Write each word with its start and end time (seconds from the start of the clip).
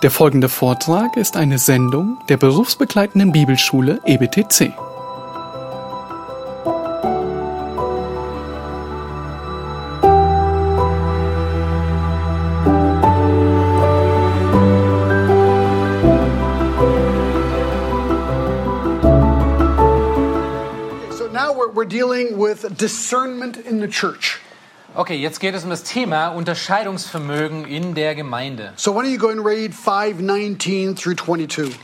Der 0.00 0.12
folgende 0.12 0.48
Vortrag 0.48 1.16
ist 1.16 1.36
eine 1.36 1.58
Sendung 1.58 2.18
der 2.28 2.36
berufsbegleitenden 2.36 3.32
Bibelschule 3.32 4.00
EBTC. 4.04 4.72
So 21.10 21.26
now 21.32 21.52
we're, 21.52 21.72
we're 21.74 21.84
dealing 21.84 22.38
with 22.38 22.64
discernment 22.76 23.56
in 23.56 23.80
the 23.80 23.88
church. 23.88 24.38
Okay, 24.98 25.14
jetzt 25.14 25.38
geht 25.38 25.54
es 25.54 25.62
um 25.62 25.70
das 25.70 25.84
Thema 25.84 26.26
Unterscheidungsvermögen 26.30 27.64
in 27.66 27.94
der 27.94 28.16
Gemeinde. 28.16 28.72
So 28.74 28.96
why 28.96 29.04
don't 29.04 29.12
you 29.12 29.18
go 29.18 29.28
and 29.28 29.46
read 29.46 29.72
519 29.72 30.96
through 30.96 31.14
22? 31.14 31.78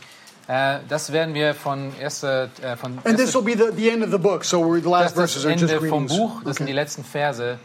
Äh, 0.49 0.81
das 0.89 1.13
werden 1.13 1.33
wir 1.33 1.55
von 1.55 1.93
erste, 2.01 2.51
äh, 2.61 2.75
von 2.75 2.99
And 3.05 3.17
this 3.17 3.33
will 3.33 3.43
be 3.43 3.53
the, 3.53 3.73
the 3.73 3.89
end 3.89 4.03
of 4.03 4.11
the 4.11 4.19
book. 4.19 4.45
So 4.45 4.61
we're, 4.63 4.83
the 4.83 4.89
last 4.89 5.17
das 5.17 5.37
ist 5.37 5.43
verses 5.43 5.43
das 5.43 5.45
are 5.45 5.53
just 5.53 5.73
Ende 5.73 5.89
vom 5.89 6.07
readings. 6.07 6.19
Buch. 6.19 6.43
Das 6.45 6.57
sind 6.57 6.67
die 6.67 6.73
letzten 6.73 7.05
Verse 7.05 7.57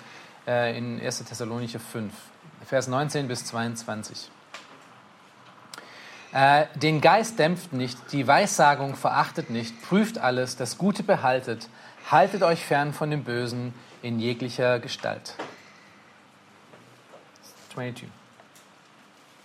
äh, 0.48 0.78
in 0.78 1.02
1. 1.02 1.24
Thessalonicher 1.24 1.80
5, 1.80 2.14
Vers 2.68 2.88
19 2.88 3.28
bis 3.28 3.44
22. 3.46 4.30
Äh, 6.32 6.66
den 6.76 7.02
Geist 7.02 7.40
dämpft 7.40 7.74
nicht, 7.74 7.98
die 8.12 8.28
Weissagung 8.28 8.96
verachtet 8.96 9.50
nicht, 9.50 9.74
prüft 9.82 10.20
alles, 10.20 10.58
das 10.58 10.78
Gute 10.78 11.02
behaltet, 11.02 11.70
haltet 12.12 12.44
euch 12.44 12.64
fern 12.64 12.94
von 12.94 13.10
dem 13.10 13.24
Bösen 13.24 13.74
in 14.04 14.20
jeglicher 14.20 14.82
Gestalt. 14.82 15.36
22. 17.72 18.08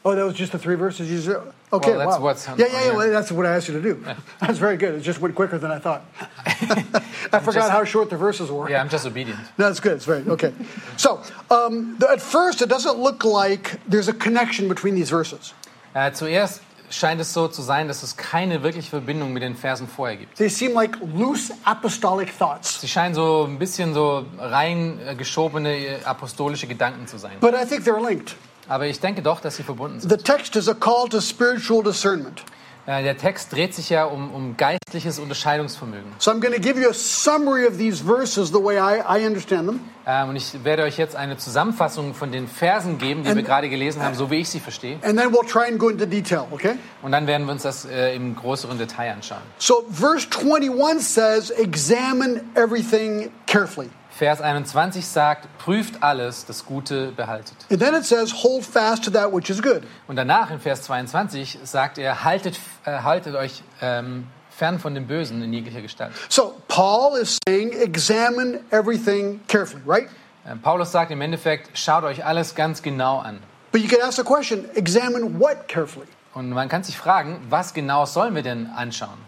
Oh, 0.07 0.15
that 0.15 0.25
was 0.25 0.35
just 0.35 0.53
the 0.53 0.59
three 0.59 0.75
verses 0.75 1.11
you 1.11 1.19
said? 1.19 1.37
Okay, 1.73 1.91
Well, 1.97 1.99
that's 1.99 2.19
wow. 2.19 2.25
what's 2.25 2.47
yeah, 2.47 2.55
yeah, 2.59 2.85
yeah. 2.87 2.93
Well, 2.97 3.11
that's 3.11 3.33
what 3.33 3.47
I 3.47 3.57
asked 3.57 3.69
you 3.69 3.75
to 3.75 3.81
do. 3.83 4.05
That's 4.41 4.59
very 4.59 4.77
good. 4.77 4.95
It 4.95 5.01
just 5.01 5.19
went 5.21 5.35
quicker 5.35 5.59
than 5.59 5.71
I 5.73 5.79
thought. 5.79 6.05
I 6.47 7.41
forgot 7.41 7.55
just- 7.55 7.71
how 7.71 7.85
short 7.85 8.11
the 8.11 8.17
verses 8.17 8.51
were. 8.51 8.69
Yeah, 8.69 8.81
I'm 8.83 8.89
just 8.91 9.07
obedient. 9.07 9.41
No, 9.59 9.65
that's 9.67 9.81
good. 9.81 9.93
It's 9.95 10.05
very 10.05 10.23
okay. 10.29 10.53
So, 10.99 11.23
um, 11.51 11.99
at 12.09 12.21
first, 12.21 12.61
it 12.63 12.69
doesn't 12.69 12.99
look 12.99 13.25
like 13.25 13.81
there's 13.89 14.09
a 14.09 14.13
connection 14.13 14.69
between 14.69 14.95
these 14.95 15.09
verses. 15.11 15.55
Äh, 15.95 16.13
zuerst 16.15 16.61
scheint 16.91 17.21
es 17.21 17.33
so 17.33 17.49
zu 17.49 17.63
sein, 17.63 17.89
dass 17.89 18.03
es 18.03 18.17
keine 18.17 18.63
wirkliche 18.63 18.91
Verbindung 18.91 19.33
mit 19.33 19.43
den 19.43 19.57
Versen 19.57 19.89
vorher 19.89 20.17
gibt. 20.17 20.37
They 20.37 20.49
seem 20.49 20.75
like 20.75 20.97
loose 21.15 21.53
apostolic 21.65 22.37
thoughts. 22.37 22.81
Sie 22.81 22.89
scheinen 22.89 23.15
so 23.15 23.45
ein 23.49 23.59
bisschen 23.59 23.95
so 23.95 24.27
rein 24.39 24.99
äh, 25.01 25.15
äh, 25.15 26.05
apostolische 26.05 26.67
Gedanken 26.67 27.07
zu 27.07 27.19
sein. 27.19 27.33
But 27.41 27.55
I 27.55 27.67
think 27.67 27.87
they're 27.87 28.05
linked. 28.05 28.37
Aber 28.69 28.87
ich 28.87 29.01
denke 29.01 29.23
doch, 29.23 29.41
dass 29.41 29.57
sie 29.57 29.63
verbunden 29.63 30.01
sind. 30.01 30.11
The 30.11 30.17
text 30.17 30.57
is 30.57 30.69
a 30.69 30.75
call 30.75 31.09
to 31.11 31.21
spiritual 31.21 31.83
discernment. 31.83 32.43
Äh, 32.87 33.03
der 33.03 33.17
Text 33.17 33.51
dreht 33.53 33.75
sich 33.75 33.89
ja 33.89 34.05
um, 34.05 34.35
um 34.35 34.57
geistliches 34.59 35.19
Unterscheidungsvermögen. 35.19 36.13
So 36.19 36.31
I'm 36.31 36.41
going 36.41 36.53
to 36.53 36.61
give 36.61 36.79
you 36.79 36.91
a 36.91 36.93
summary 36.95 37.67
of 37.67 37.79
these 37.79 38.05
verses 38.05 38.51
the 38.51 38.63
way 38.63 38.77
I, 38.79 39.01
I 39.01 39.27
understand 39.27 39.67
them. 39.69 39.81
Ähm, 40.07 40.29
und 40.29 40.37
ich 40.37 40.65
werde 40.65 40.83
euch 40.83 40.99
jetzt 40.99 41.17
eine 41.17 41.39
Zusammenfassung 41.39 42.13
von 42.13 42.31
den 42.31 42.47
Versen 42.47 42.99
geben, 42.99 43.23
die 43.23 43.31
wir 43.31 43.37
And- 43.37 43.47
gerade 43.47 43.71
gelesen 43.71 44.03
haben, 44.03 44.15
so 44.15 44.31
wie 44.31 44.41
ich 44.41 44.51
sie 44.51 44.61
verstehe. 44.61 44.99
And 45.03 45.19
then 45.19 45.33
we'll 45.33 45.49
try 45.49 45.67
and 45.67 45.79
go 45.79 45.89
into 45.89 46.05
detail, 46.05 46.47
okay? 46.51 46.75
Und 47.01 47.13
dann 47.13 47.27
werden 47.27 47.47
wir 47.47 47.53
uns 47.53 47.63
das 47.63 47.87
äh, 47.87 48.15
im 48.15 48.37
größeren 48.37 48.77
Detail 48.77 49.13
anschauen. 49.15 49.41
So 49.57 49.87
verse 49.91 50.29
21 50.31 51.01
says, 51.01 51.49
examine 51.51 52.43
everything 52.55 53.31
carefully. 53.47 53.89
Vers 54.17 54.41
21 54.41 55.05
sagt, 55.05 55.49
prüft 55.59 56.05
alles, 56.05 56.47
das 56.47 56.65
Gute 56.67 57.11
behaltet. 57.11 57.57
And 57.69 57.81
then 57.81 57.95
it 57.95 58.05
says, 58.05 58.45
hold 58.45 58.65
fast 58.65 59.05
to 59.05 59.11
that 59.11 59.33
which 59.33 59.51
is 59.51 59.61
good. 59.61 59.83
Und 60.07 60.15
danach 60.15 60.53
in 60.53 60.61
Vers 60.61 60.83
22 60.83 61.59
sagt 61.65 61.99
er, 61.99 62.23
haltet, 62.23 62.61
äh, 62.85 63.01
haltet 63.01 63.35
euch 63.35 63.65
ähm, 63.83 64.29
fern 64.51 64.79
von 64.79 64.95
dem 64.95 65.09
Bösen 65.09 65.43
in 65.43 65.53
jeglicher 65.53 65.83
Gestalt. 65.83 66.13
So 66.29 66.55
Paul 66.69 67.19
is 67.19 67.39
saying, 67.49 67.73
examine 67.73 68.61
everything 68.71 69.41
carefully, 69.49 69.83
right? 69.85 70.09
Ähm, 70.47 70.61
Paulus 70.61 70.93
sagt 70.93 71.11
im 71.11 71.21
Endeffekt, 71.21 71.77
schaut 71.77 72.05
euch 72.05 72.25
alles 72.25 72.55
ganz 72.55 72.83
genau 72.83 73.19
an. 73.19 73.41
But 73.73 73.83
you 73.83 73.89
could 73.89 74.01
ask 74.01 74.17
the 74.17 74.23
question, 74.23 74.65
examine 74.77 75.41
what 75.41 75.67
carefully? 75.67 76.07
Und 76.35 76.51
man 76.51 76.69
kann 76.69 76.85
sich 76.85 76.97
fragen, 76.97 77.41
was 77.51 77.75
genau 77.75 78.07
sollen 78.07 78.37
wir 78.37 78.43
denn 78.43 78.69
anschauen? 78.69 79.19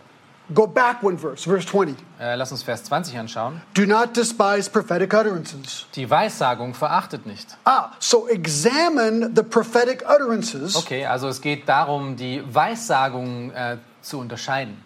Go 0.54 0.66
back 0.66 1.02
one 1.02 1.18
verse, 1.18 1.42
verse 1.44 1.66
20. 1.66 1.96
Äh, 2.20 2.36
lass 2.36 2.52
uns 2.52 2.62
Vers 2.62 2.84
20 2.84 3.18
anschauen. 3.18 3.60
Do 3.74 3.84
not 3.84 4.16
despise 4.16 4.70
prophetic 4.70 5.12
utterances. 5.12 5.86
Die 5.96 6.08
Weissagung 6.08 6.72
verachtet 6.74 7.26
nicht. 7.26 7.56
Ah, 7.64 7.90
so 7.98 8.28
examine 8.28 9.32
the 9.34 9.42
prophetic 9.42 10.04
utterances 10.08 10.76
Okay, 10.76 11.04
also 11.04 11.26
es 11.28 11.40
geht 11.40 11.68
darum, 11.68 12.14
die 12.16 12.42
Weissagung 12.46 13.50
äh, 13.50 13.78
zu 14.02 14.18
unterscheiden. 14.20 14.84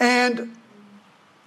and 0.00 0.48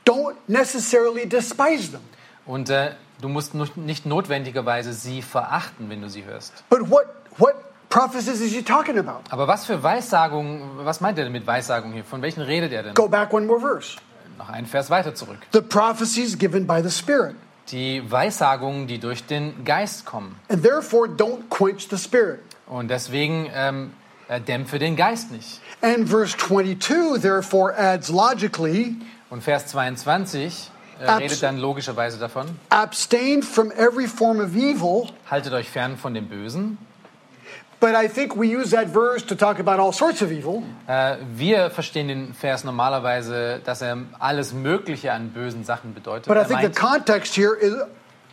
don't 0.05 0.35
necessarily 0.47 1.27
despise 1.27 1.91
them. 1.91 2.01
Und 2.45 2.69
äh, 2.69 2.91
du 3.21 3.27
musst 3.29 3.53
nicht 3.75 4.05
notwendigerweise 4.05 4.93
sie 4.93 5.21
verachten, 5.21 5.89
wenn 5.89 6.01
du 6.01 6.09
sie 6.09 6.23
hörst. 6.23 6.63
But 6.69 6.89
what 6.89 7.05
what 7.37 7.55
prophecies 7.91 8.41
is 8.41 8.51
he 8.51 8.63
talking 8.63 8.97
about? 8.97 9.21
Aber 9.29 9.47
was 9.47 9.65
für 9.65 9.83
Weissagung, 9.83 10.61
was 10.77 10.99
meint 11.01 11.19
er 11.19 11.25
denn 11.25 11.33
mit 11.33 11.45
Weissagung 11.45 11.93
hier? 11.93 12.03
Von 12.03 12.23
welchen 12.23 12.41
redet 12.41 12.71
er 12.71 12.81
denn? 12.81 12.93
Go 12.95 13.07
back 13.07 13.31
one 13.31 13.45
more 13.45 13.59
verse. 13.59 13.97
Noch 14.39 14.49
einen 14.49 14.65
Vers 14.65 14.89
weiter 14.89 15.13
zurück. 15.13 15.37
The 15.53 15.61
prophecies 15.61 16.37
given 16.37 16.65
by 16.65 16.81
the 16.81 16.89
Spirit. 16.89 17.35
Die 17.71 18.01
Weissagungen, 18.09 18.87
die 18.87 18.97
durch 18.97 19.25
den 19.25 19.63
Geist 19.63 20.05
kommen. 20.05 20.35
And 20.49 20.63
therefore 20.63 21.07
don't 21.07 21.49
quench 21.49 21.87
the 21.91 21.97
Spirit. 21.97 22.39
Und 22.65 22.89
deswegen 22.89 23.49
ähm, 23.53 23.91
äh, 24.27 24.41
dämpfe 24.41 24.79
den 24.79 24.95
Geist 24.95 25.31
nicht. 25.31 25.61
And 25.81 26.09
verse 26.09 26.35
22 26.37 27.21
therefore 27.21 27.77
adds 27.77 28.09
logically, 28.09 28.95
Und 29.29 29.43
Vers 29.43 29.67
22 29.67 30.71
äh, 30.99 31.11
redet 31.11 31.43
dann 31.43 31.57
logischerweise 31.57 32.17
davon, 32.17 32.47
abstain 32.69 33.43
from 33.43 33.71
every 33.71 34.07
form 34.07 34.39
of 34.39 34.55
evil. 34.55 35.07
haltet 35.29 35.53
euch 35.53 35.69
fern 35.69 35.97
von 35.97 36.13
dem 36.13 36.27
Bösen. 36.27 36.77
But 37.81 37.95
I 37.95 38.07
think 38.07 38.35
we 38.35 38.47
use 38.47 38.69
that 38.69 38.89
verse 38.93 39.25
to 39.25 39.35
talk 39.35 39.59
about 39.59 39.79
all 39.79 39.91
sorts 39.91 40.21
of 40.21 40.31
evil. 40.31 40.61
Äh, 40.87 41.15
wir 41.35 41.71
verstehen 41.71 42.09
den 42.09 42.33
Vers 42.35 42.63
normalerweise, 42.63 43.59
dass 43.65 43.81
er 43.81 43.97
alles 44.19 44.53
Mögliche 44.53 45.11
an 45.11 45.31
bösen 45.31 45.63
Sachen 45.63 45.95
bedeutet. 45.95 46.27
But 46.27 46.37
I 46.37 46.43
think 46.43 46.61
the 46.61 46.67
meint, 46.67 46.75
context 46.75 47.35
here 47.35 47.55
is 47.55 47.73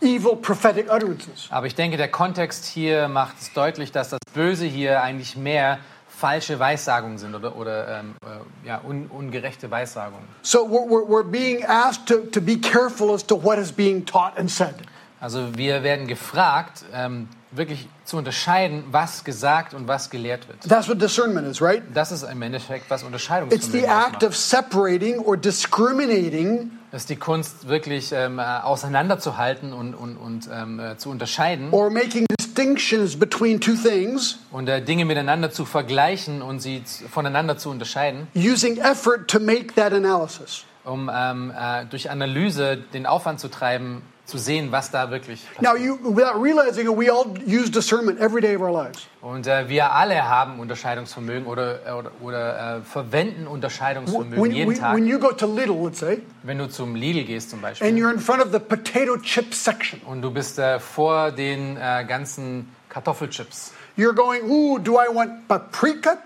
evil 0.02 0.36
prophetic 0.36 0.92
utterances. 0.92 1.48
aber 1.50 1.66
ich 1.66 1.74
denke, 1.74 1.96
der 1.96 2.08
Kontext 2.08 2.66
hier 2.66 3.08
macht 3.08 3.40
es 3.40 3.50
deutlich, 3.54 3.90
dass 3.90 4.10
das 4.10 4.20
Böse 4.34 4.66
hier 4.66 5.02
eigentlich 5.02 5.34
mehr 5.34 5.78
falsche 6.08 6.58
Weissagungen 6.58 7.16
sind 7.16 7.34
oder, 7.34 7.56
oder 7.56 8.00
ähm, 8.00 8.16
äh, 8.22 8.68
ja, 8.68 8.82
un, 8.86 9.06
ungerechte 9.06 9.70
Weissagungen. 9.70 10.28
So 10.42 10.66
we're, 10.66 10.86
we're, 10.86 11.08
we're 11.08 11.24
being 11.24 11.64
asked 11.64 12.06
to, 12.06 12.18
to 12.32 12.40
be 12.42 12.58
careful 12.58 13.14
as 13.14 13.26
to 13.26 13.42
what 13.42 13.58
is 13.58 13.72
being 13.72 14.04
taught 14.04 14.36
and 14.36 14.50
said. 14.50 14.74
Also 15.20 15.56
wir 15.56 15.82
werden 15.82 16.06
gefragt, 16.06 16.84
ähm, 16.92 17.28
wirklich 17.50 17.88
zu 18.04 18.16
unterscheiden, 18.16 18.84
was 18.90 19.24
gesagt 19.24 19.74
und 19.74 19.88
was 19.88 20.10
gelehrt 20.10 20.48
wird. 20.48 20.60
That's 20.68 20.88
what 20.88 21.00
discernment 21.00 21.46
is, 21.48 21.62
right? 21.62 21.82
Das 21.94 22.12
ist 22.12 22.22
im 22.22 22.42
Endeffekt, 22.42 22.90
was 22.90 23.00
It's 23.00 23.06
Unterscheidungsvermögen 23.06 23.80
the 23.80 23.86
act 23.86 24.24
of 24.24 24.36
separating 24.36 25.18
or 25.18 25.36
discriminating 25.36 26.70
Das 26.90 27.02
ist 27.02 27.10
die 27.10 27.16
Kunst, 27.16 27.68
wirklich 27.68 28.12
ähm, 28.12 28.38
äh, 28.38 28.42
auseinanderzuhalten 28.42 29.74
und, 29.74 29.94
und, 29.94 30.16
und 30.16 30.48
ähm, 30.50 30.80
äh, 30.80 30.96
zu 30.96 31.10
unterscheiden 31.10 31.70
or 31.70 31.90
making 31.90 32.24
distinctions 32.38 33.18
between 33.18 33.60
two 33.60 33.74
things 33.74 34.38
und 34.50 34.68
äh, 34.68 34.80
Dinge 34.80 35.04
miteinander 35.04 35.50
zu 35.50 35.66
vergleichen 35.66 36.40
und 36.40 36.60
sie 36.60 36.82
voneinander 37.10 37.58
zu 37.58 37.68
unterscheiden, 37.68 38.28
using 38.34 38.78
effort 38.78 39.26
to 39.28 39.38
make 39.38 39.74
that 39.74 39.92
analysis. 39.92 40.64
um 40.84 41.10
ähm, 41.14 41.52
äh, 41.56 41.84
durch 41.86 42.10
Analyse 42.10 42.78
den 42.94 43.04
Aufwand 43.04 43.38
zu 43.40 43.48
treiben, 43.48 44.02
zu 44.28 44.36
sehen, 44.38 44.70
was 44.70 44.90
da 44.90 45.10
wirklich 45.10 45.42
Now, 45.60 45.72
passiert. 45.72 45.86
you, 45.86 46.14
without 46.14 46.40
realizing 46.40 46.86
it, 46.86 46.96
we 46.96 47.10
all 47.10 47.26
use 47.46 47.70
discernment 47.70 48.20
every 48.20 48.40
day 48.42 48.54
of 48.54 48.60
our 48.62 48.70
lives. 48.70 49.06
Und 49.22 49.46
äh, 49.46 49.68
wir 49.68 49.90
alle 49.92 50.28
haben 50.28 50.60
Unterscheidungsvermögen 50.60 51.46
oder, 51.46 51.80
oder, 51.98 52.10
oder 52.20 52.76
äh, 52.76 52.82
verwenden 52.82 53.46
Unterscheidungsvermögen 53.46 54.40
When, 54.42 54.52
jeden 54.52 54.70
when, 54.70 54.78
Tag. 54.78 54.94
when 54.94 55.06
you 55.06 55.18
go 55.18 55.32
to 55.32 55.46
Lidl, 55.46 55.82
let's 55.82 55.98
say, 55.98 56.22
Wenn 56.42 56.58
du 56.58 56.68
zum 56.68 56.94
Lidl 56.94 57.24
gehst 57.24 57.50
zum 57.50 57.58
and 57.58 57.68
Beispiel 57.68 57.88
you're 57.96 58.12
in 58.12 58.20
front 58.20 58.44
of 58.44 58.52
the 58.52 58.58
potato 58.60 59.16
chip 59.16 59.54
section, 59.54 60.00
und 60.06 60.20
du 60.22 60.30
bist 60.30 60.58
äh, 60.58 60.78
vor 60.78 61.30
den 61.32 61.76
äh, 61.78 62.04
ganzen 62.06 62.68
Kartoffelchips, 62.90 63.72
you're 63.96 64.14
going, 64.14 64.42
ooh, 64.44 64.78
do 64.78 64.98
I 65.00 65.08
want 65.12 65.48
paprika 65.48 66.18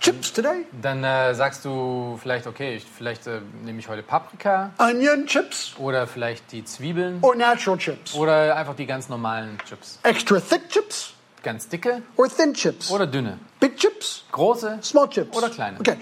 chips 0.00 0.32
today? 0.32 0.64
dann 0.82 1.04
äh, 1.04 1.34
sagst 1.34 1.64
du 1.64 2.18
vielleicht, 2.20 2.46
okay, 2.46 2.76
ich, 2.76 2.84
vielleicht 2.84 3.26
äh, 3.26 3.40
nehme 3.64 3.78
ich 3.78 3.88
heute 3.88 4.02
Paprika 4.02 4.70
Onion 4.78 5.26
chips 5.26 5.74
oder 5.78 6.06
vielleicht 6.06 6.50
die 6.52 6.64
Zwiebeln 6.64 7.18
or 7.22 7.34
natural 7.36 7.78
chips? 7.78 8.14
oder 8.14 8.56
einfach 8.56 8.74
die 8.74 8.86
ganz 8.86 9.08
normalen 9.08 9.58
Chips. 9.68 9.98
Extra 10.02 10.40
thick 10.40 10.68
chips 10.68 11.12
Ganz 11.42 11.68
dicke 11.68 12.02
or 12.16 12.28
thin 12.28 12.52
chips? 12.54 12.90
oder 12.90 13.06
dünne. 13.06 13.38
Big 13.60 13.76
chips? 13.76 14.24
Große 14.32 14.78
Small 14.82 15.08
chips? 15.08 15.36
oder 15.36 15.48
kleine. 15.48 15.78
Okay. 15.80 15.96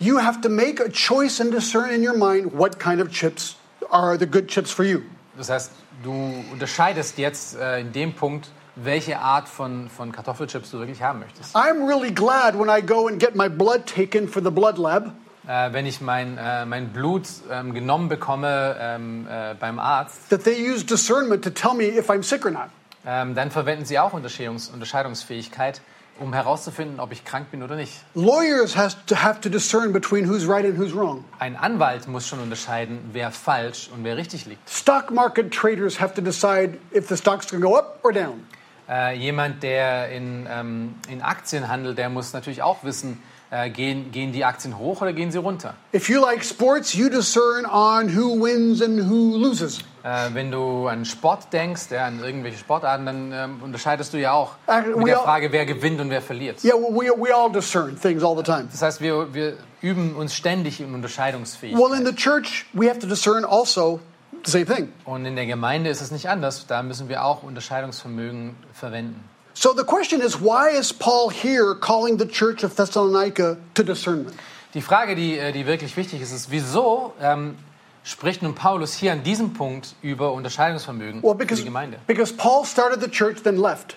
You 0.00 0.18
have 0.18 0.40
to 0.40 0.48
make 0.48 0.82
a 0.82 0.88
choice 0.88 1.40
and 1.40 1.52
discern 1.52 1.90
in 1.90 2.02
your 2.02 2.16
mind 2.16 2.52
what 2.58 2.78
kind 2.80 3.00
of 3.00 3.10
chips 3.10 3.56
are 3.90 4.18
the 4.18 4.26
good 4.26 4.48
chips 4.48 4.70
for 4.72 4.84
you. 4.84 5.00
Das 5.36 5.48
heißt, 5.50 5.72
du 6.02 6.12
unterscheidest 6.52 7.18
jetzt 7.18 7.56
äh, 7.56 7.80
in 7.80 7.92
dem 7.92 8.14
Punkt, 8.14 8.48
welche 8.82 9.18
Art 9.18 9.48
von, 9.48 9.88
von 9.88 10.12
Kartoffelchips 10.12 10.70
du 10.70 10.78
wirklich 10.78 11.02
haben 11.02 11.20
möchtest. 11.20 11.54
I'm 11.56 11.86
really 11.86 12.12
glad 12.12 12.58
when 12.58 12.68
I 12.68 12.84
go 12.84 13.08
and 13.08 13.18
get 13.18 13.34
my 13.34 13.48
blood 13.48 13.86
taken 13.86 14.28
for 14.28 14.42
the 14.42 14.50
blood 14.50 14.78
lab 14.78 15.12
Äh, 15.48 15.72
wenn 15.72 15.86
ich 15.86 16.00
mein, 16.00 16.38
äh, 16.38 16.64
mein 16.66 16.90
Blut 16.92 17.26
ähm, 17.50 17.72
genommen 17.74 18.08
bekomme 18.08 18.76
ähm, 18.78 19.26
äh, 19.28 19.54
beim 19.58 19.78
Arzt, 19.78 20.28
that 20.28 20.44
they 20.44 20.70
use 20.70 20.84
discernment 20.84 21.42
to 21.42 21.50
tell 21.50 21.74
me 21.74 21.86
if 21.86 22.08
I'm 22.10 22.22
sick 22.22 22.44
or 22.44 22.52
not. 22.52 22.68
ähm, 23.06 23.34
dann 23.34 23.50
verwenden 23.50 23.84
sie 23.84 23.98
auch 23.98 24.12
Unterscheidungs 24.12 24.68
Unterscheidungsfähigkeit, 24.68 25.80
um 26.20 26.34
herauszufinden, 26.34 27.00
ob 27.00 27.10
ich 27.10 27.24
krank 27.24 27.50
bin 27.50 27.62
oder 27.62 27.74
nicht. 27.74 27.94
Lawyers 28.14 28.76
has 28.76 28.96
to 29.06 29.16
have 29.16 29.40
to 29.40 29.48
discern 29.48 29.92
between 29.92 30.28
who's 30.28 30.46
right 30.46 30.64
and 30.64 30.78
who's 30.78 30.94
wrong. 30.94 31.24
Ein 31.38 31.56
Anwalt 31.56 32.06
muss 32.06 32.28
schon 32.28 32.38
unterscheiden, 32.40 32.98
wer 33.12 33.32
falsch 33.32 33.88
und 33.92 34.04
wer 34.04 34.18
richtig 34.18 34.44
liegt. 34.46 34.68
Stock 34.68 35.10
market 35.10 35.50
traders 35.52 35.98
have 35.98 36.14
to 36.14 36.20
decide 36.20 36.78
if 36.92 37.08
the 37.08 37.16
stock's 37.16 37.50
going 37.50 37.62
to 37.62 37.68
go 37.68 37.76
up 37.76 37.98
or 38.04 38.12
down. 38.12 38.46
Äh, 38.90 39.16
jemand, 39.16 39.62
der 39.62 40.08
in, 40.10 40.48
ähm, 40.50 40.94
in 41.08 41.22
Aktien 41.22 41.68
handelt, 41.68 41.96
der 41.96 42.08
muss 42.08 42.32
natürlich 42.32 42.60
auch 42.62 42.82
wissen, 42.82 43.22
äh, 43.52 43.70
gehen, 43.70 44.10
gehen 44.10 44.32
die 44.32 44.44
Aktien 44.44 44.78
hoch 44.78 45.00
oder 45.00 45.12
gehen 45.12 45.30
sie 45.30 45.38
runter. 45.38 45.74
If 45.94 46.08
you 46.08 46.20
like 46.20 46.44
sports, 46.44 46.92
you 46.94 47.08
discern 47.08 47.66
on 47.66 48.08
who 48.16 48.34
wins 48.42 48.82
and 48.82 49.08
who 49.08 49.36
loses. 49.36 49.78
Äh, 50.02 50.30
wenn 50.32 50.50
du 50.50 50.88
an 50.88 51.04
Sport 51.04 51.52
denkst, 51.52 51.90
ja, 51.90 52.06
an 52.06 52.20
irgendwelche 52.20 52.58
Sportarten, 52.58 53.06
dann 53.06 53.32
ähm, 53.32 53.62
unterscheidest 53.62 54.12
du 54.14 54.18
ja 54.18 54.32
auch 54.32 54.52
Äh, 54.66 54.80
mit 54.96 55.06
der 55.08 55.18
all- 55.18 55.24
Frage, 55.24 55.52
wer 55.52 55.66
gewinnt 55.66 56.00
und 56.00 56.10
wer 56.10 56.22
verliert. 56.22 56.64
Yeah, 56.64 56.74
we, 56.74 57.10
we 57.16 57.34
all 57.34 57.50
discern 57.52 57.96
things 58.00 58.24
all 58.24 58.36
the 58.36 58.42
time. 58.42 58.66
Das 58.72 58.82
heißt, 58.82 59.00
wir, 59.00 59.34
wir 59.34 59.56
üben 59.82 60.16
uns 60.16 60.34
ständig 60.34 60.80
in 60.80 60.94
Unterscheidungsfähigkeit. 60.94 61.80
Well, 61.80 61.96
in 61.98 62.06
the 62.06 62.14
church, 62.14 62.66
we 62.72 62.88
have 62.88 62.98
to 62.98 63.06
discern 63.06 63.44
also 63.44 64.00
the 64.44 64.50
same 64.50 64.66
thing. 64.66 64.92
Und 65.04 65.24
in 65.26 65.36
der 65.36 65.46
Gemeinde 65.46 65.90
ist 65.90 66.00
es 66.00 66.10
nicht 66.10 66.28
anders. 66.28 66.66
Da 66.66 66.82
müssen 66.82 67.08
wir 67.08 67.24
auch 67.24 67.42
Unterscheidungsvermögen 67.42 68.56
verwenden. 68.72 69.22
So 69.54 69.74
the 69.76 69.84
question 69.84 70.20
is, 70.20 70.40
why 70.40 70.70
is 70.78 70.92
Paul 70.92 71.30
here 71.30 71.74
calling 71.78 72.18
the 72.18 72.26
church 72.26 72.64
of 72.64 72.74
Thessalonica 72.74 73.56
to 73.74 73.82
discernment? 73.82 74.34
Die 74.74 74.80
Frage, 74.82 75.16
die, 75.16 75.36
äh, 75.36 75.52
die 75.52 75.66
wirklich 75.66 75.96
wichtig 75.96 76.20
ist, 76.22 76.32
ist, 76.32 76.50
wieso 76.50 77.12
ähm, 77.20 77.56
spricht 78.04 78.42
nun 78.42 78.54
Paulus 78.54 78.94
hier 78.94 79.12
an 79.12 79.22
diesem 79.24 79.52
Punkt 79.52 79.94
über 80.00 80.32
Unterscheidungsvermögen 80.32 81.22
Well, 81.22 81.34
because, 81.34 81.60
die 81.62 81.66
Gemeinde? 81.66 81.98
because 82.06 82.32
Paul 82.32 82.64
started 82.64 83.02
the 83.02 83.10
church, 83.10 83.42
then 83.42 83.56
left. 83.56 83.96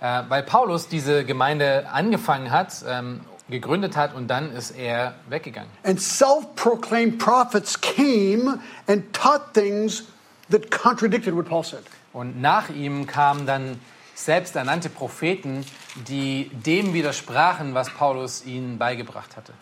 Äh, 0.00 0.22
weil 0.28 0.42
Paulus 0.42 0.88
diese 0.88 1.24
Gemeinde 1.24 1.88
angefangen 1.90 2.50
hat, 2.50 2.72
ähm, 2.86 3.20
gegründet 3.48 3.96
hat 3.96 4.14
und 4.14 4.28
dann 4.28 4.52
ist 4.52 4.72
er 4.72 5.14
weggegangen. 5.28 5.70
And 5.82 6.00
self 6.00 6.54
proclaimed 6.54 7.18
prophets 7.18 7.80
came 7.80 8.60
and 8.86 9.12
taught 9.12 9.54
things 9.54 10.04
that 10.50 10.70
contradicted 10.70 11.34
what 11.34 11.46
Paul 11.46 11.64
said. 11.64 11.84
Und 12.12 12.40
nach 12.40 12.68
ihm 12.70 13.06
kamen 13.06 13.46
dann 13.46 13.80
selbsternannte 14.14 14.88
Propheten, 14.88 15.64
die 16.08 16.50
dem 16.52 16.92
widersprachen, 16.92 17.74
was 17.74 17.90
Paulus 17.90 18.44
ihnen 18.44 18.78
beigebracht 18.78 19.36
hatte. 19.36 19.52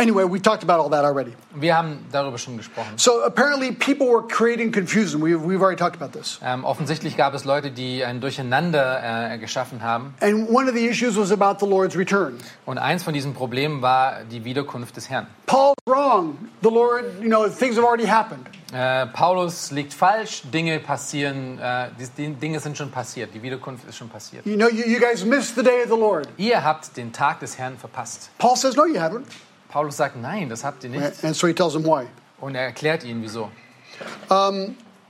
Anyway, 0.00 0.24
we 0.24 0.40
talked 0.40 0.62
about 0.62 0.80
all 0.80 0.88
that 0.88 1.04
already. 1.04 1.34
Wir 1.54 1.76
haben 1.76 2.06
darüber 2.10 2.38
schon 2.38 2.56
gesprochen. 2.56 2.96
So 2.96 3.22
apparently, 3.22 3.70
people 3.70 4.06
were 4.08 4.26
creating 4.26 4.72
confusion. 4.72 5.20
We've, 5.20 5.44
we've 5.44 5.60
already 5.60 5.76
talked 5.76 6.00
about 6.00 6.18
this. 6.18 6.38
Ähm, 6.42 6.64
offensichtlich 6.64 7.18
gab 7.18 7.34
es 7.34 7.44
Leute, 7.44 7.70
die 7.70 8.02
ein 8.02 8.22
Durcheinander 8.22 9.32
äh, 9.34 9.38
geschaffen 9.38 9.82
haben. 9.82 10.14
And 10.20 10.48
one 10.48 10.68
of 10.68 10.74
the 10.74 10.86
issues 10.86 11.18
was 11.18 11.30
about 11.30 11.58
the 11.60 11.70
Lord's 11.70 11.98
return. 11.98 12.38
Und 12.64 12.78
eins 12.78 13.02
von 13.02 13.12
diesen 13.12 13.34
Problemen 13.34 13.82
war 13.82 14.24
die 14.24 14.42
Wiederkunft 14.42 14.96
des 14.96 15.10
Herrn. 15.10 15.26
Paul's 15.44 15.76
wrong. 15.86 16.48
The 16.62 16.70
Lord, 16.70 17.04
you 17.20 17.28
know, 17.28 17.46
things 17.48 17.76
have 17.76 17.86
already 17.86 18.06
happened. 18.06 18.46
Äh, 18.72 19.06
Paulus 19.08 19.70
liegt 19.70 19.92
falsch, 19.92 20.44
Dinge 20.44 20.78
passieren, 20.78 21.58
äh, 21.58 21.88
die, 22.16 22.32
Dinge 22.34 22.60
sind 22.60 22.78
schon 22.78 22.90
passiert, 22.90 23.34
die 23.34 23.42
Wiederkunft 23.42 23.86
ist 23.86 23.96
schon 23.96 24.08
passiert. 24.08 24.46
You 24.46 24.56
know, 24.56 24.68
you, 24.68 24.86
you 24.86 24.98
guys 24.98 25.26
missed 25.26 25.56
the 25.56 25.62
day 25.62 25.82
of 25.82 25.90
the 25.90 25.98
Lord. 25.98 26.26
Ihr 26.38 26.64
habt 26.64 26.96
den 26.96 27.12
Tag 27.12 27.40
des 27.40 27.58
Herrn 27.58 27.76
verpasst. 27.76 28.30
Paul 28.38 28.56
says, 28.56 28.76
no, 28.76 28.86
you 28.86 28.98
haven't. 28.98 29.26
Paulus 29.70 29.96
sagt, 29.96 30.16
nein, 30.16 30.48
das 30.48 30.64
habt 30.64 30.84
ihr 30.84 30.90
nicht. 30.90 31.24
And 31.24 31.34
so 31.34 31.46
he 31.46 31.54
tells 31.54 31.72
them 31.72 31.84
why. 31.84 32.06
Und 32.40 32.54
er 32.54 32.64
erklärt 32.64 33.04
ihnen, 33.04 33.22
wieso. 33.22 33.50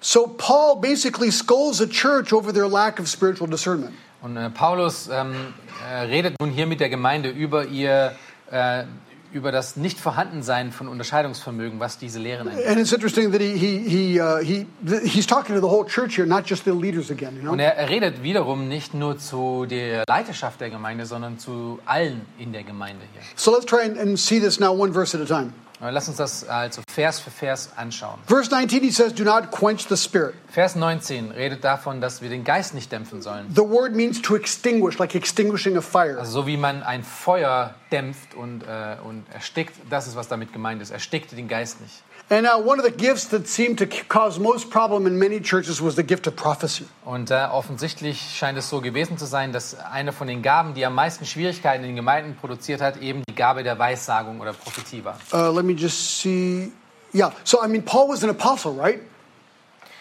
So 0.02 0.26
Paul 0.26 0.80
basically 0.80 1.30
scolds 1.30 1.78
the 1.78 1.86
church 1.86 2.32
over 2.32 2.52
their 2.52 2.68
lack 2.68 2.98
of 2.98 3.06
spiritual 3.06 3.48
discernment. 3.48 3.92
Und 4.22 4.36
äh, 4.36 4.50
Paulus 4.50 5.08
ähm, 5.12 5.54
äh, 5.86 6.02
redet 6.02 6.34
nun 6.40 6.50
hier 6.50 6.66
mit 6.66 6.80
der 6.80 6.88
Gemeinde 6.88 7.30
über 7.30 7.66
ihr, 7.66 8.14
äh, 8.50 8.84
über 9.32 9.52
das 9.52 9.76
Nichtvorhandensein 9.76 10.72
von 10.72 10.88
Unterscheidungsvermögen, 10.88 11.80
was 11.80 11.98
diese 11.98 12.18
Lehren 12.18 12.48
angeht. 12.48 12.66
And 12.66 12.78
it's 12.78 12.92
interesting 12.92 13.30
that 13.32 13.40
he, 13.40 13.56
he, 13.56 13.78
he, 13.78 14.20
uh, 14.20 14.38
he, 14.38 14.66
th- 14.86 15.02
he's 15.04 15.26
talking 15.26 15.54
to 15.54 15.60
the 15.60 15.68
whole 15.68 15.84
church 15.84 16.16
here, 16.16 16.26
not 16.26 16.48
just 16.48 16.64
the 16.64 16.72
leaders 16.72 17.10
again, 17.10 17.36
you 17.36 17.42
know? 17.42 17.52
Und 17.52 17.60
er, 17.60 17.76
er 17.76 17.88
redet 17.88 18.22
wiederum 18.22 18.68
nicht 18.68 18.94
nur 18.94 19.18
zu 19.18 19.66
der 19.66 20.04
Leiterschaft 20.08 20.60
der 20.60 20.70
Gemeinde, 20.70 21.06
sondern 21.06 21.38
zu 21.38 21.78
allen 21.86 22.22
in 22.38 22.52
der 22.52 22.64
Gemeinde 22.64 23.02
hier. 23.12 23.22
So 23.36 23.52
let's 23.52 23.66
try 23.66 23.82
and, 23.82 23.98
and 23.98 24.18
see 24.18 24.40
this 24.40 24.58
now 24.58 24.72
one 24.72 24.92
verse 24.92 25.16
at 25.16 25.22
a 25.22 25.26
time. 25.26 25.52
Aber 25.80 25.92
Lass 25.92 26.08
uns 26.08 26.18
das 26.18 26.46
also 26.46 26.82
Vers 26.92 27.20
für 27.20 27.30
Vers 27.30 27.70
anschauen. 27.74 28.18
Verse 28.26 28.50
19, 28.50 28.82
he 28.82 28.90
says, 28.90 29.14
do 29.14 29.24
not 29.24 29.50
quench 29.50 29.86
the 29.88 29.96
spirit. 29.96 30.34
Vers 30.48 30.76
19 30.76 31.30
redet 31.30 31.64
davon, 31.64 32.02
dass 32.02 32.20
wir 32.20 32.28
den 32.28 32.44
Geist 32.44 32.74
nicht 32.74 32.92
dämpfen 32.92 33.22
sollen. 33.22 33.46
The 33.54 33.62
word 33.62 33.94
means 33.94 34.20
to 34.20 34.36
extinguish, 34.36 34.98
like 34.98 35.14
extinguishing 35.14 35.78
a 35.78 35.80
fire. 35.80 36.18
Also 36.18 36.42
so 36.42 36.46
wie 36.46 36.58
man 36.58 36.82
ein 36.82 37.02
Feuer 37.02 37.74
dämpft 37.92 38.34
und, 38.34 38.62
äh, 38.62 38.96
und 39.04 39.25
erstickt, 39.32 39.75
das 39.90 40.06
ist, 40.06 40.16
was 40.16 40.28
damit 40.28 40.52
gemeint 40.52 40.81
ist. 40.82 40.90
Erstickte 40.90 41.37
den 41.37 41.48
Geist 41.48 41.81
nicht. 41.81 42.02
And 42.32 42.46
uh, 42.46 42.56
one 42.64 42.78
of 42.78 42.84
the 42.84 42.92
gifts 42.92 43.28
that 43.31 43.48
seemed 43.48 43.78
to 43.81 43.87
cause 44.08 44.38
most 44.38 44.70
problem 44.70 45.08
in 45.08 45.19
many 45.19 45.40
churches 45.40 45.82
was 45.82 45.96
the 45.96 46.04
gift 46.04 46.28
of 46.28 46.37
prophecy. 46.37 46.84
Und 47.04 47.32
äh, 47.32 47.48
offensichtlich 47.50 48.37
scheint 48.37 48.56
es 48.56 48.69
so 48.69 48.81
gewesen 48.81 49.19
zu 49.19 49.26
sein, 49.26 49.52
dass 49.52 49.76
eine 49.76 50.12
von 50.12 50.28
den 50.28 50.40
Gaben, 50.40 50.75
die 50.75 50.87
am 50.87 50.94
meisten 50.94 51.26
Schwierigkeiten 51.26 51.82
in 51.82 51.90
den 51.90 51.96
Gemeinden 51.96 52.37
produziert 52.37 52.81
hat, 52.81 52.98
eben 52.98 53.25
die 53.28 53.34
Gabe 53.34 53.64
der 53.64 53.76
Weissagung 53.81 54.40
oder 54.40 54.52
Prophetie 54.52 55.04
war. 55.04 55.19
Uh, 55.32 55.50
let 55.52 55.64
me 55.64 55.72
just 55.72 56.20
see. 56.20 56.70
Yeah, 57.12 57.32
so 57.42 57.60
I 57.64 57.66
mean, 57.66 57.84
Paul 57.84 58.08
was 58.08 58.22
an 58.22 58.31
apostle, 58.31 58.72
right? 58.81 59.00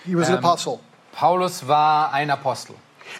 He 0.06 0.16
was 0.16 0.28
an 0.30 0.36
Um, 0.36 0.46
apostle. 0.46 0.80
Paulus 1.12 1.68
war 1.68 2.14
ein 2.14 2.30
Apostel. 2.30 2.76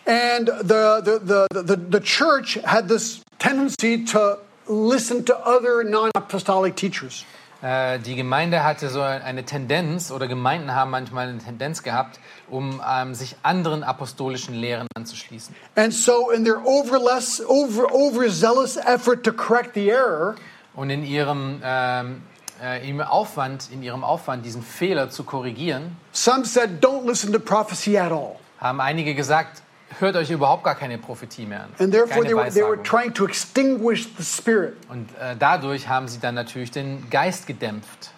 And 0.06 0.48
the, 0.48 1.02
the, 1.04 1.48
the, 1.52 1.64
the, 1.64 1.76
the 1.76 2.00
church 2.00 2.60
had 2.64 2.88
this 2.88 3.22
tendency 3.40 4.06
to 4.06 4.38
listen 4.70 5.26
to 5.26 5.34
other 5.46 5.84
non 5.84 6.12
apostolic 6.16 6.76
teachers. 6.76 7.26
Äh, 7.62 8.00
die 8.00 8.16
Gemeinde 8.16 8.64
hatte 8.64 8.90
so 8.90 9.02
eine 9.02 9.44
Tendenz, 9.44 10.12
oder 10.12 10.28
Gemeinden 10.28 10.74
haben 10.74 10.92
manchmal 10.92 11.28
eine 11.28 11.40
Tendenz 11.40 11.84
gehabt, 11.84 12.20
um 12.50 12.82
ähm, 12.88 13.14
sich 13.14 13.36
anderen 13.44 13.84
apostolischen 13.84 14.56
Lehren 14.56 14.88
anzuschließen. 14.96 15.54
And 15.76 15.94
so, 15.94 16.30
in 16.32 16.46
their 16.46 16.66
overless, 16.66 17.44
over, 17.46 17.92
overzealous 17.92 18.78
effort 18.78 19.24
to 19.24 19.34
correct 19.34 19.74
the 19.74 19.90
error, 19.90 20.36
Und 20.76 20.90
in 20.90 21.04
ihrem, 21.04 21.62
ähm, 21.62 22.22
äh, 22.62 23.04
Aufwand, 23.04 23.70
in 23.72 23.84
ihrem 23.84 24.04
Aufwand, 24.06 24.46
diesen 24.46 24.62
Fehler 24.62 25.10
zu 25.10 25.24
korrigieren, 25.24 25.98
some 26.14 26.46
said, 26.46 26.82
don't 26.82 27.06
listen 27.06 27.34
to 27.34 27.40
prophecy 27.40 27.98
at 27.98 28.12
all. 28.12 28.38
haben 28.60 28.80
einige 28.80 29.16
gesagt, 29.16 29.64
hört 30.00 30.16
euch 30.16 30.30
überhaupt 30.30 30.64
gar 30.64 30.76
keine 30.76 30.98
Prophetie 30.98 31.46
mehr 31.46 31.64
an. 31.64 31.70
And 31.80 31.92
therefore, 31.92 32.24
they 32.24 32.36
were, 32.36 32.50
they 32.50 32.64
were 32.64 32.82
trying 32.82 33.14
to 33.14 33.26
extinguish 33.26 34.08
the 34.18 34.24
spirit. 34.24 34.78
Und 34.90 35.10
äh, 35.20 35.36
dadurch 35.38 35.88
haben 35.88 36.08
sie 36.08 36.20
dann 36.20 36.36
natürlich 36.36 36.72
den 36.72 37.10
Geist 37.10 37.48
gedämpft. 37.48 38.12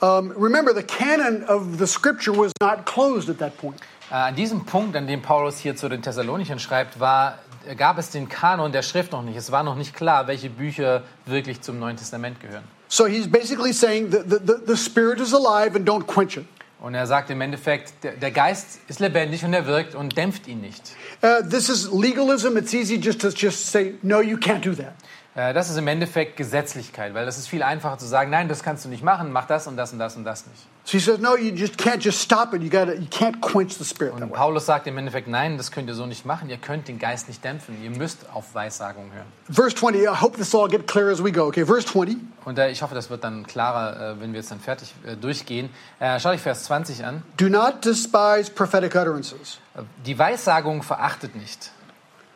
Um, 0.00 0.32
remember, 0.32 0.74
the 0.74 0.82
canon 0.82 1.44
of 1.48 1.78
the 1.78 1.86
scripture 1.86 2.36
was 2.36 2.52
not 2.60 2.86
closed 2.86 3.30
at 3.30 3.38
that 3.38 3.56
point. 3.58 3.80
Äh, 4.10 4.14
an 4.14 4.34
diesem 4.34 4.64
Punkt, 4.64 4.96
an 4.96 5.06
dem 5.06 5.22
Paulus 5.22 5.58
hier 5.58 5.76
zu 5.76 5.88
den 5.88 6.02
Thessalonichern 6.02 6.58
schreibt, 6.58 6.98
war, 6.98 7.38
äh, 7.66 7.74
gab 7.74 7.98
es 7.98 8.10
den 8.10 8.28
Kanon 8.28 8.72
der 8.72 8.82
Schrift 8.82 9.12
noch 9.12 9.22
nicht. 9.22 9.36
Es 9.36 9.52
war 9.52 9.62
noch 9.62 9.76
nicht 9.76 9.94
klar, 9.94 10.26
welche 10.26 10.50
Bücher 10.50 11.02
wirklich 11.24 11.60
zum 11.60 11.78
Neuen 11.78 11.96
Testament 11.96 12.40
gehören. 12.40 12.64
So 12.88 13.06
he's 13.06 13.26
basically 13.26 13.72
saying 13.72 14.10
that 14.10 14.24
the, 14.28 14.38
the, 14.44 14.54
the 14.66 14.76
spirit 14.76 15.18
is 15.18 15.32
alive 15.32 15.74
and 15.74 15.88
don't 15.88 16.06
quench 16.06 16.36
it. 16.36 16.46
Und 16.82 16.94
er 16.94 17.06
sagt 17.06 17.30
im 17.30 17.40
Endeffekt, 17.40 17.92
der, 18.02 18.32
Geist 18.32 18.80
ist 18.88 18.98
lebendig 18.98 19.44
und 19.44 19.54
er 19.54 19.66
wirkt 19.66 19.94
und 19.94 20.16
dämpft 20.16 20.48
ihn 20.48 20.60
nicht. 20.60 20.82
Uh, 21.22 21.48
this 21.48 21.68
is 21.68 21.88
legalism. 21.92 22.56
It's 22.56 22.74
easy 22.74 22.96
just 22.96 23.20
to 23.20 23.28
just 23.28 23.68
say, 23.68 23.94
no, 24.02 24.20
you 24.20 24.36
can't 24.36 24.64
do 24.64 24.74
that. 24.74 24.94
Äh, 25.34 25.54
Das 25.54 25.70
ist 25.70 25.76
im 25.76 25.88
Endeffekt 25.88 26.36
Gesetzlichkeit, 26.36 27.14
weil 27.14 27.24
das 27.26 27.38
ist 27.38 27.48
viel 27.48 27.62
einfacher 27.62 27.98
zu 27.98 28.06
sagen, 28.06 28.30
nein, 28.30 28.48
das 28.48 28.62
kannst 28.62 28.84
du 28.84 28.88
nicht 28.88 29.02
machen, 29.02 29.32
mach 29.32 29.46
das 29.46 29.66
und 29.66 29.76
das 29.76 29.92
und 29.92 29.98
das 29.98 30.16
und 30.16 30.24
das 30.24 30.46
nicht. 30.46 30.62
So 30.84 30.98
says, 30.98 31.20
no, 31.20 31.36
you 31.36 31.54
just 31.54 31.78
can't 31.78 32.00
just 32.02 32.20
stop 32.20 32.52
it. 32.54 32.60
You 32.62 32.68
got 32.68 32.86
to 32.86 32.94
you 32.94 33.06
can't 33.08 33.40
quench 33.40 33.74
the 33.78 33.84
spirit 33.84 34.14
that 34.14 34.22
Und. 34.22 34.32
Paulus 34.32 34.66
sagt 34.66 34.88
im 34.88 34.98
Endeffekt, 34.98 35.28
nein, 35.28 35.56
das 35.56 35.70
könnt 35.70 35.88
ihr 35.88 35.94
so 35.94 36.06
nicht 36.06 36.26
machen, 36.26 36.50
ihr 36.50 36.56
könnt 36.56 36.88
den 36.88 36.98
Geist 36.98 37.28
nicht 37.28 37.42
dämpfen, 37.44 37.80
ihr 37.82 37.90
müsst 37.90 38.26
auf 38.34 38.52
Weissagung 38.54 39.12
hören. 39.12 39.26
Verse 39.48 39.76
20, 39.76 40.02
I 40.02 40.08
hope 40.20 40.36
this 40.36 40.52
all 40.54 40.68
get 40.68 40.88
clear 40.88 41.08
as 41.10 41.22
we 41.22 41.30
go. 41.30 41.44
Okay, 41.46 41.64
verse 41.64 41.86
20. 41.86 42.16
Und 42.44 42.58
äh, 42.58 42.70
ich 42.70 42.82
hoffe, 42.82 42.96
das 42.96 43.10
wird 43.10 43.22
dann 43.22 43.46
klarer, 43.46 44.14
äh, 44.16 44.20
wenn 44.20 44.32
wir 44.32 44.40
jetzt 44.40 44.50
dann 44.50 44.58
fertig 44.58 44.92
äh, 45.06 45.14
durchgehen. 45.16 45.70
Äh, 46.00 46.18
Schau 46.18 46.32
dich 46.32 46.40
Vers 46.40 46.64
20 46.64 47.04
an. 47.04 47.22
Do 47.36 47.48
not 47.48 47.84
despise 47.84 48.50
prophetic 48.50 48.96
utterances. 48.96 49.60
Äh, 49.76 49.82
Die 50.04 50.18
Weissagung 50.18 50.82
verachtet 50.82 51.36
nicht. 51.36 51.70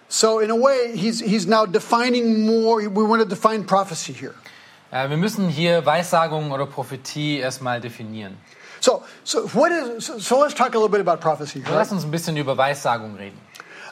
So 0.08 0.38
in 0.40 0.50
a 0.50 0.56
way, 0.56 0.96
he's 0.96 1.20
he's 1.20 1.46
now 1.46 1.66
defining 1.66 2.46
more. 2.46 2.76
We 2.88 3.02
want 3.02 3.22
to 3.22 3.28
define 3.28 3.64
prophecy 3.64 4.12
here. 4.12 4.34
Äh, 4.92 5.08
Wir 5.10 5.16
müssen 5.16 5.48
hier 5.48 5.84
Weissagung 5.84 6.52
oder 6.52 6.66
Prophetie 6.66 7.38
erstmal 7.38 7.80
definieren. 7.80 8.36
So, 8.80 9.02
so 9.24 9.48
what 9.48 9.72
is? 9.72 10.04
So, 10.04 10.18
so 10.18 10.40
let's 10.40 10.54
talk 10.54 10.74
a 10.74 10.78
little 10.78 10.88
bit 10.88 11.00
about 11.00 11.20
prophecy. 11.20 11.60
Right? 11.60 11.74
Lass 11.74 11.90
uns 11.90 12.04
ein 12.04 12.10
bisschen 12.10 12.36
über 12.36 12.56
Weissagung 12.56 13.16
reden. 13.16 13.38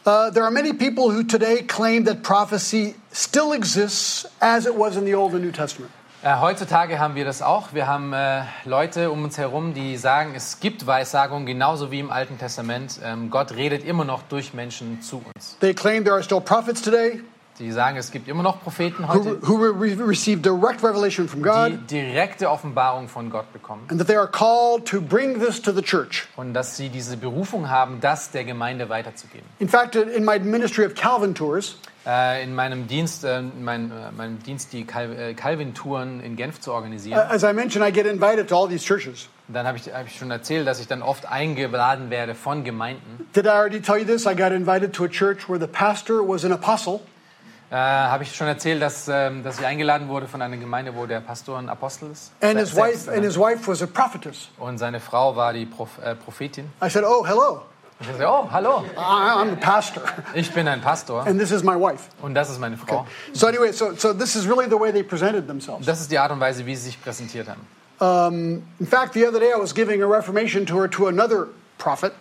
Uh, 0.06 0.30
there 0.30 0.44
are 0.44 0.50
many 0.50 0.72
people 0.74 1.10
who 1.10 1.24
today 1.24 1.62
claim 1.62 2.04
that 2.04 2.22
prophecy 2.22 2.94
still 3.10 3.52
exists 3.52 4.26
as 4.40 4.66
it 4.66 4.74
was 4.74 4.96
in 4.96 5.04
the 5.06 5.14
Old 5.14 5.32
and 5.32 5.42
New 5.42 5.50
Testament. 5.50 5.90
Äh, 6.24 6.36
heutzutage 6.40 6.98
haben 6.98 7.16
wir 7.16 7.26
das 7.26 7.42
auch. 7.42 7.74
Wir 7.74 7.86
haben 7.86 8.14
äh, 8.14 8.44
Leute 8.64 9.10
um 9.10 9.24
uns 9.24 9.36
herum, 9.36 9.74
die 9.74 9.98
sagen, 9.98 10.32
es 10.34 10.58
gibt 10.58 10.86
Weissagung, 10.86 11.44
genauso 11.44 11.90
wie 11.90 12.00
im 12.00 12.10
Alten 12.10 12.38
Testament. 12.38 12.98
Ähm, 13.04 13.28
Gott 13.28 13.52
redet 13.52 13.84
immer 13.84 14.06
noch 14.06 14.22
durch 14.22 14.54
Menschen 14.54 15.02
zu 15.02 15.22
uns. 15.34 15.58
They 15.60 15.74
claim 15.74 16.02
there 16.02 16.14
are 16.14 16.22
still 16.22 16.40
prophets 16.40 16.80
today 16.80 17.20
Die 17.60 17.70
sagen, 17.70 17.96
es 17.96 18.10
gibt 18.10 18.26
immer 18.28 18.42
noch 18.42 18.60
Propheten 18.62 19.04
who, 19.06 19.12
heute, 19.14 19.38
who 19.48 19.54
re- 19.56 20.08
receive 20.08 20.40
direct 20.42 20.82
revelation 20.82 21.28
from 21.28 21.42
die 21.42 21.48
God, 21.48 21.90
direkte 21.90 22.50
Offenbarung 22.50 23.08
von 23.08 23.30
Gott 23.30 23.52
bekommen. 23.52 23.82
and 23.90 23.98
that 24.00 24.08
they 24.08 24.16
are 24.16 24.26
called 24.26 24.86
to 24.86 25.00
bring 25.00 25.38
this 25.38 25.62
to 25.62 25.70
the 25.72 25.82
church. 25.82 26.26
Und 26.36 26.52
dass 26.54 26.76
sie 26.76 26.88
diese 26.88 27.16
Berufung 27.16 27.70
haben, 27.70 28.00
das 28.00 28.32
der 28.32 28.44
Gemeinde 28.44 28.88
weiterzugeben. 28.88 29.46
In 29.60 29.68
fact, 29.68 29.94
in 29.94 30.24
my 30.24 30.38
ministry 30.40 30.84
of 30.84 30.94
Calvin 30.94 31.34
tours, 31.34 31.76
Äh, 32.06 32.44
in 32.44 32.54
meinem 32.54 32.86
Dienst, 32.86 33.24
äh, 33.24 33.40
mein, 33.40 33.90
äh, 33.90 34.12
meinem 34.14 34.38
Dienst 34.42 34.74
die 34.74 34.84
Cal 34.84 35.10
äh, 35.10 35.32
Calvin-Touren 35.32 36.20
in 36.20 36.36
Genf 36.36 36.60
zu 36.60 36.70
organisieren. 36.72 37.18
as 37.30 37.42
I 37.44 37.54
mentioned, 37.54 37.82
I 37.82 37.90
get 37.90 38.04
invited 38.04 38.48
to 38.50 38.56
all 38.58 38.68
these 38.68 38.84
churches. 38.84 39.30
Dann 39.48 39.66
habe 39.66 39.78
ich, 39.78 39.90
hab 39.90 40.06
ich 40.06 40.18
schon 40.18 40.30
erzählt, 40.30 40.66
dass 40.66 40.80
ich 40.80 40.86
dann 40.86 41.00
oft 41.00 41.24
eingeladen 41.26 42.10
werde 42.10 42.34
von 42.34 42.62
Gemeinden. 42.62 43.26
Did 43.34 43.46
I 43.46 43.48
already 43.50 43.80
tell 43.80 43.96
you 43.96 44.04
this? 44.04 44.26
I 44.26 44.34
got 44.34 44.52
invited 44.52 44.92
to 44.96 45.04
a 45.04 45.08
church 45.08 45.48
where 45.48 45.58
the 45.58 45.66
pastor 45.66 46.16
was 46.28 46.44
an 46.44 46.52
apostle 46.52 47.00
Äh, 47.74 47.76
habe 47.76 48.22
ich 48.22 48.32
schon 48.32 48.46
erzählt, 48.46 48.80
dass, 48.80 49.08
ähm, 49.08 49.42
dass 49.42 49.58
ich 49.58 49.66
eingeladen 49.66 50.06
wurde 50.06 50.28
von 50.28 50.40
einer 50.40 50.56
Gemeinde, 50.56 50.94
wo 50.94 51.06
der 51.06 51.18
Pastor 51.18 51.58
ein 51.58 51.68
Apostel 51.68 52.12
ist. 52.12 52.30
and 52.40 52.56
his 52.56 52.72
wife 52.72 53.10
and 53.12 53.24
his 53.24 53.36
wife 53.36 53.66
was 53.66 53.82
a 53.82 53.86
prophetess. 53.86 54.48
und 54.58 54.78
seine 54.78 55.00
Frau 55.00 55.34
war 55.34 55.52
die 55.52 55.66
Proph 55.66 55.98
äh, 55.98 56.14
Prophetin. 56.14 56.66
I 56.80 56.88
said, 56.88 57.02
"Oh, 57.04 57.26
hello. 57.26 57.62
Ich 57.98 58.06
sagte, 58.06 58.28
oh, 58.28 58.48
hallo, 58.48 58.84
I, 58.96 59.42
I'm 59.42 59.54
a 59.54 59.56
pastor, 59.56 60.02
ich 60.34 60.52
bin 60.52 60.68
ein 60.68 60.82
Pastor 60.82 61.26
and 61.26 61.40
this 61.40 61.50
is 61.50 61.64
my 61.64 61.74
wife." 61.74 62.10
und 62.22 62.34
das 62.34 62.48
ist 62.48 62.60
meine 62.60 62.76
Frau. 62.76 63.08
So 63.32 63.48
anyway, 63.48 63.72
so 63.72 63.92
so 63.96 64.12
this 64.12 64.36
is 64.36 64.46
really 64.48 64.66
the 64.70 64.78
way 64.78 64.92
they 64.92 65.02
presented 65.02 65.48
themselves. 65.48 65.84
Das 65.84 66.00
ist 66.00 66.12
die 66.12 66.18
Art 66.20 66.30
und 66.30 66.38
Weise, 66.38 66.64
wie 66.66 66.76
sie 66.76 66.84
sich 66.84 67.02
präsentiert 67.02 67.48
haben. 67.48 67.66
In 68.78 68.86
fact, 68.86 69.14
the 69.14 69.26
other 69.26 69.40
day 69.40 69.50
I 69.50 69.60
was 69.60 69.74
giving 69.74 70.00
a 70.00 70.06
reformation 70.06 70.64
tour 70.64 70.88
to 70.88 71.08
another 71.08 71.48
prophet, 71.78 72.12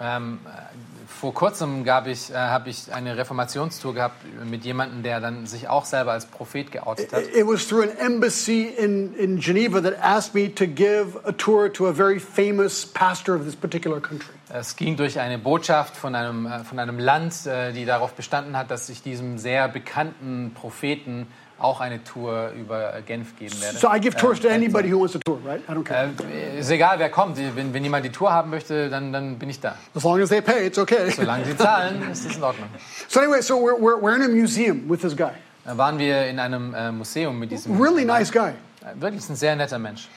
Ähm, 0.00 0.40
äh, 0.46 0.91
vor 1.22 1.34
kurzem 1.34 1.84
gab 1.84 2.08
ich, 2.08 2.32
äh, 2.32 2.34
habe 2.34 2.68
ich 2.68 2.92
eine 2.92 3.16
Reformationstour 3.16 3.94
gehabt 3.94 4.24
mit 4.44 4.64
jemandem, 4.64 5.04
der 5.04 5.20
dann 5.20 5.46
sich 5.46 5.68
auch 5.68 5.84
selber 5.84 6.10
als 6.10 6.26
Prophet 6.26 6.72
geoutet 6.72 7.12
hat. 7.12 7.22
It 7.32 7.46
was 7.46 7.68
through 7.68 7.84
an 7.84 7.96
embassy 7.96 8.62
in, 8.64 9.14
in 9.14 9.38
Geneva 9.38 9.80
that 9.80 9.94
asked 10.02 10.34
me 10.34 10.52
to 10.52 10.66
give 10.66 11.20
a 11.22 11.30
tour 11.30 11.72
to 11.72 11.86
a 11.86 11.92
very 11.92 12.18
famous 12.18 12.84
pastor 12.84 13.36
of 13.36 13.44
this 13.44 13.54
particular 13.54 14.00
country. 14.00 14.34
Es 14.48 14.74
ging 14.74 14.96
durch 14.96 15.20
eine 15.20 15.38
Botschaft 15.38 15.96
von 15.96 16.16
einem, 16.16 16.46
äh, 16.46 16.64
von 16.64 16.80
einem 16.80 16.98
Land, 16.98 17.46
äh, 17.46 17.72
die 17.72 17.84
darauf 17.84 18.14
bestanden 18.14 18.56
hat, 18.56 18.72
dass 18.72 18.88
ich 18.88 19.04
diesem 19.04 19.38
sehr 19.38 19.68
bekannten 19.68 20.50
Propheten 20.54 21.28
auch 21.62 21.80
eine 21.80 22.02
Tour 22.04 22.50
über 22.58 23.00
Genf 23.06 23.36
geben 23.38 23.60
werde. 23.60 23.78
So 23.78 23.88
I 23.92 24.00
give 24.00 24.16
tours 24.16 24.40
to 24.40 24.48
Äh, 24.48 24.54
anybody 24.54 24.90
who 24.92 25.00
wants 25.00 25.14
a 25.14 25.18
tour, 25.24 25.38
right? 25.46 25.60
I 25.68 25.72
don't 25.72 25.84
care. 25.84 26.10
äh, 26.32 26.58
ist 26.60 26.70
egal, 26.70 26.98
wer 26.98 27.08
kommt. 27.10 27.38
Wenn, 27.38 27.72
wenn 27.72 27.82
jemand 27.84 28.04
die 28.04 28.10
Tour 28.10 28.32
haben 28.32 28.50
möchte, 28.50 28.88
dann, 28.90 29.12
dann 29.12 29.38
bin 29.38 29.48
ich 29.50 29.60
da. 29.60 29.76
As 29.94 30.02
long 30.04 30.20
as 30.20 30.28
they 30.28 30.40
pay, 30.40 30.66
it's 30.66 30.78
okay. 30.78 31.10
Solange 31.10 31.44
sie 31.44 31.56
zahlen, 31.56 32.02
ist 32.12 32.26
das 32.26 32.36
in 32.36 32.42
Ordnung. 32.42 32.68
So 33.08 33.20
anyway, 33.20 33.40
so 33.42 33.56
we're, 33.56 33.76
we're, 33.78 34.00
we're 34.00 34.14
in 34.16 34.22
a 34.22 34.28
museum 34.28 34.88
with 34.88 35.00
this 35.00 35.16
guy. 35.16 35.32
Da 35.64 35.76
waren 35.78 35.98
wir 35.98 36.26
in 36.26 36.38
einem 36.40 36.74
äh, 36.74 36.90
Museum 36.90 37.38
mit 37.38 37.50
diesem. 37.52 37.80
Really 37.80 38.04
nice 38.04 38.32
guy. 38.32 38.50
Äh, 38.82 39.00
Wirklich 39.00 39.28
ein 39.28 39.36
sehr 39.36 39.54
netter 39.56 39.78
Mensch. 39.78 40.08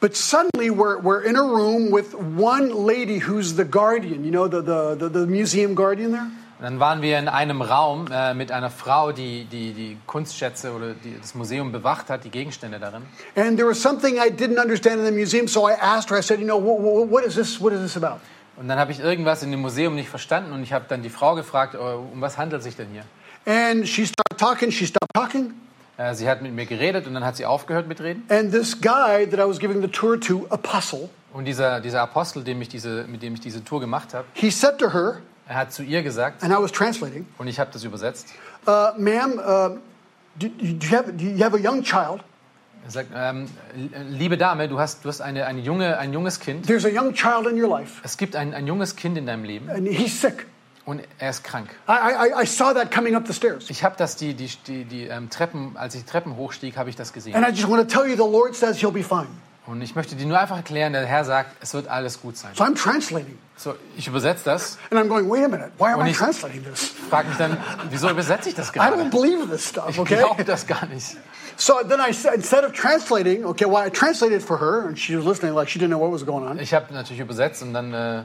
But 0.00 0.16
suddenly 0.16 0.68
we're, 0.70 0.98
we're 1.00 1.22
in 1.22 1.36
a 1.36 1.42
room 1.42 1.92
with 1.92 2.14
one 2.36 2.70
lady 2.74 3.20
who's 3.20 3.54
the 3.54 3.64
guardian, 3.64 4.24
you 4.24 4.32
know, 4.32 4.48
the, 4.48 4.60
the, 4.60 4.96
the, 4.98 5.08
the 5.08 5.26
museum 5.26 5.74
guardian 5.76 6.10
there? 6.12 6.26
Dann 6.62 6.78
waren 6.78 7.02
wir 7.02 7.18
in 7.18 7.26
einem 7.26 7.60
Raum 7.60 8.06
äh, 8.12 8.34
mit 8.34 8.52
einer 8.52 8.70
Frau, 8.70 9.10
die, 9.10 9.46
die 9.46 9.72
die 9.72 9.98
Kunstschätze 10.06 10.72
oder 10.72 10.94
die, 10.94 11.18
das 11.20 11.34
Museum 11.34 11.72
bewacht 11.72 12.08
hat, 12.08 12.22
die 12.22 12.30
Gegenstände 12.30 12.78
darin. 12.78 13.02
And 13.34 13.56
there 13.56 13.68
was 13.68 13.82
something 13.82 14.14
I 14.14 14.30
didn't 14.30 14.62
understand 14.62 15.00
in 15.00 15.04
the 15.04 15.10
museum, 15.10 15.48
so 15.48 15.68
I 15.68 15.72
asked 15.72 16.10
her, 16.10 16.18
I 16.18 16.22
said, 16.22 16.38
you 16.38 16.46
know, 16.46 16.62
what, 16.62 17.10
what, 17.10 17.24
is 17.24 17.34
this, 17.34 17.60
what 17.60 17.72
is 17.72 17.80
this 17.80 17.96
about? 17.96 18.20
Und 18.56 18.68
dann 18.68 18.78
habe 18.78 18.92
ich 18.92 19.00
irgendwas 19.00 19.42
in 19.42 19.50
dem 19.50 19.60
Museum 19.60 19.96
nicht 19.96 20.08
verstanden 20.08 20.52
und 20.52 20.62
ich 20.62 20.72
habe 20.72 20.84
dann 20.86 21.02
die 21.02 21.10
Frau 21.10 21.34
gefragt, 21.34 21.74
oh, 21.74 22.06
um 22.12 22.20
was 22.20 22.38
handelt 22.38 22.60
es 22.60 22.64
sich 22.64 22.76
denn 22.76 22.86
hier? 22.92 23.02
And 23.44 23.88
she 23.88 24.06
started 24.06 24.38
talking, 24.38 24.70
she 24.70 24.86
stopped 24.86 25.12
talking. 25.14 25.54
Äh, 25.96 26.14
sie 26.14 26.30
hat 26.30 26.42
mit 26.42 26.52
mir 26.52 26.66
geredet 26.66 27.08
und 27.08 27.14
dann 27.14 27.24
hat 27.24 27.34
sie 27.34 27.44
aufgehört 27.44 27.88
mit 27.88 28.00
Reden. 28.00 28.22
And 28.28 28.52
this 28.52 28.80
guy 28.80 29.28
that 29.28 29.40
I 29.40 29.48
was 29.48 29.58
giving 29.58 29.82
the 29.82 29.88
tour 29.88 30.20
to, 30.20 30.46
Apostle, 30.50 31.08
Und 31.32 31.44
dieser, 31.46 31.80
dieser 31.80 32.02
Apostel, 32.02 32.44
dem 32.44 32.62
ich 32.62 32.68
diese, 32.68 33.04
mit 33.08 33.20
dem 33.20 33.34
ich 33.34 33.40
diese 33.40 33.64
Tour 33.64 33.80
gemacht 33.80 34.14
habe, 34.14 34.26
he 34.34 34.48
said 34.48 34.78
to 34.78 34.92
her, 34.92 35.22
er 35.52 35.58
hat 35.58 35.72
zu 35.72 35.82
ihr 35.82 36.02
gesagt, 36.02 36.42
and 36.42 36.52
I 36.52 36.56
was 36.56 36.72
translating, 36.72 37.26
und 37.38 37.46
ich 37.46 37.60
habe 37.60 37.70
das 37.72 37.84
übersetzt, 37.84 38.28
uh, 38.66 38.70
ma'am, 38.98 39.34
uh, 39.38 39.78
do, 40.36 40.48
do, 40.48 40.64
you 40.64 40.96
have, 40.96 41.12
do 41.12 41.24
you 41.24 41.44
have 41.44 41.54
a 41.54 41.60
young 41.60 41.82
child? 41.82 42.22
er 42.84 42.90
sagt, 42.90 43.10
ähm, 43.14 43.46
liebe 44.08 44.36
Dame, 44.38 44.66
du 44.66 44.80
hast, 44.80 45.04
du 45.04 45.08
hast 45.08 45.20
eine, 45.20 45.46
eine 45.46 45.60
junge, 45.60 45.98
ein 45.98 46.12
junges 46.12 46.40
Kind. 46.40 46.66
There's 46.66 46.84
a 46.84 46.88
young 46.88 47.12
child 47.12 47.46
in 47.46 47.62
your 47.62 47.68
life, 47.68 48.00
Es 48.02 48.16
gibt 48.16 48.34
ein, 48.34 48.54
ein 48.54 48.66
junges 48.66 48.96
Kind 48.96 49.18
in 49.18 49.26
deinem 49.26 49.44
Leben 49.44 49.68
and 49.68 49.86
he's 49.86 50.20
sick. 50.20 50.46
und 50.86 51.02
er 51.18 51.30
ist 51.30 51.44
krank. 51.44 51.68
I, 51.86 51.92
I, 51.92 52.42
I 52.42 52.46
saw 52.46 52.72
that 52.72 52.90
coming 52.90 53.14
up 53.14 53.26
the 53.26 53.34
stairs. 53.34 53.68
Ich 53.68 53.84
habe 53.84 53.94
das, 53.98 54.16
die, 54.16 54.32
die, 54.34 54.50
die, 54.66 54.84
die 54.86 55.06
ähm, 55.06 55.28
Treppen, 55.28 55.76
als 55.76 55.94
ich 55.94 56.04
Treppen 56.06 56.36
hochstieg, 56.36 56.78
habe 56.78 56.88
ich 56.88 56.96
das 56.96 57.12
gesehen. 57.12 57.34
And 57.34 57.46
I 57.46 57.50
just 57.50 57.68
want 57.68 57.88
to 57.88 57.94
tell 57.94 58.08
you, 58.08 58.16
the 58.16 58.28
Lord 58.28 58.56
says 58.56 58.78
he'll 58.78 58.90
be 58.90 59.04
fine. 59.04 59.28
Und 59.64 59.80
ich 59.80 59.94
möchte 59.94 60.16
dir 60.16 60.26
nur 60.26 60.40
einfach 60.40 60.56
erklären, 60.56 60.92
der 60.92 61.06
Herr 61.06 61.24
sagt, 61.24 61.56
es 61.60 61.72
wird 61.72 61.86
alles 61.86 62.20
gut 62.20 62.36
sein. 62.36 62.50
So 62.54 62.64
I'm 62.64 62.74
translating. 62.74 63.38
So, 63.56 63.74
ich 63.96 64.08
übersetze 64.08 64.44
das, 64.44 64.76
And 64.90 64.98
I'm 65.00 65.06
going, 65.08 65.30
wait 65.30 65.44
a 65.44 65.48
minute, 65.48 65.70
why 65.78 65.92
am 65.92 66.00
Und 66.00 66.06
I 66.06 66.10
ich- 66.10 66.16
translating 66.16 66.64
this? 66.64 66.88
frage 67.08 67.28
mich 67.28 67.38
dann, 67.38 67.56
wieso 67.88 68.10
übersetze 68.10 68.48
ich 68.48 68.56
das 68.56 68.70
I 68.70 68.72
gerade? 68.72 68.96
don't 68.96 69.10
believe 69.10 69.48
this 69.48 69.68
stuff, 69.68 69.88
Ich 69.88 69.98
okay? 70.00 70.16
glaube 70.16 70.42
das 70.44 70.66
gar 70.66 70.86
nicht. 70.86 71.16
So 71.56 71.74
then 71.88 72.00
I 72.00 72.12
said, 72.12 72.34
instead 72.34 72.64
of 72.64 72.72
translating, 72.72 73.44
okay, 73.44 73.64
well, 73.66 73.86
I 73.86 73.90
translated 73.90 74.42
for 74.42 74.58
her, 74.58 74.84
and 74.88 74.98
she 74.98 75.16
was 75.16 75.24
listening 75.24 75.54
like 75.54 75.68
she 75.70 75.78
didn't 75.78 75.90
know 75.90 76.00
what 76.00 76.10
was 76.12 76.26
going 76.26 76.44
on. 76.44 76.58
Ich 76.58 76.74
habe 76.74 76.92
natürlich 76.92 77.20
übersetzt 77.20 77.62
und 77.62 77.72
dann, 77.72 77.94
äh, 77.94 78.22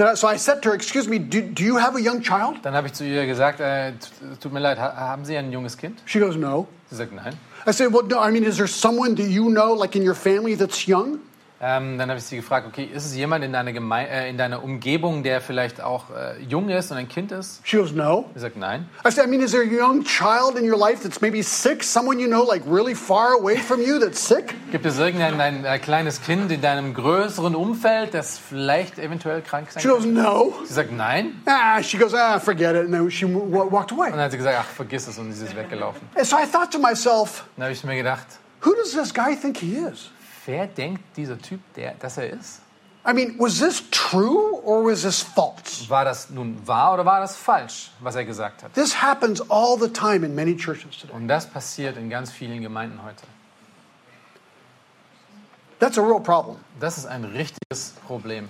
I- 0.00 0.16
So 0.16 0.26
I 0.28 0.36
said 0.38 0.62
to 0.62 0.70
her, 0.70 0.74
excuse 0.74 1.08
me, 1.08 1.20
do, 1.20 1.42
do 1.42 1.62
you 1.62 1.78
have 1.78 1.94
a 1.96 2.00
young 2.00 2.22
child? 2.22 2.56
dann 2.64 2.74
habe 2.74 2.88
ich 2.88 2.94
zu 2.94 3.04
ihr 3.04 3.26
gesagt, 3.26 3.60
äh, 3.60 3.92
tut 4.40 4.52
mir 4.52 4.58
leid, 4.58 4.80
ha 4.80 4.96
haben 4.96 5.24
Sie 5.24 5.36
ein 5.36 5.52
junges 5.52 5.76
Kind? 5.76 6.00
She 6.06 6.18
goes, 6.18 6.34
no. 6.34 6.66
Sie 6.90 6.96
sagt 6.96 7.12
nein. 7.12 7.34
I 7.66 7.70
said, 7.70 7.92
well, 7.92 8.02
no, 8.04 8.18
I 8.18 8.30
mean, 8.30 8.44
is 8.44 8.56
there 8.58 8.66
someone 8.66 9.14
that 9.14 9.28
you 9.28 9.48
know, 9.48 9.72
like 9.72 9.94
in 9.96 10.02
your 10.02 10.14
family, 10.14 10.54
that's 10.54 10.88
young? 10.88 11.20
Ähm, 11.64 11.96
dann 11.96 12.08
habe 12.10 12.18
ich 12.18 12.24
sie 12.24 12.34
gefragt, 12.34 12.66
okay, 12.66 12.90
ist 12.92 13.06
es 13.06 13.14
jemand 13.14 13.44
in 13.44 13.52
deiner, 13.52 13.72
Geme 13.72 14.08
äh, 14.08 14.28
in 14.28 14.36
deiner 14.36 14.64
Umgebung, 14.64 15.22
der 15.22 15.40
vielleicht 15.40 15.80
auch 15.80 16.06
äh, 16.10 16.42
jung 16.42 16.68
ist 16.70 16.90
und 16.90 16.96
ein 16.96 17.08
Kind 17.08 17.30
ist? 17.30 17.60
She 17.62 17.76
goes, 17.76 17.92
no. 17.92 18.24
Sie 18.34 18.40
sagt 18.40 18.56
nein. 18.56 18.88
I 19.06 19.12
said, 19.12 19.24
I 19.24 19.28
mean, 19.28 19.40
is 19.40 19.52
there 19.52 19.62
a 19.62 19.64
young 19.64 20.02
child 20.02 20.58
in 20.58 20.68
your 20.68 20.76
life 20.76 21.04
that's 21.04 21.20
maybe 21.20 21.40
sick? 21.40 21.84
Someone 21.84 22.18
you 22.18 22.26
know, 22.26 22.42
like 22.44 22.64
really 22.66 22.96
far 22.96 23.34
away 23.34 23.58
from 23.58 23.80
you 23.80 24.00
that's 24.00 24.26
sick? 24.26 24.54
Gibt 24.72 24.84
es 24.86 24.98
irgendein 24.98 25.40
ein, 25.40 25.64
äh, 25.64 25.78
kleines 25.78 26.20
Kind 26.20 26.50
in 26.50 26.60
deinem 26.60 26.94
größeren 26.94 27.54
Umfeld, 27.54 28.12
das 28.12 28.38
vielleicht 28.38 28.98
eventuell 28.98 29.40
krank 29.40 29.70
sein 29.70 29.80
She 29.84 29.88
goes, 29.88 30.02
könnte? 30.02 30.20
no. 30.20 30.52
Sie 30.64 30.74
sagt 30.74 30.90
nein. 30.90 31.40
Ah, 31.46 31.80
she 31.80 31.96
goes, 31.96 32.12
ah, 32.12 32.40
forget 32.40 32.74
it. 32.74 32.86
And 32.86 32.92
then 32.92 33.08
she 33.08 33.24
walked 33.24 33.92
away. 33.92 34.06
Und 34.06 34.14
dann 34.14 34.22
hat 34.22 34.32
sie 34.32 34.36
gesagt, 34.38 34.56
ach, 34.60 34.66
vergiss 34.66 35.06
es 35.06 35.16
und 35.16 35.32
sie 35.32 35.44
ist 35.44 35.54
weggelaufen. 35.56 36.00
And 36.16 36.26
so 36.26 36.36
I 36.36 36.44
thought 36.44 36.72
to 36.72 36.80
myself, 36.80 37.44
Dann 37.56 37.66
habe 37.66 37.72
ich 37.72 37.84
mir 37.84 37.94
gedacht, 37.94 38.26
who 38.64 38.74
does 38.74 38.90
this 38.94 39.14
guy 39.14 39.36
think 39.36 39.58
he 39.58 39.76
is? 39.76 40.10
Wer 40.46 40.66
denkt 40.66 41.02
dieser 41.16 41.38
Typ, 41.38 41.60
der, 41.74 41.94
dass 41.94 42.18
er 42.18 42.30
ist? 42.30 42.60
I 43.04 43.12
mean, 43.12 43.36
was 43.38 43.58
this 43.58 43.82
true 43.90 44.60
or 44.62 44.84
was 44.84 45.02
this 45.02 45.20
false? 45.20 45.88
War 45.88 46.04
das 46.04 46.30
nun 46.30 46.56
wahr 46.64 46.94
oder 46.94 47.04
war 47.04 47.20
das 47.20 47.36
falsch, 47.36 47.90
was 47.98 48.14
er 48.14 48.24
gesagt 48.24 48.62
hat? 48.62 48.72
This 48.74 49.02
happens 49.02 49.40
all 49.50 49.76
the 49.76 49.88
time 49.88 50.24
in 50.24 50.36
many 50.36 50.56
churches 50.56 50.98
today. 50.98 51.12
Und 51.12 51.26
das 51.26 51.46
passiert 51.46 51.96
in 51.96 52.08
ganz 52.08 52.30
vielen 52.30 52.62
Gemeinden 52.62 53.02
heute. 53.02 53.24
That's 55.80 55.98
a 55.98 56.00
real 56.00 56.20
problem. 56.20 56.58
Das 56.78 56.96
ist 56.96 57.06
ein 57.06 57.24
richtiges 57.24 57.94
Problem. 58.06 58.48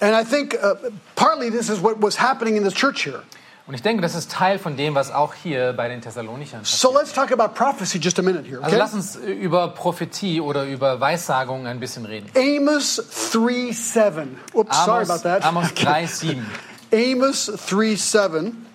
And 0.00 0.12
I 0.12 0.24
think 0.24 0.54
uh, 0.60 0.74
partly 1.14 1.48
this 1.48 1.68
is 1.68 1.80
what 1.80 2.02
was 2.02 2.20
happening 2.20 2.56
in 2.56 2.64
the 2.64 2.74
church 2.74 3.04
here. 3.04 3.22
Und 3.66 3.72
ich 3.72 3.80
denke, 3.80 4.02
das 4.02 4.14
ist 4.14 4.30
Teil 4.30 4.58
von 4.58 4.76
dem, 4.76 4.94
was 4.94 5.10
auch 5.10 5.32
hier 5.32 5.72
bei 5.72 5.88
den 5.88 6.02
Thessalonichern 6.02 6.64
So 6.64 6.88
passiert. 6.92 7.02
let's 7.02 7.12
talk 7.14 7.32
about 7.32 7.54
prophecy 7.54 7.98
just 7.98 8.18
a 8.18 8.22
minute 8.22 8.44
here, 8.46 8.58
Also 8.58 8.68
okay? 8.68 8.76
lass 8.76 8.92
uns 8.92 9.16
über 9.16 9.68
Prophetie 9.68 10.40
oder 10.42 10.64
über 10.66 11.00
Weissagung 11.00 11.66
ein 11.66 11.80
bisschen 11.80 12.04
reden. 12.04 12.28
Amos 12.36 12.96
3 13.32 13.72
7. 13.72 14.38
Oops, 14.54 14.76
sorry 14.84 15.04
Amos, 15.04 15.10
about 15.10 15.22
that. 15.22 15.44
Amos 15.46 15.72
3, 15.74 16.06
7. 16.06 16.46
Amos 16.92 17.46
3 17.66 17.96
7 17.96 18.66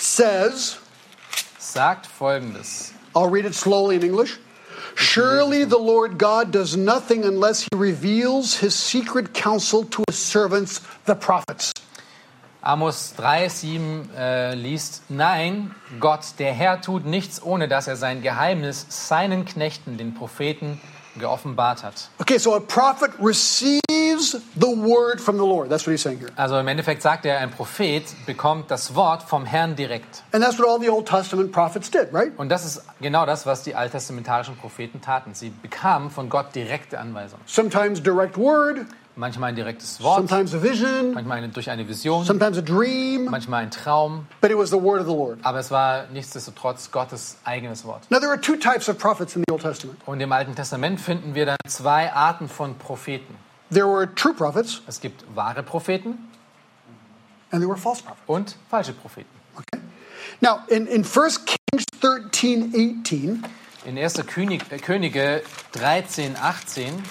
says, 0.00 0.78
sagt 1.58 2.06
folgendes. 2.06 2.92
I'll 3.14 3.28
read 3.30 3.46
it 3.46 3.54
slowly 3.54 3.96
in 3.96 4.02
English. 4.02 4.38
Surely 4.94 5.64
the 5.64 5.76
Lord 5.78 6.18
God 6.18 6.52
does 6.52 6.76
nothing 6.76 7.24
unless 7.24 7.62
he 7.62 7.68
reveals 7.76 8.54
his 8.58 8.74
secret 8.76 9.32
counsel 9.34 9.84
to 9.86 10.02
his 10.08 10.18
servants, 10.18 10.80
the 11.04 11.14
prophets. 11.16 11.72
Amos 12.60 13.14
3, 13.16 13.48
7 13.48 14.10
äh, 14.16 14.54
liest, 14.54 15.02
Nein, 15.08 15.74
Gott, 16.00 16.20
der 16.38 16.52
Herr 16.52 16.80
tut 16.80 17.06
nichts, 17.06 17.42
ohne 17.42 17.68
dass 17.68 17.86
er 17.86 17.96
sein 17.96 18.20
Geheimnis 18.22 18.86
seinen 18.88 19.44
Knechten, 19.44 19.96
den 19.96 20.14
Propheten, 20.14 20.80
geoffenbart 21.18 21.82
hat. 21.82 22.10
Okay, 22.18 22.38
so 22.38 22.54
a 22.54 22.60
prophet 22.60 23.10
receives 23.20 24.36
the 24.54 24.66
word 24.66 25.20
from 25.20 25.36
the 25.36 25.44
Lord. 25.44 25.68
That's 25.68 25.86
what 25.86 25.92
he's 25.92 26.02
saying 26.02 26.18
here. 26.18 26.30
Also 26.36 26.58
im 26.58 26.68
Endeffekt 26.68 27.02
sagt 27.02 27.26
er, 27.26 27.38
ein 27.38 27.50
Prophet 27.50 28.04
bekommt 28.26 28.70
das 28.70 28.94
Wort 28.94 29.22
vom 29.22 29.44
Herrn 29.44 29.76
direkt. 29.76 30.22
And 30.32 30.42
that's 30.42 30.58
what 30.58 30.68
all 30.68 30.80
the 30.80 30.88
Old 30.88 31.06
Testament 31.06 31.52
prophets 31.52 31.90
did, 31.90 32.12
right? 32.12 32.32
Und 32.38 32.48
das 32.48 32.64
ist 32.64 32.82
genau 33.00 33.26
das, 33.26 33.46
was 33.46 33.62
die 33.62 33.74
alttestamentarischen 33.74 34.56
Propheten 34.56 35.00
taten. 35.00 35.34
Sie 35.34 35.50
bekamen 35.50 36.10
von 36.10 36.28
Gott 36.28 36.54
direkte 36.54 36.98
Anweisungen. 36.98 37.42
Sometimes 37.46 38.02
direct 38.02 38.36
word, 38.36 38.86
Manchmal 39.18 39.48
ein 39.48 39.56
direktes 39.56 40.00
Wort, 40.00 40.16
sometimes 40.28 40.54
a 40.54 40.62
vision, 40.62 41.12
manchmal 41.12 41.38
eine, 41.38 41.48
durch 41.48 41.68
eine 41.70 41.88
Vision, 41.88 42.24
sometimes 42.24 42.56
a 42.56 42.60
dream, 42.60 43.24
manchmal 43.24 43.64
ein 43.64 43.70
Traum. 43.72 44.28
but 44.40 44.52
it 44.52 44.56
was 44.56 44.70
the 44.70 44.80
word 44.80 45.00
of 45.00 45.08
the 45.08 45.12
Lord. 45.12 45.40
Aber 45.42 45.58
es 45.58 45.72
war 45.72 46.06
nichtsdestotrotz 46.12 46.92
Gottes 46.92 47.36
eigenes 47.44 47.84
Wort. 47.84 48.08
Now, 48.10 48.20
there 48.20 48.30
are 48.30 48.40
two 48.40 48.54
types 48.54 48.88
of 48.88 48.96
prophets 48.96 49.34
in 49.34 49.42
the 49.48 49.52
Old 49.52 49.62
Testament. 49.62 49.98
Und 50.06 50.20
im 50.20 50.30
Alten 50.30 50.54
Testament 50.54 51.00
finden 51.00 51.34
wir 51.34 51.46
dann 51.46 51.56
zwei 51.66 52.12
Arten 52.12 52.48
von 52.48 52.78
Propheten. 52.78 53.34
There 53.72 53.86
were 53.88 54.08
true 54.14 54.32
prophets 54.34 54.82
Es 54.86 55.00
gibt 55.00 55.24
wahre 55.34 55.64
Propheten 55.64 56.10
and 57.50 57.60
there 57.60 57.68
were 57.68 57.76
false 57.76 58.00
prophets. 58.02 58.22
und 58.28 58.56
falsche 58.70 58.92
Propheten. 58.92 59.28
Okay? 59.56 59.82
Now, 60.40 60.60
in, 60.68 60.86
in 60.86 61.04
1 61.04 61.44
Kings 61.44 61.84
13 62.00 63.02
18, 63.04 63.42
In 63.84 63.98
1. 63.98 64.14
König, 64.28 64.70
äh, 64.70 64.78
Könige 64.78 65.42
13, 65.72 66.36
18 66.40 67.02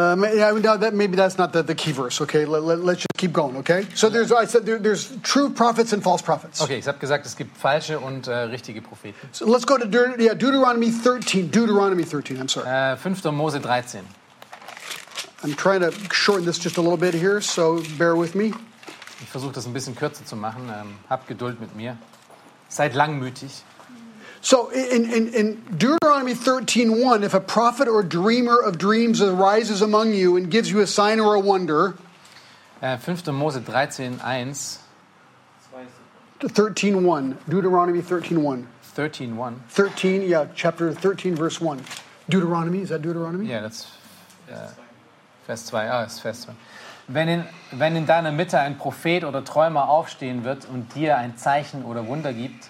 um, 0.00 0.24
yeah, 0.24 0.50
no, 0.52 0.76
that, 0.76 0.94
maybe 0.94 1.16
that's 1.16 1.36
not 1.36 1.52
the, 1.52 1.62
the 1.62 1.74
key 1.74 1.92
verse, 1.92 2.20
okay? 2.20 2.44
Let, 2.44 2.62
let, 2.62 2.78
us 2.78 2.96
just 2.96 3.16
keep 3.16 3.32
going, 3.32 3.56
okay? 3.58 3.86
So 3.94 4.08
there's, 4.08 4.32
I 4.32 4.46
said 4.46 4.64
there, 4.64 4.78
there's 4.78 5.16
true 5.22 5.50
prophets 5.50 5.92
and 5.92 6.02
false 6.02 6.22
prophets. 6.22 6.60
Okay, 6.62 6.78
ich 6.78 6.86
habe 6.86 6.98
gesagt, 6.98 7.26
es 7.26 7.36
gibt 7.36 7.56
falsche 7.56 7.98
und 7.98 8.26
äh, 8.26 8.50
richtige 8.50 8.82
Propheten. 8.82 9.28
So 9.32 9.46
let's 9.46 9.66
go 9.66 9.76
to 9.76 9.86
Deut- 9.86 10.18
yeah, 10.18 10.34
Deuteronomy 10.34 10.90
13. 10.90 11.50
Deuteronomy 11.50 12.04
13, 12.04 12.38
I'm 12.38 12.48
sorry. 12.48 12.68
Äh, 12.68 12.96
5. 12.96 13.32
Mose 13.32 13.60
13. 13.60 14.02
I'm 15.42 15.54
trying 15.54 15.80
to 15.80 15.92
shorten 16.12 16.44
this 16.44 16.58
just 16.58 16.76
a 16.76 16.82
little 16.82 16.98
bit 16.98 17.14
here, 17.14 17.40
so 17.40 17.82
bear 17.96 18.14
with 18.14 18.34
me. 18.34 18.52
Ich 19.22 19.28
versuche 19.28 19.52
das 19.52 19.66
ein 19.66 19.72
bisschen 19.72 19.94
kürzer 19.94 20.24
zu 20.24 20.36
machen. 20.36 20.70
Ähm, 20.70 20.96
habt 21.08 21.28
Geduld 21.28 21.60
mit 21.60 21.74
mir. 21.74 21.96
Seid 22.68 22.94
langmütig. 22.94 23.62
So 24.42 24.70
in, 24.70 25.10
in, 25.12 25.34
in 25.34 25.62
Deuteronomy 25.76 26.34
13:1, 26.34 27.22
if 27.24 27.34
a 27.34 27.40
prophet 27.40 27.88
or 27.88 28.02
dreamer 28.02 28.58
of 28.58 28.78
dreams 28.78 29.20
arises 29.20 29.82
among 29.82 30.14
you 30.14 30.36
and 30.36 30.50
gives 30.50 30.70
you 30.70 30.80
a 30.80 30.86
sign 30.86 31.20
or 31.20 31.34
a 31.34 31.40
wonder, 31.40 31.94
Äh, 32.82 32.96
5. 32.98 33.26
Mose 33.34 33.60
13, 33.60 34.18
1. 34.18 34.78
13:1, 36.40 37.36
Deuteronomy 37.46 38.00
13:1. 38.00 38.64
13, 38.94 39.36
1. 39.36 39.60
13, 39.74 40.22
yeah, 40.22 40.46
chapter 40.54 40.92
13, 40.92 41.36
verse 41.36 41.60
1. 41.60 41.82
Deuteronomy, 42.28 42.80
is 42.80 42.88
that 42.88 43.02
Deuteronomy? 43.02 43.46
Ja, 43.46 43.60
das 43.60 43.86
äh, 44.48 44.54
Vers 45.46 45.66
2. 45.66 45.90
Ah, 45.90 46.04
ist 46.04 46.20
Vers 46.20 46.42
2. 46.42 46.52
Wenn 47.08 47.28
in, 47.28 47.44
wenn 47.72 47.96
in 47.96 48.06
deiner 48.06 48.32
Mitte 48.32 48.58
ein 48.58 48.78
Prophet 48.78 49.24
oder 49.24 49.44
Träumer 49.44 49.88
aufstehen 49.88 50.44
wird 50.44 50.64
und 50.64 50.94
dir 50.94 51.18
ein 51.18 51.36
Zeichen 51.36 51.84
oder 51.84 52.06
Wunder 52.06 52.32
gibt, 52.32 52.68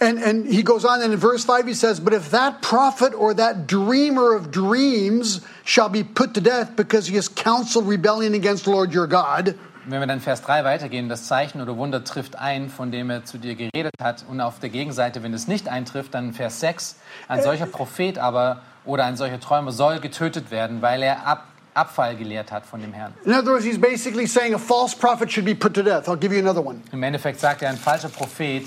And, 0.00 0.18
and 0.18 0.46
he 0.46 0.62
goes 0.62 0.84
on, 0.84 1.00
and 1.02 1.12
in 1.12 1.18
verse 1.18 1.44
5 1.44 1.66
he 1.66 1.74
says, 1.74 2.00
But 2.00 2.12
if 2.12 2.30
that 2.30 2.60
prophet 2.62 3.14
or 3.14 3.34
that 3.34 3.66
dreamer 3.66 4.34
of 4.34 4.50
dreams 4.50 5.40
shall 5.64 5.88
be 5.88 6.02
put 6.02 6.34
to 6.34 6.40
death 6.40 6.74
because 6.76 7.06
he 7.08 7.16
has 7.16 7.28
counseled 7.28 7.86
rebellion 7.86 8.34
against 8.34 8.64
the 8.64 8.70
Lord 8.70 8.92
your 8.94 9.06
God, 9.06 9.54
Wenn 9.84 9.98
wir 10.00 10.06
dann 10.06 10.20
Vers 10.20 10.42
3 10.42 10.62
weitergehen, 10.64 11.08
das 11.08 11.26
Zeichen 11.26 11.60
oder 11.60 11.76
Wunder 11.76 12.04
trifft 12.04 12.36
ein, 12.38 12.68
von 12.70 12.92
dem 12.92 13.10
er 13.10 13.24
zu 13.24 13.36
dir 13.38 13.56
geredet 13.56 13.94
hat. 14.00 14.24
Und 14.28 14.40
auf 14.40 14.60
der 14.60 14.70
Gegenseite, 14.70 15.24
wenn 15.24 15.34
es 15.34 15.48
nicht 15.48 15.68
eintrifft, 15.68 16.14
dann 16.14 16.32
Vers 16.34 16.60
6, 16.60 16.96
ein 17.26 17.42
solcher 17.42 17.66
Prophet 17.66 18.16
aber 18.16 18.60
oder 18.84 19.04
ein 19.04 19.16
solcher 19.16 19.40
Träumer 19.40 19.72
soll 19.72 19.98
getötet 19.98 20.50
werden, 20.52 20.82
weil 20.82 21.02
er 21.02 21.26
Ab 21.26 21.48
Abfall 21.74 22.16
gelehrt 22.16 22.52
hat 22.52 22.66
von 22.66 22.80
dem 22.82 22.92
Herrn. 22.92 23.14
in 23.24 23.32
other 23.32 23.46
words, 23.52 23.64
he's 23.64 23.80
basically 23.80 24.26
saying 24.26 24.52
a 24.54 24.58
false 24.58 24.94
prophet 24.94 25.32
should 25.32 25.46
be 25.46 25.54
put 25.54 25.72
to 25.74 25.82
death. 25.82 26.06
I'll 26.06 26.16
give 26.18 26.30
you 26.32 26.38
another 26.38 26.64
one. 26.64 26.82
Im 26.92 27.02
Endeffekt 27.02 27.40
sagt 27.40 27.62
er, 27.62 27.70
ein 27.70 27.78
falscher 27.78 28.10
Prophet 28.10 28.64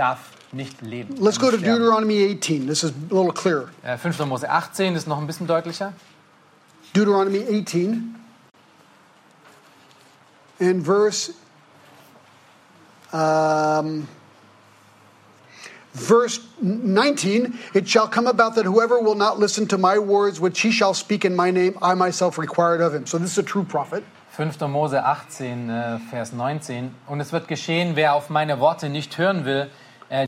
darf 0.00 0.18
nicht 0.52 0.80
leben. 0.82 1.16
Let's 1.18 1.38
go 1.38 1.50
to. 1.50 1.58
Deuteronomy 1.58 2.24
18. 2.24 2.66
This 2.66 2.82
is 2.82 2.92
a 2.92 3.14
little 3.14 3.32
clearer. 3.32 3.68
Äh, 3.82 3.98
5. 3.98 4.26
Mose 4.26 4.48
18 4.48 4.96
ist 4.96 5.06
noch 5.06 5.18
ein 5.18 5.26
bisschen 5.26 5.46
deutlicher. 5.46 5.92
Deuteronomy 6.94 7.44
18 7.48 8.16
and 10.58 10.84
verse 10.84 11.32
um, 13.12 14.08
verse 15.92 16.40
19 16.60 17.58
it 17.74 17.88
shall 17.88 18.08
come 18.08 18.26
about 18.26 18.56
that 18.56 18.64
whoever 18.64 19.00
will 19.00 19.14
not 19.14 19.38
listen 19.38 19.68
to 19.68 19.78
my 19.78 19.98
words 19.98 20.40
which 20.40 20.60
he 20.60 20.72
shall 20.72 20.94
speak 20.94 21.24
in 21.24 21.34
my 21.34 21.50
name 21.52 21.78
i 21.80 21.94
myself 21.94 22.38
require 22.38 22.74
it 22.74 22.80
of 22.80 22.92
him 22.92 23.06
so 23.06 23.18
this 23.18 23.30
is 23.32 23.38
a 23.38 23.42
true 23.42 23.64
prophet 23.64 24.02
5. 24.32 24.68
Mose 24.68 25.04
18, 25.04 25.68
äh, 25.68 25.98
Vers 26.08 26.32
19. 26.32 26.94
Und 27.08 27.20
es 27.20 27.32
wird 27.32 27.46
geschehen, 27.48 27.96
wer 27.96 28.14
auf 28.14 28.30
meine 28.30 28.58
Worte 28.58 28.88
nicht 28.88 29.18
hören 29.18 29.44
will, 29.44 29.62
äh, 29.62 29.68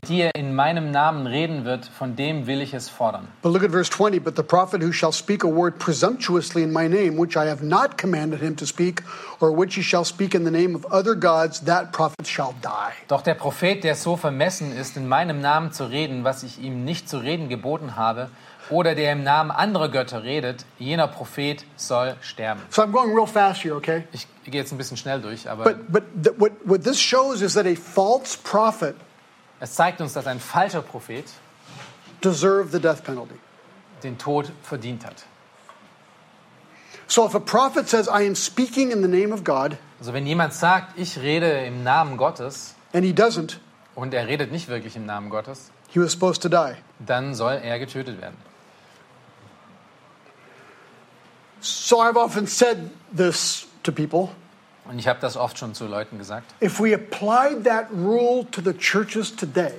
die 0.07 0.21
er 0.21 0.31
in 0.35 0.55
meinem 0.55 0.91
Namen 0.91 1.27
reden 1.27 1.65
wird, 1.65 1.85
von 1.85 2.15
dem 2.15 2.47
will 2.47 2.61
ich 2.61 2.73
es 2.73 2.87
fordern. 2.87 3.27
but 3.41 3.51
look 3.51 3.63
at 3.63 3.71
verse 3.71 3.89
20 3.91 4.19
but 4.19 4.35
the 4.37 4.43
prophet 4.43 4.81
who 4.81 4.93
shall 4.93 5.11
speak 5.11 5.43
a 5.43 5.47
word 5.47 5.77
presumptuously 5.77 6.63
in 6.63 6.71
my 6.71 6.87
name 6.87 7.17
which 7.17 7.35
i 7.35 7.45
have 7.49 7.61
not 7.65 7.97
commanded 7.97 8.39
him 8.41 8.55
to 8.55 8.65
speak 8.65 9.03
or 9.41 9.51
which 9.51 9.75
he 9.75 9.81
shall 9.83 10.05
speak 10.05 10.33
in 10.33 10.45
the 10.45 10.51
name 10.51 10.73
of 10.73 10.85
other 10.85 11.15
gods 11.15 11.59
that 11.65 11.91
prophet 11.91 12.25
shall 12.25 12.53
die 12.61 12.93
Doch 13.09 13.21
der 13.23 13.33
Prophet, 13.35 13.83
der 13.83 13.95
so 13.95 14.15
vermessen 14.15 14.71
ist, 14.75 14.95
in 14.95 15.07
meinem 15.07 15.41
Namen 15.41 15.73
zu 15.73 15.83
reden, 15.83 16.23
was 16.23 16.43
ich 16.43 16.59
ihm 16.61 16.85
nicht 16.85 17.09
zu 17.09 17.17
reden 17.17 17.49
geboten 17.49 17.97
habe, 17.97 18.29
oder 18.69 18.95
der 18.95 19.11
im 19.11 19.23
Namen 19.23 19.51
anderer 19.51 19.89
Götter 19.89 20.23
redet, 20.23 20.65
jener 20.79 21.07
Prophet 21.07 21.65
soll 21.75 22.15
sterben. 22.21 22.61
so 22.69 22.81
i'm 22.81 22.93
going 22.93 23.13
real 23.13 23.27
fast 23.27 23.61
here 23.63 23.75
okay 23.75 24.05
Ich 24.13 24.25
gehe 24.45 24.61
jetzt 24.61 24.71
ein 24.71 24.77
bisschen 24.77 24.95
schnell 24.95 25.19
durch, 25.19 25.49
aber 25.49 25.65
But 25.65 25.91
but 25.91 26.03
th- 26.23 26.35
what 26.39 26.51
what 26.63 26.83
this 26.85 26.97
shows 27.01 27.41
is 27.41 27.53
that 27.55 27.65
a 27.65 27.75
false 27.75 28.37
prophet 28.41 28.95
es 29.63 29.75
zeigt 29.75 30.01
uns, 30.01 30.11
dass 30.11 30.27
ein 30.27 30.41
falscher 30.41 30.81
Prophet 30.81 31.23
deserved 32.21 32.73
the 32.73 32.81
death 32.81 33.01
penalty. 33.01 33.35
den 34.03 34.17
Tod 34.17 34.51
verdient 34.61 35.05
hat. 35.05 35.23
So 37.07 37.25
if 37.25 37.33
a 37.33 37.39
prophet 37.39 37.87
says, 37.87 38.07
"I 38.07 38.27
am 38.27 38.35
speaking 38.35 38.91
in 38.91 39.01
the 39.01 39.07
name 39.07 39.33
of 39.33 39.45
God," 39.45 39.77
Also 39.99 40.11
wenn 40.11 40.25
jemand 40.25 40.53
sagt, 40.53 40.99
ich 40.99 41.17
rede 41.19 41.65
im 41.65 41.81
Namen 41.81 42.17
Gottes 42.17 42.75
and 42.91 43.05
he 43.05 43.13
doesn't, 43.13 43.59
und 43.95 44.13
er 44.13 44.27
redet 44.27 44.51
nicht 44.51 44.67
wirklich 44.67 44.97
im 44.97 45.05
Namen 45.05 45.29
Gottes, 45.29 45.71
he 45.87 46.01
was 46.01 46.11
supposed 46.11 46.41
to 46.41 46.49
die. 46.49 46.75
dann 46.99 47.33
soll 47.33 47.53
er 47.53 47.79
getötet 47.79 48.19
werden. 48.19 48.35
So 51.61 52.01
I've 52.01 52.17
often 52.17 52.47
said 52.47 52.91
this 53.15 53.65
to 53.83 53.93
people: 53.93 54.27
Und 54.85 54.99
ich 54.99 55.07
habe 55.07 55.19
das 55.21 55.37
oft 55.37 55.57
schon 55.57 55.73
zu 55.73 55.87
Leuten 55.87 56.17
gesagt. 56.17 56.53
if 56.61 56.79
we 56.79 56.93
applied 56.93 57.63
that 57.63 57.87
rule 57.91 58.45
to 58.51 58.61
the 58.61 58.73
churches 58.77 59.35
today, 59.35 59.71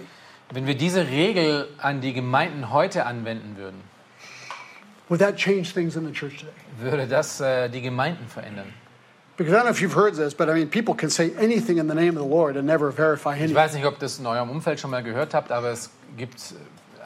Wenn 0.51 0.67
wir 0.67 0.77
diese 0.77 1.07
Regel 1.09 1.69
an 1.79 2.01
die 2.01 2.13
Gemeinden 2.13 2.71
heute 2.73 3.07
anwenden 3.07 3.57
würden, 3.57 3.81
would 5.09 5.21
that 5.21 5.37
change 5.37 5.73
things 5.75 5.97
in 5.97 6.07
the 6.07 6.13
church 6.13 6.39
today? 6.39 6.53
würde 6.79 7.07
das 7.07 7.41
äh, 7.41 7.69
die 7.69 7.83
Gemeinden 7.83 8.27
verändern. 8.29 8.73
Because 9.37 9.53
I 9.53 9.59
don't 9.59 9.65
know 9.65 9.71
if 9.73 9.81
you've 9.81 9.97
heard 9.97 10.15
this, 10.15 10.33
but 10.35 10.49
I 10.49 10.53
mean, 10.55 10.71
people 10.71 10.95
can 10.95 11.11
say 11.11 11.33
anything 11.39 11.79
in 11.79 11.89
the 11.89 11.95
name 11.95 12.17
of 12.17 12.23
the 12.23 12.29
Lord 12.31 12.57
and 12.57 12.67
never 12.67 12.93
verify 12.93 13.31
Ich 13.35 13.41
anything. 13.41 13.57
weiß 13.57 13.75
nicht, 13.75 13.85
ob 13.85 13.99
das 13.99 14.19
in 14.21 14.27
eurem 14.27 14.49
Umfeld 14.49 14.79
schon 14.79 14.91
mal 14.93 15.03
gehört 15.03 15.35
habt, 15.35 15.51
aber 15.51 15.71
es 15.71 15.91
gibt 16.17 16.41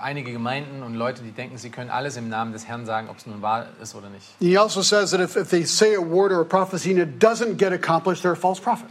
einige 0.00 0.32
Gemeinden 0.32 0.82
und 0.82 0.94
Leute, 0.94 1.22
die 1.22 1.32
denken, 1.32 1.58
sie 1.58 1.70
können 1.70 1.90
alles 1.90 2.16
im 2.16 2.28
Namen 2.28 2.52
des 2.52 2.66
Herrn 2.66 2.86
sagen, 2.86 3.08
ob 3.10 3.18
es 3.18 3.26
nun 3.26 3.42
wahr 3.42 3.66
ist 3.82 3.94
oder 3.94 4.08
nicht. 4.10 4.26
He 4.40 4.56
also 4.58 4.82
says 4.82 5.10
that 5.10 5.20
if, 5.20 5.36
if 5.36 5.48
they 5.50 5.64
say 5.64 5.94
a 5.96 6.00
word 6.00 6.32
or 6.32 6.40
a 6.40 6.44
prophecy 6.44 6.90
and 6.90 6.98
it 7.00 7.22
doesn't 7.22 7.56
get 7.56 7.72
accomplished, 7.72 8.24
they're 8.24 8.32
a 8.32 8.36
false 8.36 8.60
prophet. 8.60 8.88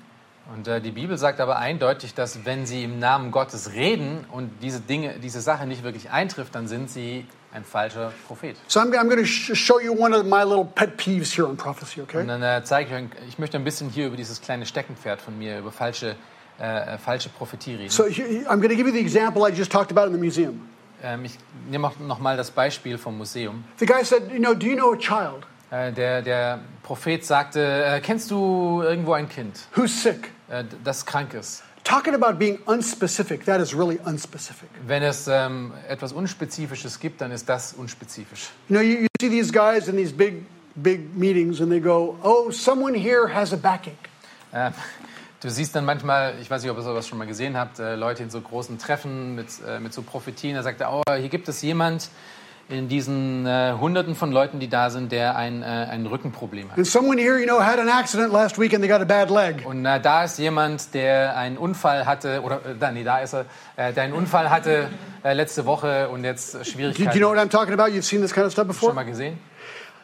Und 0.56 0.65
äh, 0.67 0.80
die 0.80 0.91
Bibel 0.91 1.17
sagt 1.17 1.41
aber 1.41 1.58
eindeutig, 1.58 2.13
dass 2.13 2.46
wenn 2.46 2.65
sie 2.65 2.86
im 2.86 3.00
Namen 3.00 3.32
Gottes 3.32 3.74
reden 3.74 4.24
und 4.32 4.50
diese 4.62 4.80
Dinge, 4.80 5.15
diese 5.22 5.41
Sache 5.41 5.67
nicht 5.67 5.84
wirklich 5.84 6.10
eintrifft, 6.10 6.56
dann 6.56 6.70
sind 6.70 6.89
sie 6.89 7.26
ein 7.52 7.65
falscher 7.65 8.13
Prophet. 8.28 8.56
So 8.67 8.80
I'm, 8.80 8.93
I'm 8.93 9.10
going 9.10 9.17
to 9.20 9.26
sh- 9.26 9.52
show 9.56 9.78
you 9.82 9.91
one 9.93 10.15
of 10.15 10.24
my 10.26 10.43
little 10.43 10.63
pet 10.63 10.96
peeves 10.96 11.34
here 11.36 11.46
on 11.48 11.58
prophecy, 11.58 12.02
okay? 12.02 12.20
Und 12.22 12.30
dann 12.30 12.41
äh, 12.41 12.62
zeige 12.63 12.89
ich 12.89 12.96
euch, 12.96 13.10
ich 13.28 13.39
möchte 13.39 13.58
ein 13.58 13.65
bisschen 13.65 13.89
hier 13.89 14.08
über 14.08 14.15
dieses 14.15 14.39
kleine 14.39 14.65
Steckenpferd 14.65 15.20
von 15.20 15.38
mir, 15.38 15.60
über 15.60 15.72
falsche, 15.74 16.15
äh, 16.62 16.93
äh, 16.96 16.98
falsche 16.98 17.28
Prophetie 17.28 17.76
reden. 17.76 17.89
So 17.89 18.04
I'm 18.06 18.46
going 18.62 18.70
to 18.70 18.76
give 18.76 18.88
you 18.88 18.93
the 18.93 19.02
example 19.02 19.46
I 19.46 19.54
just 19.54 19.70
talked 19.72 19.91
about 19.91 20.06
in 20.08 20.13
the 20.13 20.20
museum. 20.20 20.62
Ähm, 21.03 21.25
ich 21.25 21.38
nehme 21.69 21.88
auch 21.88 21.99
noch 21.99 22.19
mal 22.19 22.38
das 22.38 22.51
Beispiel 22.51 22.97
vom 22.97 23.17
Museum. 23.17 23.63
The 23.77 23.86
guy 23.86 24.03
said, 24.03 24.31
you 24.31 24.39
know, 24.39 24.53
do 24.53 24.65
you 24.65 24.75
know 24.75 24.93
a 24.93 24.97
child 24.97 25.45
Äh, 25.69 25.91
der, 25.91 26.21
der 26.21 26.60
Prophet 26.83 27.25
sagte, 27.25 27.60
äh, 27.60 27.99
kennst 27.99 28.31
du 28.31 28.81
irgendwo 28.81 29.13
ein 29.13 29.27
Kind, 29.27 29.60
who's 29.75 30.01
sick? 30.01 30.31
äh, 30.49 30.63
das 30.83 31.05
krank 31.05 31.33
ist? 31.33 31.62
Talking 31.83 32.13
about 32.15 32.38
being 32.38 32.57
unspecific, 32.65 33.45
that 33.45 33.60
is 33.62 33.73
really 33.73 33.99
unspecific. 34.05 34.69
Wenn 34.86 35.03
es 35.03 35.27
ähm, 35.27 35.73
etwas 35.88 36.13
Unspezifisches 36.13 36.99
gibt, 36.99 37.21
dann 37.21 37.31
ist 37.31 37.47
das 37.47 37.73
unspezifisch. 37.73 38.49
You 38.69 38.75
know, 38.77 38.81
you, 38.81 38.99
you 39.01 39.07
see 39.21 39.29
these 39.29 39.51
guys 39.51 39.88
in 39.88 39.95
these 39.97 40.13
big, 40.13 40.45
big 40.75 41.15
meetings 41.15 41.62
and 41.62 41.69
they 41.69 41.79
go, 41.81 42.17
oh, 42.23 42.49
someone 42.51 42.93
here 42.93 43.27
has 43.33 43.53
a 43.53 43.57
backache. 43.57 43.95
Äh, 44.53 44.71
Du 45.39 45.52
siehst 45.52 45.76
dann 45.76 45.86
manchmal, 45.86 46.34
ich 46.41 46.50
weiß 46.50 46.63
nicht, 46.63 46.71
ob 46.71 46.78
ihr 46.78 46.84
sowas 46.84 47.08
schon 47.08 47.19
mal 47.19 47.28
gesehen 47.28 47.56
habt, 47.56 47.78
äh, 47.78 47.95
Leute 47.95 48.23
in 48.23 48.32
so 48.32 48.41
großen 48.41 48.80
Treffen 48.80 49.36
mit, 49.36 49.47
äh, 49.67 49.80
mit 49.80 49.93
so 49.93 50.02
Prophetien, 50.02 50.56
da 50.56 50.63
sagt 50.63 50.82
er, 50.82 50.91
oh, 50.91 51.04
hier 51.15 51.30
gibt 51.30 51.47
es 51.47 51.62
jemand 51.62 52.10
in 52.69 52.88
diesen 52.89 53.45
äh, 53.45 53.76
Hunderten 53.80 54.15
von 54.15 54.32
Leuten, 54.32 54.60
die 54.60 54.67
da 54.67 54.89
sind, 54.89 55.12
der 55.12 55.36
ein, 55.36 55.62
äh, 55.62 55.65
ein 55.65 56.08
Rückenproblem 56.08 56.71
hat. 56.71 56.76
Here, 56.76 57.39
you 57.39 57.45
know. 57.45 57.60
Und 59.65 59.84
da 59.84 60.23
ist 60.23 60.39
jemand, 60.39 60.93
der 60.95 61.38
einen 61.38 61.58
Unfall 61.58 62.08
hatte, 62.08 62.41
oder 62.41 62.56
äh, 62.65 62.76
da, 62.78 62.91
nee, 62.91 63.04
da 63.04 63.19
ist 63.19 63.36
er, 63.36 63.45
der 63.78 64.04
einen 64.04 64.13
Unfall 64.13 64.50
hatte 64.50 64.89
letzte 65.23 65.67
Woche 65.67 66.10
und 66.10 66.23
jetzt 66.23 66.56
Do, 66.56 66.58
do 66.60 66.63
Schwierigkeiten. 66.65 67.12
you 67.17 67.19
know 67.19 67.30
what 67.30 67.38
I'm 67.38 67.50
talking 67.50 67.73
about? 67.73 67.91
You've 67.93 68.06
seen 68.06 68.21
this 68.21 68.34
kind 68.34 68.47
of 68.47 68.52
stuff 68.52 68.65
Schon 68.65 68.73
before? 68.73 68.93
mal 68.93 69.06
gesehen? 69.06 69.38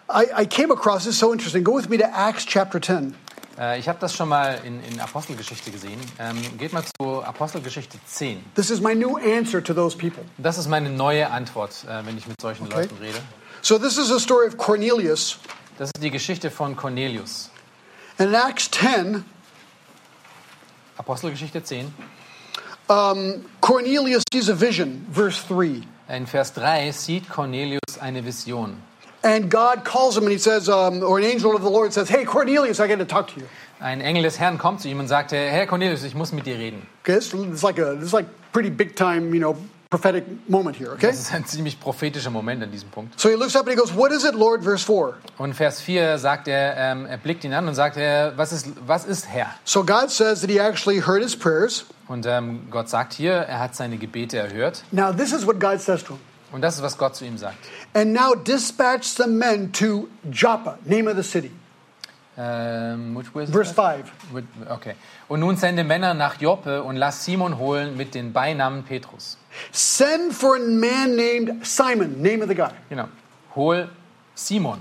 I, 0.10 0.44
I 0.44 0.46
came 0.46 0.72
across 0.72 1.06
this 1.06 1.18
so 1.18 1.34
interesting. 1.34 1.64
Go 1.64 1.76
with 1.76 1.90
me 1.90 1.98
to 1.98 2.06
Acts 2.06 2.46
chapter 2.46 2.80
10. 2.80 3.16
Äh, 3.58 3.80
ich 3.80 3.88
habe 3.88 4.00
das 4.00 4.16
schon 4.16 4.30
mal 4.30 4.60
in, 4.64 4.84
in 4.84 5.00
Apostelgeschichte 5.00 5.72
gesehen. 5.72 6.00
Ähm, 6.20 6.38
geht 6.58 6.74
mal 6.74 6.84
zu 7.00 7.24
Apostelgeschichte 7.24 7.98
10. 8.06 8.44
This 8.56 8.70
is 8.70 8.82
my 8.82 8.96
new 8.96 9.18
answer 9.18 9.64
to 9.64 9.74
those 9.74 9.98
people. 9.98 10.24
Das 10.38 10.58
ist 10.58 10.68
meine 10.68 10.90
neue 10.90 11.30
Antwort, 11.30 11.86
äh, 11.86 12.06
wenn 12.06 12.18
ich 12.18 12.28
mit 12.28 12.40
solchen 12.42 12.66
Okay. 12.66 12.82
Leuten 12.82 12.98
rede. 13.00 13.20
So 13.62 13.78
this 13.78 13.98
is 13.98 14.12
a 14.12 14.20
story 14.20 14.48
of 14.48 14.58
Cornelius. 14.58 15.38
Das 15.78 15.90
ist 15.90 16.04
die 16.04 16.12
Geschichte 16.12 16.52
von 16.52 16.76
Cornelius. 16.76 17.50
And 18.18 18.30
in 18.30 18.36
Acts 18.36 18.70
10, 18.72 19.26
Apostelgeschichte 20.98 21.64
10. 21.64 21.94
Cornelius 23.60 24.24
sees 24.32 24.50
a 24.50 24.60
vision, 24.60 25.08
verse 25.12 25.42
3. 25.48 25.82
In 26.10 26.28
Vers 26.28 26.54
3 26.54 26.92
sieht 26.92 27.30
Cornelius 27.30 27.98
eine 28.00 28.24
Vision. 28.24 28.78
And 29.24 29.50
God 29.50 29.86
calls 29.86 30.18
him 30.18 30.24
and 30.24 30.32
he 30.34 30.38
says, 30.38 30.68
um, 30.68 31.02
or 31.02 31.18
an 31.18 31.24
angel 31.24 31.56
of 31.56 31.62
the 31.62 31.70
Lord 31.70 31.94
says, 31.94 32.10
Hey, 32.10 32.26
Cornelius, 32.26 32.80
I 32.80 32.88
got 32.88 33.00
to 33.00 33.06
talk 33.06 33.30
to 33.30 33.40
you. 33.40 33.48
Ein 33.80 34.02
Engel 34.02 34.24
des 34.24 34.38
Herrn 34.38 34.58
kommt 34.58 34.82
zu 34.82 34.90
ihm 34.90 35.00
und 35.00 35.08
sagte, 35.08 35.36
Herr 35.36 35.66
Cornelius, 35.66 36.04
ich 36.04 36.14
muss 36.14 36.32
mit 36.32 36.46
dir 36.46 36.58
reden. 36.58 36.88
Okay, 37.04 37.16
this 37.16 37.34
is 37.34 37.64
like 37.64 37.80
a, 37.80 37.96
this 37.96 38.08
is 38.08 38.14
like 38.14 38.26
pretty 38.52 38.70
big 38.70 38.96
time, 38.96 39.34
you 39.34 39.40
know, 39.40 39.58
prophetic 39.90 40.26
moment 40.50 40.76
here, 40.76 40.92
okay? 40.94 41.08
Das 41.08 41.20
ist 41.20 41.34
ein 41.34 41.46
ziemlich 41.46 41.80
prophetischer 41.80 42.32
Moment 42.32 42.64
an 42.64 42.72
diesem 42.72 42.90
Punkt. 42.90 43.20
So 43.20 43.30
he 43.30 43.36
looks 43.36 43.56
up 43.56 43.68
and 43.68 43.72
he 43.72 43.76
goes, 43.76 43.94
What 43.96 44.12
is 44.12 44.24
it, 44.24 44.36
Lord? 44.36 44.64
Verse 44.64 44.84
4. 44.86 45.16
Und 45.38 45.54
Vers 45.54 45.82
4 45.82 46.18
sagt 46.18 46.48
er, 46.48 46.76
ähm, 46.78 47.06
er 47.06 47.18
blickt 47.18 47.44
ihn 47.44 47.54
an 47.54 47.68
und 47.68 47.76
sagt, 47.76 47.98
er, 47.98 48.38
was 48.38 48.52
ist, 48.52 48.68
was 48.88 49.06
ist 49.06 49.28
Herr? 49.28 49.48
So 49.66 49.84
God 49.84 50.10
says 50.10 50.42
that 50.42 50.50
he 50.50 50.60
actually 50.60 51.00
heard 51.00 51.22
his 51.22 51.36
prayers. 51.36 51.86
Und 52.08 52.26
ähm, 52.26 52.68
Gott 52.72 52.90
sagt 52.90 53.14
hier, 53.14 53.34
er 53.34 53.60
hat 53.60 53.76
seine 53.76 53.98
Gebete 53.98 54.38
erhört. 54.38 54.84
Now, 54.92 55.14
this 55.14 55.32
is 55.32 55.46
what 55.46 55.60
God 55.60 55.80
says 55.80 56.04
to 56.04 56.14
him. 56.14 56.20
Und 56.54 56.62
das 56.62 56.76
ist, 56.76 56.82
was 56.84 56.98
Gott 56.98 57.16
zu 57.16 57.26
ihm 57.26 57.38
sagt. 57.38 57.58
And 57.94 58.14
now 58.14 58.34
dispatch 58.36 59.04
some 59.04 59.34
men 59.38 59.72
to 59.74 60.08
Joppa, 60.32 60.78
name 60.86 61.10
of 61.10 61.18
the 61.18 61.24
city. 61.24 61.52
Ähm, 62.36 63.22
Verse 63.52 63.76
that? 63.76 63.98
5. 64.08 64.12
With- 64.34 64.46
Okay. 64.70 64.96
Und 65.28 65.40
nun 65.42 65.56
sende 65.58 65.84
Männer 65.84 66.14
nach 66.14 66.40
Joppe 66.42 66.82
und 66.84 66.96
lass 66.96 67.26
Simon 67.26 67.58
holen 67.60 67.96
mit 67.96 68.16
den 68.16 68.34
Beinamen 68.34 68.84
Petrus. 68.84 69.38
Send 69.72 70.34
for 70.34 70.56
a 70.56 70.60
man 70.60 71.16
named 71.16 71.66
Simon, 71.66 72.22
name 72.22 72.42
of 72.42 72.50
the 72.50 72.56
guy, 72.56 72.72
Genau. 72.90 73.08
Hol 73.56 73.88
Simon. 74.34 74.80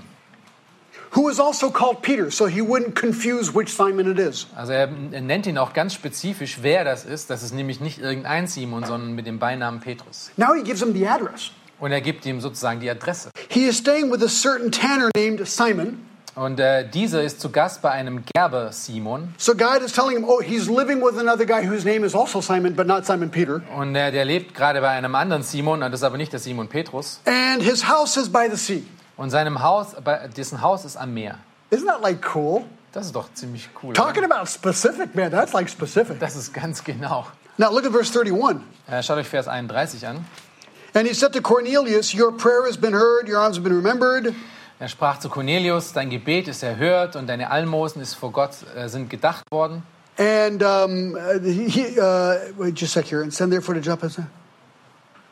who 1.15 1.29
is 1.29 1.39
also 1.39 1.69
called 1.69 2.01
Peter, 2.01 2.31
so 2.31 2.47
he 2.47 2.59
wouldn't 2.59 2.95
confuse 2.99 3.53
which 3.53 3.69
Simon 3.71 4.11
it 4.11 4.17
is. 4.17 4.47
Also 4.55 4.73
er, 4.73 4.89
er 5.11 5.21
nennt 5.21 5.45
ihn 5.45 5.59
auch 5.59 5.73
ganz 5.73 5.93
spezifisch, 5.93 6.57
wer 6.63 6.83
das 6.83 7.05
ist. 7.05 7.29
Das 7.29 7.43
ist 7.43 7.53
nämlich 7.53 7.79
nicht 7.79 7.99
irgendein 7.99 8.47
Simon, 8.47 8.83
sondern 8.83 9.13
mit 9.13 9.27
dem 9.27 9.37
Beinamen 9.37 9.79
Petrus. 9.79 10.31
Now 10.37 10.55
he 10.55 10.63
gives 10.63 10.81
him 10.81 10.91
the 10.95 11.07
address. 11.07 11.51
Und 11.83 11.91
er 11.91 11.99
gibt 11.99 12.25
ihm 12.25 12.39
sozusagen 12.39 12.79
die 12.79 12.89
Adresse. 12.89 13.29
He 13.49 13.65
is 13.65 13.77
staying 13.77 14.09
with 14.09 14.23
a 14.23 14.29
certain 14.29 14.71
tanner 14.71 15.09
named 15.17 15.45
Simon. 15.45 16.05
Und 16.33 16.57
äh, 16.57 16.89
dieser 16.89 17.23
ist 17.23 17.41
zu 17.41 17.51
Gast 17.51 17.81
bei 17.81 17.91
einem 17.91 18.23
Gerber 18.33 18.71
Simon. 18.71 19.35
So 19.37 19.53
God 19.53 19.81
is 19.85 19.91
telling 19.91 20.15
him, 20.15 20.23
oh, 20.25 20.39
he's 20.39 20.69
living 20.69 21.01
with 21.01 21.19
another 21.19 21.45
guy 21.45 21.69
whose 21.69 21.85
name 21.85 22.05
is 22.05 22.15
also 22.15 22.39
Simon, 22.39 22.73
but 22.73 22.87
not 22.87 23.05
Simon 23.05 23.29
Peter. 23.29 23.61
Und 23.77 23.97
äh, 23.97 24.13
der 24.13 24.23
lebt 24.23 24.55
gerade 24.55 24.79
bei 24.79 24.91
einem 24.91 25.13
anderen 25.13 25.43
Simon, 25.43 25.81
das 25.81 25.95
ist 25.95 26.03
aber 26.03 26.15
nicht 26.15 26.31
der 26.31 26.39
Simon 26.39 26.69
Petrus. 26.69 27.19
And 27.25 27.61
his 27.61 27.85
house 27.85 28.15
is 28.15 28.31
by 28.31 28.47
the 28.49 28.55
sea. 28.55 28.81
Und 29.17 29.31
seinem 29.31 29.61
Haus, 29.61 29.87
dessen 30.37 30.61
Haus 30.61 30.85
ist 30.85 30.95
am 30.95 31.13
Meer. 31.13 31.37
Isn't 31.69 31.87
that 31.87 32.01
like 32.01 32.33
cool? 32.33 32.63
Das 32.93 33.07
ist 33.07 33.13
doch 33.13 33.27
ziemlich 33.33 33.67
cool. 33.83 33.91
Talking 33.91 34.23
Oder? 34.23 34.37
about 34.37 34.45
specific, 34.49 35.13
man, 35.15 35.31
that's 35.31 35.51
like 35.51 35.69
specific. 35.69 36.17
Das 36.21 36.37
ist 36.37 36.53
ganz 36.53 36.81
genau. 36.81 37.27
Now 37.57 37.73
look 37.73 37.85
at 37.85 37.91
verse 37.91 38.17
31. 38.17 38.61
Äh, 38.89 39.03
schaut 39.03 39.17
euch 39.17 39.27
Vers 39.27 39.49
31 39.49 40.07
an. 40.07 40.25
And 40.95 41.07
he 41.07 41.13
said 41.13 41.33
to 41.33 41.41
Cornelius, 41.41 42.13
Your 42.13 42.31
prayer 42.31 42.65
has 42.65 42.77
been 42.77 42.93
heard, 42.93 43.27
your 43.27 43.39
alms 43.39 43.57
have 43.57 43.63
been 43.63 43.75
remembered. 43.75 44.35
Er 44.79 44.87
sprach 44.87 45.19
zu 45.19 45.29
Cornelius, 45.29 45.93
dein 45.93 46.09
Gebet 46.09 46.47
ist 46.47 46.61
erhört 46.61 47.15
und 47.15 47.27
deine 47.27 47.49
Almosen 47.49 48.01
ist 48.01 48.15
vor 48.15 48.31
Gott 48.31 48.51
äh, 48.75 48.87
sind 48.89 49.09
gedacht 49.09 49.43
worden. 49.51 49.83
And 50.19 50.61
um, 50.61 51.17
he, 51.43 51.97
uh, 51.99 52.53
wait 52.57 52.75
just 52.75 52.95
a 52.95 53.01
sec 53.01 53.07
here, 53.07 53.23
and 53.23 53.33
send 53.33 53.51
therefore 53.51 53.73
to 53.73 53.81
Joppa. 53.81 54.09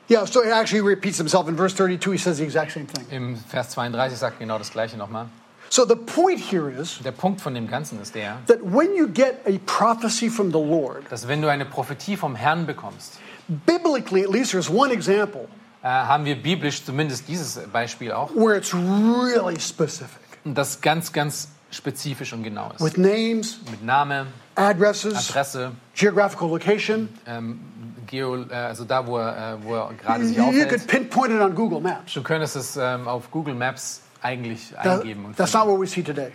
Yeah, 0.08 0.26
so 0.26 0.42
he 0.42 0.50
actually 0.50 0.82
repeats 0.82 1.18
himself. 1.18 1.48
In 1.48 1.56
verse 1.56 1.76
32, 1.76 2.12
he 2.12 2.18
says 2.18 2.38
the 2.38 2.44
exact 2.44 2.72
same 2.72 2.88
thing. 2.88 3.06
Im 3.12 3.36
Vers 3.36 3.70
32 3.70 4.18
sagt 4.18 4.40
genau 4.40 4.58
das 4.58 4.72
gleiche 4.72 4.98
nochmal. 4.98 5.28
So 5.70 5.86
the 5.86 5.96
point 5.96 6.40
here 6.40 6.70
is 6.70 7.00
Der 7.04 7.12
Punkt 7.12 7.40
von 7.40 7.54
dem 7.54 7.68
Ganzen 7.70 8.02
ist 8.02 8.16
der, 8.16 8.40
that 8.48 8.60
when 8.62 8.96
you 8.96 9.08
get 9.08 9.42
a 9.46 9.60
prophecy 9.66 10.30
from 10.30 10.52
the 10.52 10.60
Lord, 10.60 11.04
dass 11.10 11.28
wenn 11.28 11.42
du 11.42 11.50
eine 11.50 11.66
Prophetie 11.66 12.18
vom 12.18 12.36
Herrn 12.36 12.66
bekommst, 12.66 13.20
biblically 13.66 14.24
at 14.24 14.30
least, 14.32 14.52
there's 14.52 14.70
one 14.70 14.92
example 14.94 15.48
äh, 15.84 15.88
haben 15.88 16.26
wir 16.26 16.36
biblisch 16.42 16.84
zumindest 16.86 17.28
dieses 17.28 17.56
Beispiel 17.72 18.12
auch, 18.12 18.30
where 18.36 18.58
it's 18.58 18.74
really 18.74 19.60
specific 19.60 20.20
das 20.44 20.82
ganz, 20.82 21.12
ganz 21.14 21.50
spezifisch 21.70 22.34
und 22.34 22.44
genau 22.44 22.72
ist. 22.72 22.82
with 22.84 22.98
names, 22.98 23.60
Mit 23.70 23.84
Name, 23.84 24.28
addresses, 24.56 25.30
Adresse, 25.30 25.72
geographical 25.96 26.50
location. 26.50 27.10
ähm, 27.28 27.60
Geo, 28.08 28.44
äh, 28.44 28.54
also 28.54 28.84
da, 28.84 29.06
wo 29.08 29.18
er, 29.18 29.54
äh, 29.54 29.64
wo 29.64 29.76
er 29.76 29.94
gerade 29.94 30.26
sich 30.26 30.36
You, 30.36 30.44
you 30.46 30.52
could 30.52 30.66
aufhält. 30.66 30.88
pinpoint 30.88 31.32
it 31.34 31.40
on 31.42 31.56
Google 31.56 31.80
Maps. 31.80 32.14
Du 32.14 32.22
könntest 32.24 32.56
es 32.58 32.76
ähm, 32.78 33.08
auf 33.08 33.32
Google 33.32 33.54
Maps 33.56 34.02
eigentlich 34.22 34.72
That- 34.72 35.02
eingeben. 35.02 35.26
Und, 35.26 35.38
that's 35.38 35.52
finden. 35.52 35.68
not 35.68 35.76
what 35.76 35.82
we 35.82 35.88
see 35.88 36.02
today. 36.04 36.32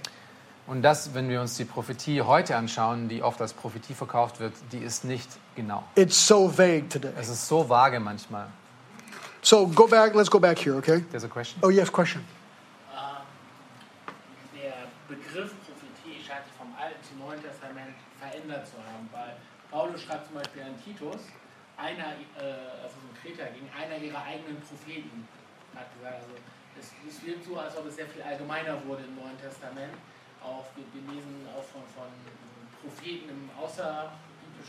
und 0.66 0.82
das, 0.82 1.12
wenn 1.14 1.28
wir 1.28 1.40
uns 1.40 1.56
die 1.56 1.64
Prophetie 1.64 2.22
heute 2.22 2.56
anschauen, 2.56 3.08
die 3.08 3.22
oft 3.22 3.40
als 3.42 3.52
Prophetie 3.52 3.94
verkauft 3.94 4.40
wird, 4.40 4.54
die 4.72 4.78
ist 4.78 5.04
nicht 5.04 5.28
genau. 5.56 5.84
It's 5.96 6.16
so 6.16 6.46
vague 6.48 6.88
today. 6.88 7.12
Es 7.18 7.28
ist 7.28 7.48
so 7.48 7.64
vage 7.64 7.98
manchmal. 7.98 8.46
So 9.42 9.66
go 9.66 9.86
back, 9.86 10.14
let's 10.14 10.28
go 10.28 10.38
back 10.38 10.58
here, 10.58 10.76
okay? 10.76 11.04
There's 11.10 11.24
a 11.24 11.28
question. 11.28 11.60
Oh, 11.62 11.70
yes, 11.70 11.90
question. 11.90 12.24
der 14.54 14.90
Begriff 15.08 15.54
Prophetie 15.64 16.18
scheint 16.18 16.44
sich 16.44 16.54
vom 16.58 16.74
Alten 16.74 16.98
zum 17.06 17.18
Neuen 17.20 17.40
Testament 17.42 17.94
verändert 18.18 18.66
zu 18.66 18.76
haben, 18.82 19.08
weil 19.12 19.36
Paulus 19.70 20.02
schreibt 20.02 20.26
zum 20.26 20.34
Beispiel 20.36 20.62
an 20.62 20.74
Titus, 20.82 21.22
einer, 21.76 22.18
äh, 22.40 22.82
also 22.82 22.96
so 22.98 23.06
ein 23.06 23.16
Kreter 23.22 23.46
gegen 23.52 23.70
einer 23.70 24.02
ihrer 24.02 24.22
eigenen 24.24 24.60
Propheten, 24.66 25.28
hat 25.74 25.92
gesagt, 25.94 26.26
also 26.26 26.34
es, 26.74 26.90
es 27.06 27.22
wirkt 27.24 27.44
so, 27.44 27.58
als 27.58 27.76
ob 27.76 27.86
es 27.86 27.96
sehr 27.96 28.08
viel 28.08 28.22
allgemeiner 28.22 28.82
wurde 28.84 29.04
im 29.04 29.14
Neuen 29.16 29.38
Testament. 29.38 29.94
Auch 30.42 30.66
wir, 30.74 30.84
lesen 31.12 31.46
auch 31.54 31.64
von, 31.64 31.82
von 31.94 32.10
Propheten 32.82 33.30
im 33.30 33.50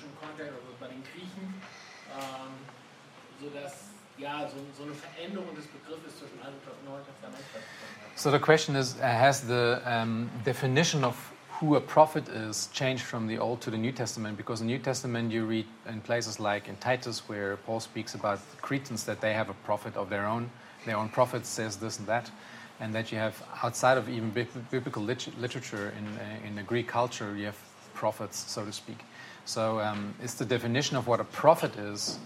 also 0.03 0.75
bei 0.79 0.87
den 0.87 1.03
Griechen, 1.03 1.53
ähm, 2.13 2.53
sodass 3.41 3.87
so, 4.19 4.57
so. 4.75 4.83
So 8.15 8.31
the 8.31 8.39
question 8.39 8.75
is, 8.75 8.95
uh, 8.95 9.03
has 9.03 9.41
the 9.41 9.79
um, 9.85 10.29
definition 10.43 11.03
of 11.03 11.15
who 11.59 11.75
a 11.75 11.81
prophet 11.81 12.27
is 12.29 12.69
changed 12.73 13.03
from 13.03 13.27
the 13.27 13.37
Old 13.37 13.61
to 13.61 13.71
the 13.71 13.77
New 13.77 13.91
Testament? 13.91 14.37
Because 14.37 14.61
in 14.61 14.67
the 14.67 14.73
New 14.73 14.79
Testament 14.79 15.31
you 15.31 15.45
read 15.45 15.65
in 15.87 16.01
places 16.01 16.39
like 16.39 16.67
in 16.67 16.75
Titus 16.77 17.27
where 17.29 17.57
Paul 17.57 17.79
speaks 17.79 18.15
about 18.15 18.39
the 18.51 18.57
Cretans 18.61 19.03
that 19.05 19.21
they 19.21 19.33
have 19.33 19.49
a 19.49 19.55
prophet 19.65 19.95
of 19.95 20.09
their 20.09 20.25
own, 20.25 20.49
their 20.85 20.97
own 20.97 21.09
prophet 21.09 21.45
says 21.45 21.77
this 21.77 21.99
and 21.99 22.07
that, 22.07 22.29
and 22.79 22.93
that 22.93 23.11
you 23.11 23.17
have 23.17 23.41
outside 23.63 23.97
of 23.97 24.09
even 24.09 24.31
biblical 24.71 25.03
lit- 25.03 25.39
literature 25.39 25.93
in, 25.97 26.05
uh, 26.17 26.47
in 26.47 26.55
the 26.55 26.63
Greek 26.63 26.87
culture 26.87 27.35
you 27.35 27.45
have 27.45 27.57
prophets, 27.93 28.37
so 28.51 28.63
to 28.65 28.71
speak. 28.71 28.99
So 29.47 29.79
um, 29.79 30.13
is 30.21 30.35
the 30.35 30.45
definition 30.45 30.97
of 30.97 31.07
what 31.07 31.21
a 31.21 31.23
prophet 31.23 31.77
is 31.77 32.19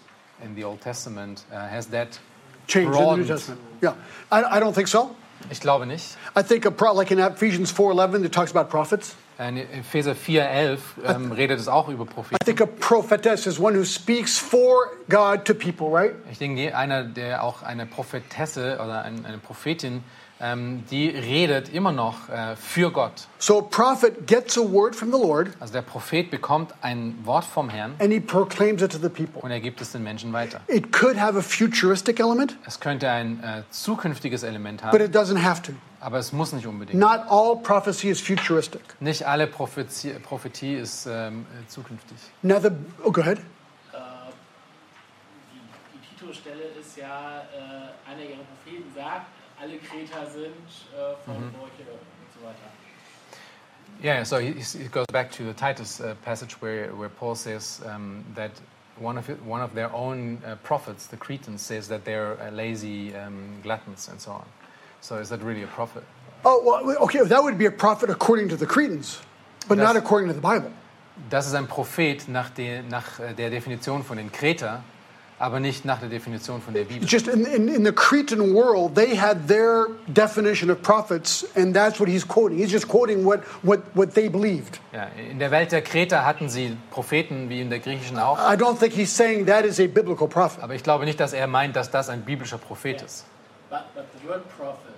in 0.44 0.56
the 0.56 0.64
Old 0.64 0.82
Testament, 0.82 1.46
uh, 1.54 1.68
has 1.68 1.86
that 1.88 2.20
Change 2.66 2.88
in 2.88 2.92
the 2.94 3.16
New? 3.16 3.26
Testament. 3.26 3.62
Yeah, 3.82 3.94
I, 4.32 4.58
I 4.58 4.60
don't 4.60 4.74
think 4.74 4.88
so. 4.88 5.16
Ich 5.52 5.60
glaube 5.60 5.86
nicht. 5.86 6.18
I 6.36 6.42
think 6.42 6.66
a 6.66 6.72
pro, 6.72 6.94
like 6.94 7.12
in 7.12 7.20
Ephesians 7.20 7.72
4.11, 7.72 8.26
it 8.26 8.32
talks 8.32 8.50
about 8.50 8.70
prophets. 8.70 9.16
In 9.38 9.58
Epheser 9.58 10.16
4,11 10.16 10.80
ähm, 11.06 11.32
redet 11.32 11.60
es 11.60 11.68
auch 11.68 11.90
über 11.90 12.06
Propheten. 12.06 12.38
I 12.42 12.46
think 12.46 12.60
a 12.60 12.66
prophetess 12.66 13.46
is 13.46 13.60
one 13.60 13.76
who 13.76 13.86
speaks 13.86 14.40
for 14.40 14.90
God 15.08 15.46
to 15.46 15.54
people, 15.54 15.90
right? 15.90 16.14
Ich 16.32 16.40
denke, 16.40 16.76
einer, 16.76 17.04
der 17.04 17.44
auch 17.44 17.62
eine 17.62 17.86
Prophetesse 17.86 18.80
oder 18.84 19.04
ein, 19.04 19.26
eine 19.26 19.38
Prophetin, 19.38 20.04
ähm, 20.42 20.84
die 20.90 21.10
redet 21.10 21.70
immer 21.70 21.92
noch 21.92 22.30
äh, 22.30 22.56
für 22.56 22.92
Gott. 22.92 23.28
So 23.38 23.60
a 23.60 23.62
prophet 23.62 24.26
gets 24.28 24.58
a 24.58 24.62
word 24.62 24.96
from 24.96 25.12
the 25.12 25.18
Lord 25.20 25.50
Also 25.60 25.74
der 25.74 25.82
Prophet 25.84 26.32
bekommt 26.32 26.74
ein 26.82 27.18
Wort 27.24 27.46
vom 27.46 27.70
Herrn 27.70 27.94
and 28.00 28.12
he 28.12 28.20
proclaims 28.20 28.82
it 28.82 28.92
to 28.92 28.98
the 28.98 29.10
people. 29.10 29.42
und 29.42 29.52
er 29.52 29.60
gibt 29.60 29.82
es 29.82 29.92
den 29.92 30.04
Menschen 30.04 30.34
weiter. 30.34 30.62
It 30.68 30.92
could 30.92 31.20
have 31.20 31.38
a 31.38 31.42
futuristic 31.42 32.20
element, 32.20 32.58
Es 32.66 32.80
könnte 32.80 33.10
ein 33.10 33.44
äh, 33.44 33.64
zukünftiges 33.70 34.44
Element 34.44 34.82
but 34.82 34.94
haben, 34.94 35.02
it 35.06 35.16
doesn't 35.16 35.42
have 35.42 35.62
to. 35.62 35.74
Aber 36.00 36.18
es 36.18 36.34
muss 36.34 36.52
nicht 36.52 36.66
unbedingt. 36.66 37.00
Not 37.00 37.22
all 37.30 37.58
prophecy 37.58 38.10
is 38.10 38.20
futuristic. 38.20 38.82
Nicht 39.00 39.24
alle 39.28 39.46
Prophezie, 39.46 40.14
Prophetie 40.20 40.76
ist 40.76 41.06
ähm, 41.06 41.46
äh, 41.64 41.68
zukünftig. 41.68 42.18
Now 42.42 42.60
the 42.60 42.70
oh, 43.04 43.12
go 43.12 43.22
ahead. 43.22 43.38
Äh, 43.38 43.42
die, 45.54 45.60
die 46.00 46.20
Titus-Stelle 46.20 46.64
ist 46.80 46.98
ja, 46.98 47.44
äh, 47.54 48.12
einer 48.12 48.24
ihrer 48.24 48.44
Propheten 48.66 48.92
sagt, 48.96 49.28
alle 49.62 49.78
Kreter 49.78 50.26
sind 50.30 50.46
äh, 50.94 51.16
voll 51.26 51.36
Bräuche 51.36 51.92
und 51.92 52.32
so 52.34 52.46
weiter. 52.46 52.70
Yeah, 54.04 54.24
so 54.26 54.38
he, 54.40 54.54
he 54.54 54.88
goes 54.90 55.06
back 55.12 55.32
to 55.34 55.44
the 55.44 55.54
Titus 55.54 56.00
uh, 56.02 56.16
passage 56.26 56.60
where, 56.62 56.88
where 56.96 57.10
Paul 57.10 57.36
says 57.36 57.82
um, 57.86 58.24
that 58.36 58.52
one 59.00 59.18
of, 59.18 59.30
it, 59.30 59.38
one 59.44 59.62
of 59.62 59.74
their 59.76 59.94
own 59.94 60.42
uh, 60.46 60.56
prophets, 60.64 61.06
the 61.08 61.18
Cretans, 61.18 61.62
says 61.62 61.88
that 61.90 62.04
they're 62.04 62.38
uh, 62.42 62.50
lazy 62.52 63.14
um, 63.16 63.60
gluttons 63.62 64.08
and 64.10 64.20
so 64.20 64.32
on. 64.32 64.46
So 65.02 65.18
is 65.18 65.30
that 65.30 65.42
really 65.44 65.64
a 65.64 65.68
prophet? 65.68 66.04
Oh, 66.44 66.62
well, 66.84 66.98
okay, 67.04 67.22
that 67.24 67.44
would 67.44 67.58
be 67.60 67.68
a 67.68 67.72
prophet 67.72 68.10
according 68.10 68.50
to 68.50 68.56
the 68.58 68.66
Cretans, 68.66 69.20
but 69.68 69.78
That's- 69.78 69.94
not 69.94 69.96
according 70.04 70.30
to 70.30 70.34
the 70.34 70.42
Bible. 70.42 70.72
Das 71.30 71.46
ist 71.46 71.54
ein 71.54 71.68
Prophet 71.68 72.28
nach, 72.28 72.50
der- 72.52 72.82
nach 72.84 73.20
äh, 73.20 73.34
der 73.36 73.52
Definition 73.52 74.02
von 74.04 74.18
den 74.18 74.32
Kreter, 74.32 74.82
aber 75.42 75.60
nicht 75.60 75.86
nach 75.86 76.00
der 76.00 76.10
Definition 76.10 76.62
von 76.62 76.74
der 76.74 76.84
Bibel. 76.84 77.08
Just 77.08 77.28
in, 77.28 77.46
in, 77.46 77.68
in 77.68 77.84
the 77.84 77.92
Cretan 77.92 78.54
world, 78.54 78.94
they 78.96 79.18
had 79.18 79.48
their 79.48 79.88
definition 80.08 80.70
of 80.70 80.82
prophets, 80.82 81.46
and 81.56 81.74
that's 81.76 82.00
what 82.00 82.08
he's 82.08 82.24
quoting. 82.26 82.58
He's 82.58 82.72
just 82.72 82.88
quoting 82.88 83.26
what, 83.26 83.44
what, 83.64 83.82
what 83.96 84.14
they 84.14 84.30
believed. 84.30 84.80
Ja, 84.94 85.08
in 85.30 85.40
der 85.40 85.50
Welt 85.52 85.72
der 85.72 85.82
Kreter 85.82 86.26
hatten 86.26 86.48
sie 86.50 86.78
Propheten, 86.92 87.50
wie 87.50 87.62
in 87.62 87.70
der 87.70 87.80
griechischen 87.80 88.18
auch. 88.20 88.38
I 88.38 88.56
don't 88.56 88.78
think 88.78 88.94
he's 88.94 89.12
saying 89.16 89.48
that 89.48 89.66
is 89.66 89.80
a 89.80 89.88
biblical 89.88 90.28
prophet. 90.28 90.64
Aber 90.64 90.76
ich 90.76 90.84
glaube 90.84 91.06
nicht, 91.06 91.20
dass 91.20 91.34
er 91.34 91.48
meint, 91.48 91.76
dass 91.76 91.90
das 91.90 92.10
ein 92.10 92.22
biblischer 92.22 92.58
Prophet 92.60 93.02
ist. 93.02 93.26
But, 93.70 93.80
but 93.96 94.06
the 94.22 94.28
word 94.28 94.44
prophet 94.58 94.94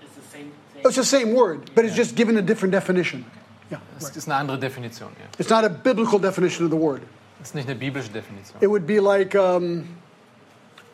is 0.00 0.08
the 0.14 0.22
same 0.36 0.50
thing. 0.72 0.82
It's 0.84 0.96
the 0.96 1.04
same 1.04 1.34
word, 1.34 1.72
but 1.74 1.84
it's 1.84 1.96
just 1.96 2.16
given 2.16 2.36
a 2.36 2.42
different 2.42 2.74
definition. 2.74 3.24
Yeah, 3.70 3.80
Es 3.98 4.06
right. 4.06 4.16
ist 4.16 4.26
eine 4.28 4.36
andere 4.36 4.58
Definition. 4.58 5.08
Ja. 5.18 5.26
It's 5.38 5.50
not 5.50 5.64
a 5.64 5.68
biblical 5.68 6.18
definition 6.18 6.66
of 6.66 6.72
the 6.72 6.78
word. 6.78 7.02
Ist 7.42 7.54
nicht 7.54 7.68
eine 7.68 7.78
biblische 7.78 8.10
Definition. 8.10 8.56
It 8.60 8.68
would 8.68 8.86
be 8.86 9.00
like, 9.00 9.34
um, 9.34 9.84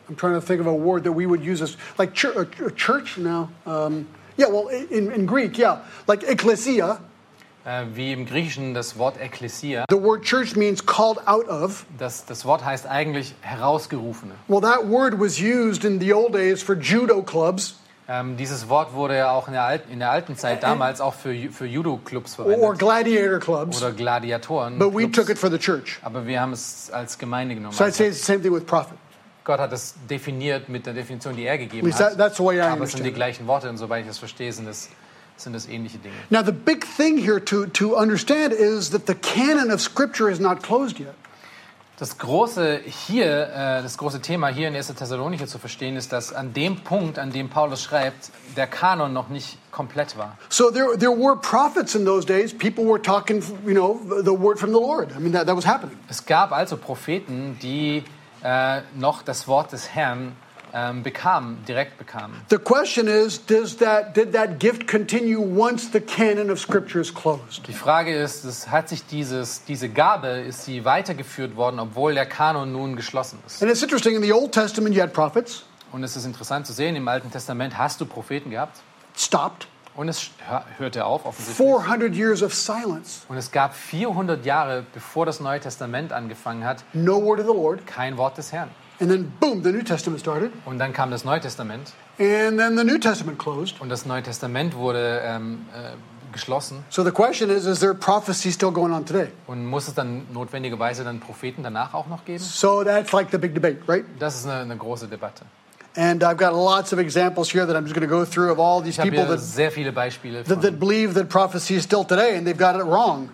I'm 0.09 0.15
trying 0.17 0.33
to 0.33 0.41
think 0.41 0.59
of 0.59 0.67
a 0.67 0.73
word 0.73 1.03
that 1.03 1.11
we 1.13 1.25
would 1.27 1.41
use 1.45 1.61
as, 1.61 1.77
like 1.97 2.13
church, 2.13 2.59
uh, 2.59 2.69
church 2.75 3.17
now. 3.17 3.49
Um, 3.67 4.07
yeah, 4.37 4.47
well, 4.47 4.67
in, 4.69 5.11
in 5.11 5.25
Greek, 5.27 5.57
yeah. 5.57 5.79
Like 6.07 6.23
ecclesia, 6.23 6.99
Äh, 7.65 7.85
wie 7.93 8.13
im 8.13 8.25
Griechischen 8.25 8.73
das 8.73 8.97
Wort 8.97 9.17
Ekklesia. 9.19 9.83
the 9.89 9.97
word 9.97 10.23
church 10.23 10.55
means 10.55 10.81
called 10.83 11.19
out 11.27 11.47
of. 11.49 11.85
Das, 11.97 12.25
das 12.25 12.45
Wort 12.45 12.63
heißt 12.63 12.87
eigentlich 12.87 13.35
herausgerufene. 13.41 14.33
Well, 14.47 14.61
that 14.61 14.87
word 14.87 15.19
was 15.19 15.39
used 15.39 15.83
in 15.83 15.99
the 15.99 16.13
old 16.13 16.33
days 16.33 16.63
for 16.63 16.73
judo 16.75 17.21
clubs 17.21 17.75
Ähm, 18.11 18.37
dieses 18.37 18.69
Wort 18.69 18.93
wurde 18.93 19.15
ja 19.17 19.31
auch 19.31 19.47
in 19.47 19.53
der, 19.53 19.63
Alt, 19.63 19.83
in 19.91 19.99
der 19.99 20.09
alten 20.09 20.35
Zeit 20.35 20.63
damals 20.63 20.99
auch 20.99 21.13
für, 21.13 21.31
für 21.51 21.67
Judo-Clubs 21.67 22.39
or 22.39 22.45
verwendet. 22.45 22.79
gladiator 22.79 23.39
clubs, 23.39 23.77
Oder 23.83 23.91
Gladiatoren. 23.91 24.79
but 24.79 24.93
we 24.95 25.09
took 25.11 25.29
it 25.29 25.37
for 25.37 25.51
the 25.51 25.59
church. 25.59 25.99
Aber 26.01 26.25
wir 26.25 26.41
haben 26.41 26.51
es 26.53 26.89
als 26.91 27.19
Gemeinde 27.19 27.53
genommen. 27.53 27.75
So 27.75 27.83
I'd 27.83 27.93
say 27.93 28.07
it's 28.07 28.17
the 28.17 28.25
same 28.25 28.41
thing 28.41 28.51
with 28.51 28.65
prophet. 28.65 28.97
Gott 29.43 29.59
hat 29.59 29.71
es 29.73 29.93
definiert 30.09 30.69
mit 30.69 30.87
der 30.87 30.93
Definition, 30.93 31.35
die 31.35 31.45
er 31.45 31.59
gegeben 31.59 31.85
least 31.85 31.99
that, 31.99 32.11
hat. 32.11 32.17
that's 32.17 32.37
the 32.37 32.43
way 32.43 32.57
I 32.57 32.61
Aber 32.61 32.83
es 32.85 32.93
sind 32.93 33.03
die 33.03 33.11
gleichen 33.11 33.45
Worte 33.45 33.69
und 33.69 33.77
soweit 33.77 34.01
ich 34.01 34.07
das 34.07 34.17
verstehe, 34.17 34.51
sind 34.51 34.67
es, 34.67 34.89
sind 35.37 35.55
es 35.55 35.67
ähnliche 35.67 35.99
Dinge. 35.99 36.15
Now, 36.31 36.43
the 36.43 36.51
big 36.51 36.85
thing 36.97 37.17
here 37.17 37.43
to, 37.45 37.67
to 37.67 37.95
understand 37.95 38.53
is 38.53 38.89
that 38.89 39.05
the 39.05 39.13
canon 39.15 39.71
of 39.71 39.81
Scripture 39.81 40.31
is 40.31 40.39
not 40.39 40.63
closed 40.63 40.99
yet. 40.99 41.13
Das 41.99 42.17
große 42.17 42.79
hier, 42.85 43.49
äh, 43.49 43.83
das 43.83 43.97
große 43.97 44.21
Thema 44.21 44.47
hier 44.47 44.69
in 44.69 44.75
1. 44.75 44.87
Thessalonicher 44.95 45.47
zu 45.47 45.59
verstehen, 45.59 45.97
ist, 45.97 46.13
dass 46.13 46.31
an 46.31 46.53
dem 46.53 46.77
Punkt, 46.77 47.19
an 47.19 47.31
dem 47.31 47.49
Paulus 47.49 47.83
schreibt, 47.83 48.31
der 48.55 48.67
Kanon 48.67 49.11
noch 49.11 49.27
nicht 49.27 49.57
komplett 49.71 50.17
war. 50.17 50.37
So 50.47 50.71
there, 50.71 50.97
there 50.97 51.11
were 51.11 51.35
prophets 51.35 51.95
in 51.95 52.05
those 52.05 52.25
days. 52.25 52.57
People 52.57 52.85
were 52.85 53.01
talking, 53.01 53.43
you 53.65 53.73
know, 53.73 53.99
the 54.23 54.31
word 54.31 54.57
from 54.57 54.69
the 54.69 54.79
Lord. 54.79 55.09
I 55.13 55.19
mean, 55.19 55.33
that, 55.33 55.45
that 55.47 55.57
was 55.57 55.67
happening. 55.67 55.97
Es 56.07 56.25
gab 56.25 56.53
also 56.53 56.77
Propheten, 56.77 57.57
die 57.61 58.05
äh, 58.43 58.81
noch 58.95 59.21
das 59.21 59.49
Wort 59.49 59.73
des 59.73 59.93
Herrn 59.93 60.37
ähm, 60.73 61.03
bekamen, 61.03 61.63
direkt 61.67 61.97
bekamen. 61.97 62.35
The 62.49 62.57
question 62.57 63.07
is, 63.07 63.43
does 63.45 63.77
that, 63.77 64.15
did 64.15 64.33
that 64.33 64.59
gift 64.59 64.87
continue 64.87 65.39
once 65.39 65.89
the 65.91 65.99
canon 65.99 66.49
of 66.49 66.59
Scripture 66.59 66.99
is 67.01 67.13
closed? 67.13 67.67
Die 67.67 67.73
Frage 67.73 68.15
ist, 68.15 68.43
es 68.45 68.69
hat 68.69 68.89
sich 68.89 69.05
dieses, 69.05 69.63
diese 69.65 69.89
Gabe, 69.89 70.27
ist 70.27 70.65
sie 70.65 70.85
weitergeführt 70.85 71.55
worden, 71.55 71.79
obwohl 71.79 72.13
der 72.13 72.25
Kanon 72.25 72.71
nun 72.71 72.95
geschlossen 72.95 73.39
ist. 73.45 73.61
And 73.61 73.71
it's 73.71 73.81
interesting, 73.83 74.15
in 74.15 74.21
the 74.21 74.33
Old 74.33 74.51
Testament, 74.51 74.95
you 74.95 75.01
had 75.01 75.13
prophets, 75.13 75.63
Und 75.91 76.03
es 76.03 76.15
ist 76.15 76.25
interessant 76.25 76.67
zu 76.67 76.73
sehen, 76.73 76.95
im 76.95 77.07
Alten 77.07 77.31
Testament 77.31 77.77
hast 77.77 77.99
du 77.99 78.05
Propheten 78.05 78.51
gehabt 78.51 78.77
stopped, 79.17 79.67
und 79.95 80.07
es 80.07 80.29
hör- 80.47 80.63
hörte 80.77 81.03
auf 81.03 81.25
offensichtlich. 81.25 81.57
400 81.67 82.15
years 82.15 82.41
of 82.43 82.53
silence, 82.53 83.21
Und 83.27 83.35
es 83.37 83.51
gab 83.51 83.73
400 83.75 84.45
Jahre, 84.45 84.85
bevor 84.93 85.25
das 85.25 85.39
Neue 85.41 85.59
Testament 85.59 86.13
angefangen 86.13 86.63
hat, 86.63 86.83
no 86.93 87.21
word 87.21 87.39
of 87.41 87.47
the 87.47 87.53
Lord. 87.53 87.85
kein 87.87 88.15
Wort 88.17 88.37
des 88.37 88.53
Herrn. 88.53 88.69
And 89.01 89.09
then, 89.09 89.31
boom, 89.39 89.63
the 89.63 89.71
New 89.71 89.83
Testament 89.83 90.19
started. 90.19 90.51
Und 90.65 90.77
dann 90.77 90.91
kam 90.91 91.09
das 91.09 91.23
Neue 91.23 91.39
Testament 91.39 91.93
And 92.17 92.57
then 92.57 92.77
the 92.77 92.83
New 92.83 92.97
Testament 92.97 93.39
closed. 93.39 93.79
und 93.79 93.89
das 93.89 94.05
Neue 94.05 94.21
Testament 94.23 94.75
wurde 94.75 95.21
ähm, 95.23 95.65
äh, 95.73 95.95
geschlossen. 96.33 96.83
So 96.89 97.03
the 97.03 97.11
question 97.11 97.49
is, 97.49 97.65
is 97.65 97.79
there 97.79 97.93
prophecy 97.93 98.51
still 98.51 98.71
going 98.71 98.91
on 98.91 99.05
today? 99.05 99.29
Und 99.47 99.65
muss 99.65 99.87
es 99.87 99.93
dann 99.93 100.27
notwendigerweise 100.33 101.03
dann 101.03 101.19
Propheten 101.19 101.63
danach 101.63 101.93
auch 101.93 102.07
noch 102.07 102.25
geben? 102.25 102.43
So 102.43 102.83
that's 102.83 103.13
like 103.13 103.29
the 103.31 103.37
big 103.37 103.53
debate, 103.53 103.77
right? 103.87 104.03
Das 104.19 104.35
ist 104.35 104.45
eine, 104.45 104.61
eine 104.61 104.77
große 104.77 105.07
Debatte. 105.07 105.45
And 105.95 106.23
I've 106.23 106.37
got 106.37 106.53
lots 106.53 106.93
of 106.93 106.99
examples 106.99 107.51
here 107.51 107.65
that 107.65 107.75
I'm 107.75 107.83
just 107.83 107.95
going 107.95 108.07
to 108.07 108.13
go 108.13 108.23
through 108.23 108.51
of 108.51 108.59
all 108.59 108.81
these 108.81 109.01
people 109.01 109.25
that, 109.25 109.39
sehr 109.39 109.71
viele 109.71 109.91
Beispiele 109.91 110.43
that, 110.43 110.61
that 110.61 110.79
believe 110.79 111.13
that 111.15 111.29
prophecy 111.29 111.75
is 111.75 111.83
still 111.83 112.05
today 112.05 112.37
and 112.37 112.45
they've 112.45 112.59
got 112.59 112.75
it 112.75 112.83
wrong. 112.83 113.29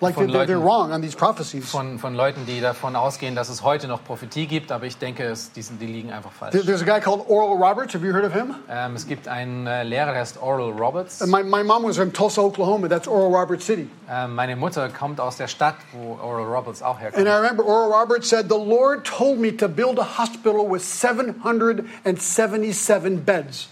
Like 0.00 0.14
Von 0.14 0.30
they're, 0.30 0.46
they're 0.46 0.60
wrong 0.60 0.92
on 0.92 1.02
these 1.02 1.16
prophecies. 1.16 1.68
von, 1.68 1.98
von 1.98 2.14
Leuten, 2.14 2.46
die 2.46 2.60
davon 2.60 2.94
ausgehen, 2.94 3.34
dass 3.34 3.48
es 3.48 3.64
heute 3.64 3.88
noch 3.88 4.04
Prophetie 4.04 4.46
gibt, 4.46 4.70
aber 4.70 4.86
ich 4.86 4.96
denke, 4.96 5.24
es, 5.24 5.50
die, 5.50 5.62
sind, 5.62 5.82
die 5.82 5.86
liegen 5.86 6.12
einfach 6.12 6.30
falsch. 6.30 6.52
There's 6.64 6.82
a 6.82 6.84
guy 6.84 7.00
called 7.00 7.28
Oral 7.28 7.56
Roberts. 7.56 7.94
Have 7.94 8.06
you 8.06 8.12
heard 8.12 8.24
of 8.24 8.32
him? 8.32 8.54
Ähm, 8.70 8.94
es 8.94 9.08
gibt 9.08 9.26
einen 9.26 9.66
äh, 9.66 9.82
Lehrer, 9.82 10.12
der 10.12 10.20
heißt 10.20 10.40
Oral 10.40 10.70
Roberts. 10.70 11.20
And 11.20 11.32
my, 11.32 11.42
my 11.42 11.64
mom 11.64 11.82
was 11.82 11.96
from 11.96 12.12
Tulsa, 12.12 12.40
Oklahoma. 12.40 12.86
That's 12.86 13.08
Oral 13.08 13.34
Roberts 13.34 13.66
City. 13.66 13.90
Ähm, 14.08 14.36
meine 14.36 14.54
Mutter 14.54 14.88
kommt 14.88 15.20
aus 15.20 15.36
der 15.36 15.48
Stadt, 15.48 15.74
wo 15.90 16.16
Oral 16.22 16.44
Roberts 16.44 16.80
auch 16.80 17.00
herkommt. 17.00 17.26
And 17.26 17.28
I 17.28 17.32
remember 17.32 17.64
Oral 17.64 17.90
Roberts 17.90 18.28
said, 18.28 18.48
The 18.48 18.54
Lord 18.54 19.04
told 19.04 19.40
me 19.40 19.50
to 19.56 19.66
build 19.68 19.98
a 19.98 20.06
hospital 20.16 20.70
with 20.70 20.84
777 20.84 23.24
beds. 23.24 23.68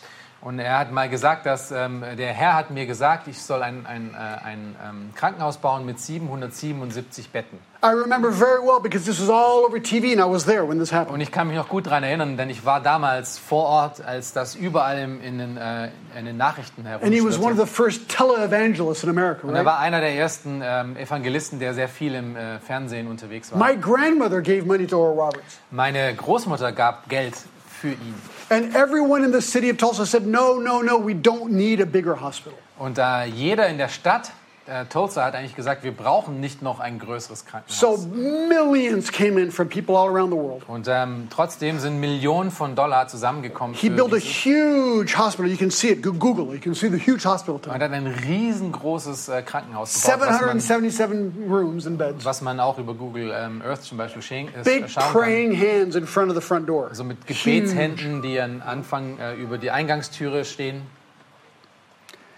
Und 0.46 0.60
er 0.60 0.78
hat 0.78 0.92
mal 0.92 1.08
gesagt, 1.08 1.44
dass 1.44 1.72
ähm, 1.72 2.04
der 2.16 2.32
Herr 2.32 2.54
hat 2.54 2.70
mir 2.70 2.86
gesagt, 2.86 3.26
ich 3.26 3.42
soll 3.42 3.64
ein, 3.64 3.84
ein, 3.84 4.14
äh, 4.14 4.44
ein 4.44 4.76
ähm, 4.88 5.10
Krankenhaus 5.16 5.56
bauen 5.56 5.84
mit 5.84 5.98
777 5.98 7.30
Betten. 7.30 7.58
I 7.82 7.88
remember 7.88 8.30
very 8.30 8.62
well 8.62 8.78
because 8.80 9.04
this 9.04 9.20
was 9.20 9.28
all 9.28 9.64
over 9.66 9.82
TV 9.82 10.12
and 10.12 10.20
I 10.20 10.32
was 10.32 10.44
there 10.44 10.62
when 10.68 10.78
this 10.78 10.92
happened. 10.92 11.14
Und 11.14 11.20
ich 11.20 11.32
kann 11.32 11.48
mich 11.48 11.56
noch 11.56 11.68
gut 11.68 11.86
daran 11.86 12.04
erinnern, 12.04 12.36
denn 12.36 12.48
ich 12.48 12.64
war 12.64 12.80
damals 12.80 13.38
vor 13.38 13.64
Ort, 13.64 14.00
als 14.00 14.34
das 14.34 14.54
überall 14.54 15.00
in, 15.00 15.38
den, 15.38 15.56
äh, 15.56 15.88
in 16.16 16.26
den 16.26 16.36
Nachrichten 16.36 16.86
And 16.86 17.12
he 17.12 17.24
was 17.24 17.38
one 17.40 17.50
of 17.50 17.58
herumschwirrte. 17.58 17.66
the 17.66 17.66
first 17.66 18.08
televangelists 18.08 19.02
in 19.02 19.10
America, 19.10 19.48
Und 19.48 19.54
er 19.54 19.56
right? 19.56 19.66
war 19.66 19.80
einer 19.80 20.00
der 20.00 20.14
ersten 20.14 20.62
ähm, 20.62 20.96
Evangelisten, 20.96 21.58
der 21.58 21.74
sehr 21.74 21.88
viel 21.88 22.14
im 22.14 22.36
äh, 22.36 22.60
Fernsehen 22.60 23.08
unterwegs 23.08 23.50
war. 23.50 23.58
My 23.58 23.76
grandmother 23.76 24.40
gave 24.42 24.64
money 24.64 24.86
to 24.86 24.96
Oral 24.96 25.26
Roberts. 25.26 25.58
Meine 25.72 26.14
Großmutter 26.14 26.70
gab 26.70 27.08
Geld 27.08 27.34
für 27.68 27.88
ihn. 27.88 28.14
And 28.48 28.76
everyone 28.76 29.24
in 29.24 29.32
the 29.32 29.42
city 29.42 29.68
of 29.70 29.76
Tulsa 29.76 30.06
said, 30.06 30.26
No, 30.26 30.58
no, 30.58 30.80
no, 30.80 30.98
we 30.98 31.14
don't 31.14 31.50
need 31.52 31.80
a 31.80 31.86
bigger 31.86 32.14
hospital. 32.14 32.58
Und 32.78 32.98
äh, 32.98 33.24
jeder 33.24 33.68
in 33.68 33.78
der 33.78 33.88
Stadt, 33.88 34.30
äh, 34.68 34.84
Tulsa, 34.86 35.24
hat 35.24 35.34
eigentlich 35.34 35.54
gesagt, 35.54 35.84
wir 35.84 35.92
brauchen 35.92 36.40
nicht 36.40 36.60
noch 36.62 36.80
ein 36.80 36.98
größeres 36.98 37.44
Krankenhaus. 37.46 37.78
So 37.80 37.96
millions 38.08 39.12
came 39.12 39.40
in 39.40 39.50
from 39.52 39.68
people 39.68 39.96
all 39.96 40.08
around 40.08 40.30
the 40.32 40.36
world. 40.38 40.62
Und 40.68 40.86
ähm, 40.88 41.28
trotzdem 41.30 41.78
sind 41.78 42.00
Millionen 42.00 42.50
von 42.50 42.74
Dollar 42.74 43.08
zusammengekommen. 43.08 43.74
He 43.76 43.88
built 43.90 44.12
a 44.12 44.16
huge 44.18 45.16
hospital. 45.16 45.50
You 45.50 45.56
can 45.56 45.70
see 45.70 45.90
it. 45.92 46.02
Go- 46.02 46.12
Google. 46.12 46.52
You 46.54 46.60
can 46.60 46.74
see 46.74 46.88
the 46.88 46.98
huge 46.98 47.24
hospital. 47.24 47.54
Und 47.56 47.62
today. 47.64 47.80
hat 47.80 47.92
ein 47.92 48.06
riesengroßes 48.06 49.28
äh, 49.28 49.42
Krankenhaus 49.42 50.02
gebaut, 50.02 50.20
was 50.20 50.40
man, 50.40 50.60
777 50.60 51.48
rooms 51.50 51.86
and 51.86 51.98
beds. 51.98 52.24
was 52.24 52.40
man 52.42 52.58
auch 52.60 52.78
über 52.78 52.94
Google 52.94 53.32
ähm, 53.36 53.62
Earth 53.64 53.82
zum 53.82 53.98
Beispiel 53.98 54.22
schen- 54.22 54.48
äh, 54.48 54.62
Big 54.64 54.88
schauen 54.90 55.02
kann. 55.04 55.12
praying 55.12 55.56
hands 55.60 55.94
in 55.96 56.06
front 56.06 56.28
of 56.30 56.34
the 56.36 56.42
front 56.42 56.68
door. 56.68 56.88
Also 56.88 57.04
mit 57.04 57.26
Gebetshänden, 57.26 58.22
die 58.22 58.40
an 58.40 58.62
Anfang 58.62 59.18
äh, 59.18 59.34
über 59.34 59.58
die 59.58 59.70
Eingangstüre 59.70 60.44
stehen. 60.44 60.82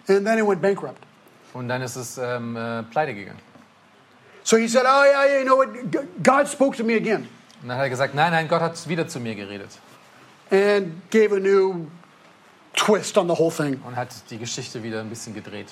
And 0.08 0.24
then 0.26 0.38
it 0.38 0.46
went 0.46 0.62
bankrupt. 0.62 0.98
Und 1.54 1.68
dann 1.68 1.82
ist 1.82 1.96
es 1.96 2.18
ähm, 2.18 2.56
äh, 2.56 2.82
pleite 2.84 3.14
gegangen. 3.14 3.40
So 4.44 4.56
he 4.56 4.68
said, 4.68 4.84
Oh, 4.86 5.04
yeah, 5.04 5.26
yeah, 5.26 5.38
you 5.40 5.44
know 5.44 5.56
what? 5.56 5.68
God 6.22 6.48
spoke 6.48 6.76
to 6.76 6.84
me 6.84 6.94
again 6.96 7.28
Und 7.62 7.68
dann 7.68 7.76
hat 7.76 7.84
er 7.84 7.90
gesagt, 7.90 8.14
nein, 8.14 8.32
nein, 8.32 8.48
Gott 8.48 8.60
hat 8.60 8.88
wieder 8.88 9.08
zu 9.08 9.20
mir 9.20 9.34
geredet. 9.34 9.70
and 10.50 11.02
gave 11.10 11.32
a 11.32 11.40
new 11.40 11.86
twist 12.74 13.18
on 13.18 13.26
the 13.28 13.34
whole 13.34 13.50
thing. 13.50 13.80
Und 13.86 13.96
hat 13.96 14.08
die 14.30 14.38
Geschichte 14.38 14.82
wieder 14.82 15.00
ein 15.00 15.10
bisschen 15.10 15.34
gedreht. 15.34 15.68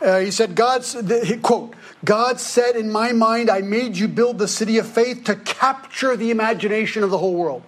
Uh, 0.00 0.18
he 0.18 0.30
said, 0.30 0.54
God's, 0.54 0.92
the, 0.92 1.24
he, 1.24 1.36
quote, 1.36 1.74
God 2.04 2.38
said, 2.38 2.76
In 2.76 2.90
my 2.92 3.12
mind, 3.12 3.48
I 3.48 3.62
made 3.62 3.96
you 3.96 4.08
build 4.08 4.38
the 4.38 4.48
city 4.48 4.78
of 4.78 4.86
faith 4.86 5.24
to 5.24 5.36
capture 5.36 6.16
the 6.16 6.30
imagination 6.30 7.04
of 7.04 7.10
the 7.10 7.18
whole 7.18 7.36
world. 7.36 7.62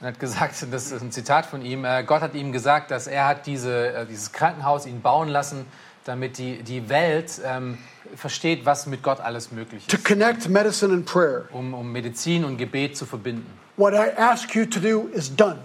und 0.00 0.06
hat 0.06 0.20
gesagt, 0.20 0.54
das 0.70 0.92
ist 0.92 1.02
ein 1.02 1.10
Zitat 1.10 1.44
von 1.46 1.62
ihm, 1.62 1.84
äh, 1.84 2.04
Gott 2.04 2.22
hat 2.22 2.34
ihm 2.34 2.52
gesagt, 2.52 2.90
dass 2.90 3.06
er 3.06 3.26
hat 3.26 3.46
diese, 3.46 3.94
äh, 3.94 4.06
dieses 4.06 4.32
Krankenhaus 4.32 4.86
ihn 4.86 5.02
bauen 5.02 5.28
lassen, 5.28 5.66
damit 6.06 6.38
die, 6.38 6.62
die 6.62 6.88
Welt 6.88 7.40
ähm, 7.44 7.78
versteht, 8.14 8.64
was 8.64 8.86
mit 8.86 9.02
Gott 9.02 9.20
alles 9.20 9.50
möglich 9.50 9.86
to 9.86 9.96
ist, 9.96 10.04
connect 10.04 10.48
medicine 10.48 10.92
and 10.92 11.04
prayer. 11.04 11.44
um, 11.52 11.74
um 11.74 11.90
Medizin 11.92 12.44
und 12.44 12.56
Gebet 12.56 12.96
zu 12.96 13.04
verbinden. 13.06 13.46
What 13.76 13.92
I 13.92 14.16
ask 14.16 14.54
you 14.54 14.64
to 14.64 14.80
do 14.80 15.08
is 15.12 15.34
done. 15.34 15.58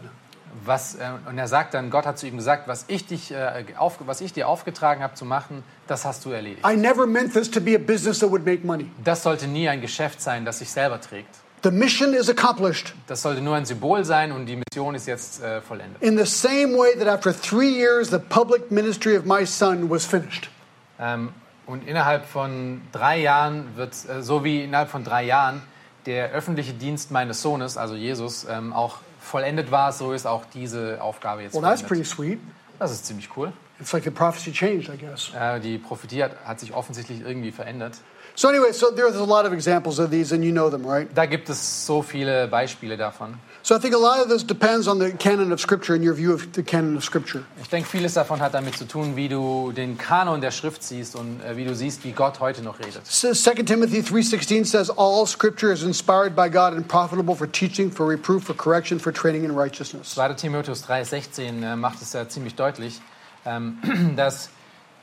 Was, 0.65 0.95
äh, 0.95 0.99
und 1.29 1.37
er 1.37 1.47
sagt 1.47 1.73
dann, 1.73 1.89
Gott 1.89 2.05
hat 2.05 2.19
zu 2.19 2.27
ihm 2.27 2.37
gesagt, 2.37 2.67
was 2.67 2.85
ich, 2.87 3.05
dich, 3.05 3.31
äh, 3.31 3.63
auf, 3.77 3.99
was 4.05 4.21
ich 4.21 4.33
dir 4.33 4.47
aufgetragen 4.47 5.01
habe 5.01 5.13
zu 5.13 5.25
machen, 5.25 5.63
das 5.87 6.05
hast 6.05 6.25
du 6.25 6.31
erledigt. 6.31 6.67
I 6.67 6.75
never 6.75 7.07
meant 7.07 7.33
this 7.33 7.49
to 7.49 7.61
be 7.61 7.75
a 7.75 7.79
business 7.79 8.19
that 8.19 8.29
would 8.29 8.45
make 8.45 8.65
money. 8.65 8.89
Das 9.03 9.23
sollte 9.23 9.47
nie 9.47 9.69
ein 9.69 9.81
Geschäft 9.81 10.21
sein, 10.21 10.43
das 10.43 10.59
sich 10.59 10.69
selber 10.69 10.99
trägt. 10.99 11.40
The 11.63 11.71
mission 11.71 12.13
is 12.13 12.27
accomplished 12.29 12.93
Das 13.07 13.21
sollte 13.21 13.41
nur 13.41 13.55
ein 13.55 13.65
Symbol 13.65 14.03
sein 14.03 14.31
und 14.31 14.47
die 14.47 14.55
Mission 14.57 14.95
ist 14.95 15.05
jetzt 15.07 15.43
äh, 15.43 15.61
vollendet. 15.61 16.01
in 16.01 16.17
the 16.17 16.25
same 16.25 16.75
way 16.77 16.97
that 16.97 17.07
after 17.07 17.31
three 17.39 17.69
years, 17.69 18.09
the 18.09 18.17
public 18.19 18.71
ministry 18.71 19.15
of 19.17 19.25
my 19.25 19.45
son 19.45 19.89
was 19.89 20.05
finished. 20.05 20.49
Ähm, 20.99 21.29
und 21.67 21.87
innerhalb 21.87 22.25
von 22.25 22.81
drei 22.91 23.19
Jahren 23.19 23.75
wird, 23.75 23.93
äh, 24.09 24.21
so 24.23 24.43
wie 24.43 24.63
innerhalb 24.63 24.89
von 24.89 25.03
drei 25.03 25.23
Jahren 25.23 25.61
der 26.07 26.31
öffentliche 26.31 26.73
Dienst 26.73 27.11
meines 27.11 27.41
Sohnes, 27.43 27.77
also 27.77 27.93
Jesus, 27.95 28.45
ähm, 28.49 28.73
auch 28.73 28.97
vollendet 29.19 29.69
war, 29.69 29.91
so 29.93 30.13
ist 30.13 30.25
auch 30.25 30.45
diese 30.53 30.99
Aufgabe 30.99 31.43
jetzt 31.43 31.53
Well, 31.53 31.61
that's 31.61 31.83
pretty 31.83 32.03
vollendet. 32.03 32.39
sweet. 32.39 32.79
Das 32.79 32.91
ist 32.91 33.05
ziemlich 33.05 33.29
cool. 33.37 33.53
It's 33.79 33.93
like 33.93 34.03
the 34.03 34.09
prophecy 34.09 34.51
changed, 34.51 34.89
I 34.89 34.97
guess. 34.97 35.31
Äh, 35.39 35.59
die 35.59 35.77
Prophetie 35.77 36.23
hat, 36.23 36.31
hat 36.43 36.59
sich 36.59 36.73
offensichtlich 36.73 37.21
irgendwie 37.21 37.51
verändert. 37.51 37.97
So, 38.35 38.49
anyway, 38.49 38.71
so 38.71 38.91
there's 38.91 39.15
a 39.15 39.23
lot 39.23 39.45
of 39.45 39.53
examples 39.53 39.99
of 39.99 40.09
these, 40.09 40.31
and 40.31 40.43
you 40.43 40.51
know 40.51 40.69
them, 40.69 40.85
right? 40.85 41.13
Da 41.13 41.25
gibt 41.25 41.49
es 41.49 41.85
so 41.85 42.01
viele 42.01 42.47
Beispiele 42.47 42.97
davon. 42.97 43.39
So, 43.63 43.75
I 43.75 43.79
think 43.79 43.93
a 43.93 43.97
lot 43.97 44.19
of 44.19 44.29
this 44.29 44.43
depends 44.43 44.87
on 44.87 44.99
the 44.99 45.11
canon 45.11 45.51
of 45.51 45.59
Scripture 45.59 45.93
and 45.93 46.03
your 46.03 46.15
view 46.15 46.33
of 46.33 46.53
the 46.53 46.63
canon 46.63 46.95
of 46.95 47.03
Scripture. 47.03 47.43
Ich 47.61 47.69
denke, 47.69 47.87
vieles 47.87 48.13
davon 48.13 48.39
hat 48.39 48.53
damit 48.53 48.77
zu 48.77 48.85
tun, 48.85 49.15
wie 49.15 49.27
du 49.27 49.71
den 49.73 49.97
Kanon 49.97 50.41
der 50.41 50.51
Schrift 50.51 50.81
siehst 50.81 51.15
und 51.15 51.41
äh, 51.43 51.57
wie 51.57 51.65
du 51.65 51.75
siehst, 51.75 52.03
wie 52.03 52.13
Gott 52.13 52.39
heute 52.39 52.61
noch 52.63 52.79
redet. 52.79 53.05
So 53.05 53.33
2 53.33 53.63
Timothy 53.63 53.99
3.16 53.99 54.65
says, 54.65 54.89
All 54.89 55.27
Scripture 55.27 55.71
is 55.71 55.83
inspired 55.83 56.35
by 56.35 56.49
God 56.49 56.73
and 56.73 56.87
profitable 56.87 57.35
for 57.35 57.47
teaching, 57.47 57.91
for 57.91 58.07
reproof, 58.07 58.43
for 58.45 58.55
correction, 58.55 58.99
for 58.99 59.11
training 59.11 59.43
in 59.43 59.55
righteousness. 59.55 60.15
2. 60.15 60.35
Timotheus 60.35 60.83
3,16 60.87 61.61
äh, 61.63 61.75
macht 61.75 62.01
es 62.01 62.13
ja 62.13 62.27
ziemlich 62.27 62.55
deutlich, 62.55 63.01
ähm, 63.45 63.77
dass 64.15 64.49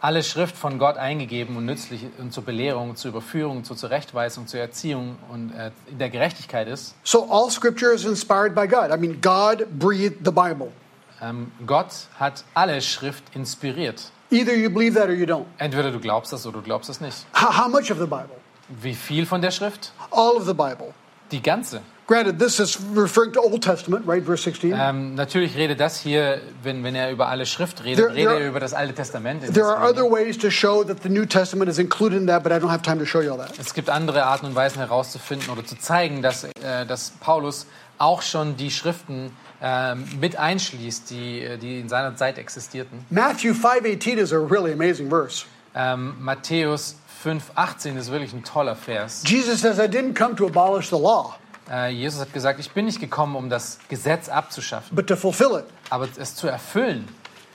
alle 0.00 0.22
Schrift 0.22 0.56
von 0.56 0.78
Gott 0.78 0.96
eingegeben 0.96 1.56
und 1.56 1.66
nützlich 1.66 2.06
und 2.18 2.32
zur 2.32 2.44
Belehrung, 2.44 2.96
zur 2.96 3.10
Überführung, 3.10 3.64
zur 3.64 3.76
Zurechtweisung, 3.76 4.46
zur 4.46 4.60
Erziehung 4.60 5.16
und 5.30 5.52
äh, 5.52 5.70
in 5.86 5.98
der 5.98 6.10
Gerechtigkeit 6.10 6.68
ist. 6.68 6.94
So, 7.02 7.28
all 7.30 7.50
Scripture 7.50 7.92
is 7.92 8.04
inspired 8.04 8.54
by 8.54 8.66
God. 8.66 8.90
I 8.90 8.96
mean, 8.96 9.20
God 9.20 9.66
breathed 9.78 10.24
the 10.24 10.30
Bible. 10.30 10.72
Ähm, 11.20 11.50
Gott 11.66 11.92
hat 12.18 12.44
alle 12.54 12.80
Schrift 12.80 13.24
inspiriert. 13.34 14.10
Either 14.30 14.54
you 14.54 14.70
believe 14.70 14.94
that 14.94 15.08
or 15.08 15.14
you 15.14 15.26
don't. 15.26 15.46
Entweder 15.58 15.90
du 15.90 15.98
glaubst 15.98 16.32
das 16.32 16.46
oder 16.46 16.58
du 16.58 16.62
glaubst 16.62 16.90
es 16.90 17.00
nicht. 17.00 17.26
How, 17.34 17.56
how 17.56 17.68
much 17.68 17.90
of 17.90 17.98
the 17.98 18.06
Bible? 18.06 18.36
Wie 18.68 18.94
viel 18.94 19.24
von 19.26 19.40
der 19.40 19.50
Schrift? 19.50 19.92
All 20.10 20.36
of 20.36 20.44
the 20.46 20.52
Bible. 20.52 20.92
Die 21.32 21.42
ganze. 21.42 21.80
Granted, 22.08 22.38
this 22.38 22.58
is 22.58 22.78
referring 22.94 23.32
to 23.34 23.40
Old 23.40 23.62
Testament, 23.62 24.06
right? 24.06 24.24
Verse 24.24 24.42
16. 24.42 24.72
Ähm, 24.74 25.14
natürlich 25.14 25.54
redet 25.56 25.78
das 25.78 26.00
hier, 26.00 26.40
wenn, 26.62 26.82
wenn 26.82 26.94
er 26.94 27.10
über 27.10 27.28
alle 27.28 27.44
Schrift 27.44 27.84
redet, 27.84 28.02
There- 28.06 28.14
redet 28.14 28.40
er 28.40 28.48
über 28.48 28.60
das 28.60 28.72
Alte 28.72 28.94
Testament. 28.94 29.42
There 29.52 29.66
are 29.66 29.86
other 29.86 30.10
ways 30.10 30.38
to 30.38 30.50
show 30.50 30.82
that 30.84 31.02
the 31.02 31.10
New 31.10 31.26
Testament 31.26 31.70
is 31.70 31.78
included 31.78 32.18
in 32.18 32.26
that, 32.26 32.42
but 32.42 32.50
I 32.50 32.54
don't 32.56 32.70
have 32.70 32.80
time 32.80 32.98
to 32.98 33.04
show 33.04 33.20
you 33.20 33.30
all 33.32 33.36
that. 33.38 33.52
Es 33.58 33.74
gibt 33.74 33.90
andere 33.90 34.24
Arten 34.24 34.46
und 34.46 34.54
Weisen 34.54 34.78
herauszufinden 34.78 35.50
oder 35.50 35.66
zu 35.66 35.76
zeigen, 35.78 36.22
dass, 36.22 36.44
äh, 36.44 36.86
dass 36.86 37.10
Paulus 37.20 37.66
auch 37.98 38.22
schon 38.22 38.56
die 38.56 38.70
Schriften 38.70 39.30
ähm, 39.60 40.04
mit 40.18 40.36
einschließt, 40.36 41.10
die, 41.10 41.42
äh, 41.42 41.58
die 41.58 41.78
in 41.80 41.90
seiner 41.90 42.16
Zeit 42.16 42.38
existierten. 42.38 43.04
Matthew 43.10 43.52
5:18 43.52 44.16
is 44.16 44.32
a 44.32 44.38
really 44.38 44.72
amazing 44.72 45.10
verse. 45.10 45.44
Ähm, 45.74 46.14
Matthäus 46.20 46.96
5,18 47.22 47.98
ist 47.98 48.10
wirklich 48.10 48.32
ein 48.32 48.44
toller 48.44 48.76
Vers. 48.76 49.24
Jesus 49.26 49.60
says, 49.60 49.78
I 49.78 49.82
didn't 49.82 50.14
come 50.14 50.34
to 50.36 50.46
abolish 50.46 50.88
the 50.88 50.96
law, 50.96 51.34
Äh, 51.70 51.90
Jesus 51.90 52.20
hat 52.20 52.32
gesagt, 52.32 52.60
ich 52.60 52.70
bin 52.70 52.84
nicht 52.86 53.00
gekommen, 53.00 53.36
um 53.36 53.50
das 53.50 53.78
Gesetz 53.88 54.28
abzuschaffen, 54.28 54.94
but 54.96 55.06
to 55.06 55.16
fulfill 55.16 55.58
it. 55.58 55.64
aber 55.90 56.08
es 56.16 56.34
zu 56.34 56.46
erfüllen. 56.48 57.08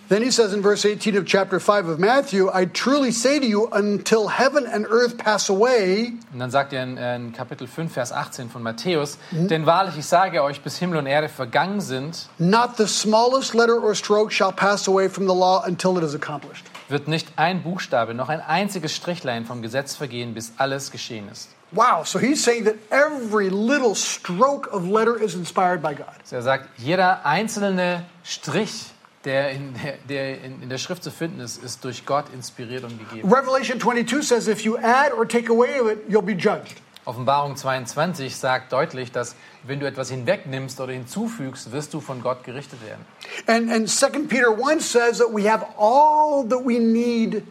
Then 0.09 0.21
he 0.21 0.31
says 0.31 0.53
in 0.53 0.61
verse 0.61 0.85
18 0.85 1.17
of 1.17 1.23
chapter 1.25 1.61
5 1.61 1.87
of 1.87 1.97
Matthew, 1.97 2.49
I 2.53 2.65
truly 2.65 3.09
say 3.09 3.39
to 3.39 3.45
you, 3.45 3.69
until 3.71 4.27
heaven 4.27 4.67
and 4.67 4.85
earth 4.85 5.17
pass 5.17 5.49
away, 5.49 6.11
Und 6.33 6.39
dann 6.39 6.51
sagt 6.51 6.73
er 6.73 6.83
in, 6.83 6.97
äh, 6.97 7.15
in 7.15 7.31
Kapitel 7.31 7.67
5, 7.67 7.91
Vers 7.93 8.11
18 8.11 8.49
von 8.49 8.61
Matthäus, 8.61 9.17
denn 9.31 9.65
wahrlich, 9.65 9.97
ich 9.97 10.05
sage 10.05 10.43
euch, 10.43 10.61
bis 10.61 10.77
Himmel 10.77 10.97
und 10.99 11.05
Erde 11.07 11.29
vergangen 11.29 11.79
sind, 11.79 12.27
not 12.37 12.71
the 12.77 12.85
smallest 12.85 13.53
letter 13.53 13.81
or 13.81 13.95
stroke 13.95 14.31
shall 14.31 14.51
pass 14.51 14.89
away 14.89 15.07
from 15.09 15.23
the 15.25 15.33
law 15.33 15.63
until 15.65 15.97
it 15.97 16.03
is 16.03 16.13
accomplished. 16.13 16.65
wird 16.89 17.07
nicht 17.07 17.29
ein 17.37 17.63
Buchstabe, 17.63 18.13
noch 18.13 18.27
ein 18.27 18.41
einziges 18.41 18.93
Strichlein 18.93 19.45
vom 19.45 19.61
Gesetz 19.61 19.95
vergehen, 19.95 20.33
bis 20.33 20.51
alles 20.57 20.91
geschehen 20.91 21.29
ist. 21.31 21.47
Wow, 21.73 22.03
so 22.03 22.19
he's 22.19 22.43
saying 22.43 22.65
that 22.65 22.75
every 22.91 23.49
little 23.49 23.95
stroke 23.95 24.71
of 24.71 24.87
letter 24.87 25.19
is 25.19 25.33
inspired 25.33 25.81
by 25.81 25.95
God. 25.95 26.13
Also 26.21 26.35
er 26.35 26.41
sagt, 26.43 26.69
jeder 26.77 27.25
einzelne 27.25 28.05
Strich, 28.23 28.91
der 29.25 29.49
in 29.51 29.73
der, 29.73 29.97
der 30.07 30.43
in, 30.43 30.61
in 30.61 30.69
der 30.69 30.77
Schrift 30.77 31.03
zu 31.03 31.09
finden 31.09 31.39
ist, 31.39 31.63
ist 31.63 31.83
durch 31.83 32.05
Gott 32.05 32.25
inspiriert 32.33 32.83
und 32.83 32.99
gegeben. 32.99 33.31
Revelation 33.31 33.79
22 33.79 34.21
says 34.21 34.47
if 34.47 34.61
you 34.61 34.77
add 34.77 35.13
or 35.13 35.27
take 35.27 35.49
away 35.49 35.79
of 35.79 35.89
it, 35.89 36.07
you'll 36.07 36.21
be 36.21 36.33
judged. 36.33 36.81
Offenbarung 37.05 37.55
22 37.55 38.35
sagt 38.35 38.71
deutlich, 38.71 39.11
dass 39.11 39.35
wenn 39.63 39.79
du 39.79 39.87
etwas 39.87 40.09
hinwegnimmst 40.09 40.79
oder 40.79 40.93
hinzufügst, 40.93 41.71
wirst 41.71 41.93
du 41.93 41.99
von 41.99 42.21
Gott 42.21 42.43
gerichtet 42.43 42.79
werden. 42.85 43.05
And, 43.47 43.71
and 43.71 43.89
2 43.89 44.27
Peter 44.27 44.55
1 44.57 44.79
says 44.79 45.17
that 45.17 45.33
we 45.33 45.49
have 45.49 45.65
all 45.77 46.47
that 46.47 46.63
we 46.63 46.79
need 46.79 47.43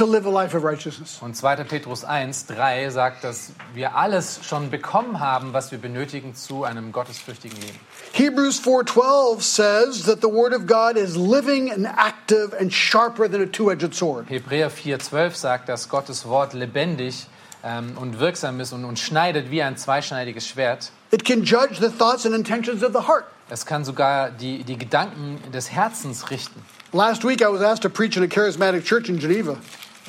to 0.00 0.06
live 0.06 0.26
a 0.26 0.30
life 0.30 0.56
of 0.56 0.64
righteousness. 0.64 1.18
Und 1.20 1.36
2. 1.36 1.56
Petrus 1.64 2.04
1, 2.04 2.46
3 2.46 2.88
sagt, 2.88 3.22
dass 3.22 3.52
wir 3.74 3.96
alles 3.96 4.40
schon 4.42 4.70
bekommen 4.70 5.20
haben, 5.20 5.52
was 5.52 5.72
wir 5.72 5.78
benötigen 5.78 6.34
zu 6.34 6.64
einem 6.64 6.90
gottesfürchtigen 6.90 7.60
Leben. 7.60 7.78
Hebrews 8.12 8.60
4:12 8.60 9.42
says 9.42 10.04
that 10.04 10.22
the 10.22 10.28
word 10.28 10.54
of 10.54 10.66
God 10.66 10.96
is 10.96 11.16
living 11.16 11.70
and 11.70 11.86
active 11.86 12.56
and 12.58 12.72
sharper 12.72 13.30
than 13.30 13.42
a 13.42 13.46
two-edged 13.46 13.94
sword. 13.94 14.30
Hebräer 14.30 14.70
4,12 14.70 15.34
sagt, 15.34 15.68
dass 15.68 15.90
Gottes 15.90 16.26
Wort 16.26 16.54
lebendig 16.54 17.26
ähm, 17.62 17.98
und 18.00 18.18
wirksam 18.18 18.58
ist 18.60 18.72
und, 18.72 18.86
und 18.86 18.98
schneidet 18.98 19.50
wie 19.50 19.62
ein 19.62 19.76
zweischneidiges 19.76 20.48
Schwert. 20.48 20.92
It 21.10 21.26
can 21.26 21.44
judge 21.44 21.74
the 21.78 21.90
thoughts 21.90 22.24
and 22.24 22.34
intentions 22.34 22.82
of 22.82 22.92
the 22.94 23.06
heart. 23.06 23.26
Es 23.50 23.66
kann 23.66 23.84
sogar 23.84 24.30
die, 24.30 24.64
die 24.64 24.78
Gedanken 24.78 25.38
des 25.52 25.70
Herzens 25.70 26.30
richten. 26.30 26.62
Last 26.92 27.22
week 27.22 27.42
I 27.42 27.48
was 27.48 27.60
asked 27.60 27.82
to 27.82 27.90
preach 27.90 28.16
in 28.16 28.22
a 28.22 28.28
charismatic 28.28 28.84
church 28.84 29.10
in 29.10 29.18
Geneva. 29.18 29.58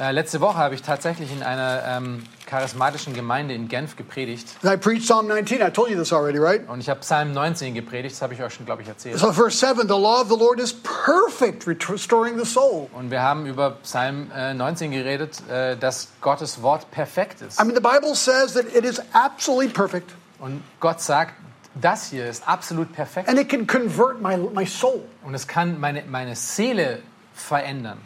Äh, 0.01 0.13
letzte 0.13 0.41
Woche 0.41 0.57
habe 0.57 0.73
ich 0.73 0.81
tatsächlich 0.81 1.31
in 1.31 1.43
einer 1.43 1.83
ähm, 1.85 2.23
charismatischen 2.47 3.13
Gemeinde 3.13 3.53
in 3.53 3.67
Genf 3.67 3.95
gepredigt. 3.95 4.47
And 4.63 4.73
I 4.73 4.75
preached 4.75 5.03
Psalm 5.03 5.27
19. 5.27 5.61
I 5.61 5.69
told 5.69 5.91
you 5.91 5.95
this 5.95 6.11
already, 6.11 6.39
right? 6.39 6.67
Und 6.67 6.79
ich 6.79 6.89
habe 6.89 7.01
Psalm 7.01 7.33
19 7.33 7.75
gepredigt, 7.75 8.15
das 8.15 8.23
habe 8.23 8.33
ich 8.33 8.41
euch 8.41 8.51
schon, 8.51 8.65
glaube 8.65 8.81
ich, 8.81 8.87
erzählt. 8.87 9.19
So 9.19 9.31
verse 9.31 9.63
7, 9.63 9.81
the 9.87 9.89
law 9.89 10.21
of 10.21 10.27
the 10.27 10.35
Lord 10.35 10.59
is 10.59 10.73
perfect, 10.73 11.67
restoring 11.67 12.39
the 12.39 12.45
soul. 12.45 12.89
Und 12.93 13.11
wir 13.11 13.21
haben 13.21 13.45
über 13.45 13.77
Psalm 13.83 14.31
äh, 14.35 14.55
19 14.55 14.89
geredet, 14.89 15.47
äh, 15.47 15.77
dass 15.77 16.07
Gottes 16.19 16.63
Wort 16.63 16.89
perfekt 16.89 17.43
ist. 17.43 17.61
I 17.61 17.63
mean, 17.63 17.75
the 17.75 17.81
Bible 17.81 18.15
says 18.15 18.53
that 18.53 18.65
it 18.75 18.83
is 18.83 18.99
absolutely 19.13 19.71
perfect 19.71 20.09
Und 20.39 20.63
Gott 20.79 20.99
sagt, 20.99 21.35
das 21.79 22.09
hier 22.09 22.25
ist 22.25 22.47
absolut 22.47 22.91
perfekt. 22.91 23.29
and 23.29 23.39
it 23.39 23.49
can 23.49 23.67
convert 23.67 24.19
my, 24.19 24.35
my 24.35 24.65
soul. 24.65 25.03
Und 25.23 25.35
es 25.35 25.47
kann 25.47 25.79
meine, 25.79 26.01
meine 26.07 26.35
Seele 26.35 27.03
verändern. 27.35 27.99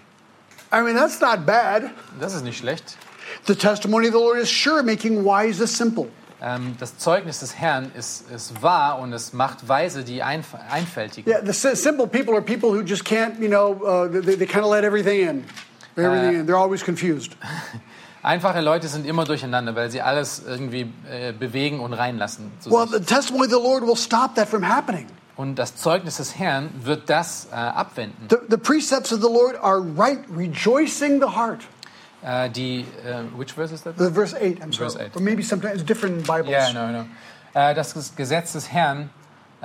I 0.77 0.81
mean, 0.81 0.95
that's 0.95 1.21
not 1.21 1.45
bad. 1.45 1.89
Das 2.19 2.33
ist 2.33 2.43
nicht 2.43 2.57
schlecht. 2.57 2.97
The 3.47 3.55
testimony 3.55 4.07
of 4.07 4.13
the 4.13 4.19
Lord 4.19 4.39
is 4.39 4.49
sure, 4.49 4.83
making 4.83 5.23
wise 5.23 5.57
the 5.59 5.67
simple. 5.67 6.07
Ähm, 6.41 6.75
das 6.79 6.97
Zeugnis 6.97 7.39
des 7.39 7.55
Herrn 7.57 7.91
ist, 7.97 8.29
ist 8.29 8.61
wahr 8.61 8.99
und 8.99 9.13
es 9.13 9.31
macht 9.33 9.67
weise 9.69 10.03
die 10.03 10.21
Einf 10.21 10.47
Einfältigen. 10.69 11.31
Yeah, 11.31 11.41
the 11.45 11.53
si- 11.53 11.75
simple 11.75 12.07
people 12.07 12.33
are 12.33 12.41
people 12.41 12.69
who 12.69 12.81
just 12.81 13.05
can't, 13.05 13.39
you 13.39 13.47
know, 13.47 13.81
uh, 13.83 14.07
they, 14.09 14.35
they 14.35 14.45
kind 14.45 14.65
of 14.65 14.71
let 14.71 14.83
everything 14.83 15.21
in. 15.27 15.45
Everything 15.97 16.41
in. 16.41 16.45
They're 16.45 16.57
always 16.57 16.83
confused. 16.83 17.37
Einfache 18.21 18.59
Leute 18.61 18.87
sind 18.87 19.05
immer 19.05 19.23
durcheinander, 19.23 19.75
weil 19.75 19.89
sie 19.91 20.01
alles 20.01 20.41
irgendwie 20.45 20.91
äh, 21.09 21.31
bewegen 21.31 21.79
und 21.79 21.93
reinlassen. 21.93 22.51
zu 22.59 22.69
Well, 22.71 22.87
the 22.87 22.99
testimony 22.99 23.45
of 23.45 23.51
the 23.51 23.63
Lord 23.63 23.83
will 23.87 23.95
stop 23.95 24.35
that 24.35 24.49
from 24.49 24.67
happening. 24.67 25.05
Und 25.37 25.55
das 25.55 25.75
Zeugnis 25.75 26.17
des 26.17 26.39
Herrn 26.39 26.69
wird 26.83 27.09
das 27.09 27.47
äh, 27.51 27.55
abwenden. 27.55 28.27
The, 28.29 28.37
the 28.49 28.57
precepts 28.57 29.11
of 29.11 29.21
the 29.21 29.27
Lord 29.27 29.55
are 29.61 29.79
right, 29.79 30.19
rejoicing 30.29 31.19
the 31.19 31.35
heart. 31.35 31.61
Äh, 32.23 32.49
die, 32.49 32.85
äh, 33.05 33.23
which 33.37 33.53
verse 33.53 33.73
is 33.73 33.83
that? 33.83 33.97
The 33.97 34.09
verse 34.09 34.33
8, 34.33 34.61
I'm 34.61 34.73
sorry. 34.73 34.89
Verse 34.89 34.97
eight. 34.99 35.15
Or 35.15 35.21
maybe 35.21 35.43
sometimes 35.43 35.83
different 35.83 36.25
Bibles. 36.25 36.51
Ja, 36.51 36.71
no, 36.71 36.91
no. 36.91 37.05
Äh, 37.53 37.73
das 37.75 38.15
Gesetz 38.15 38.53
des 38.53 38.71
Herrn 38.71 39.09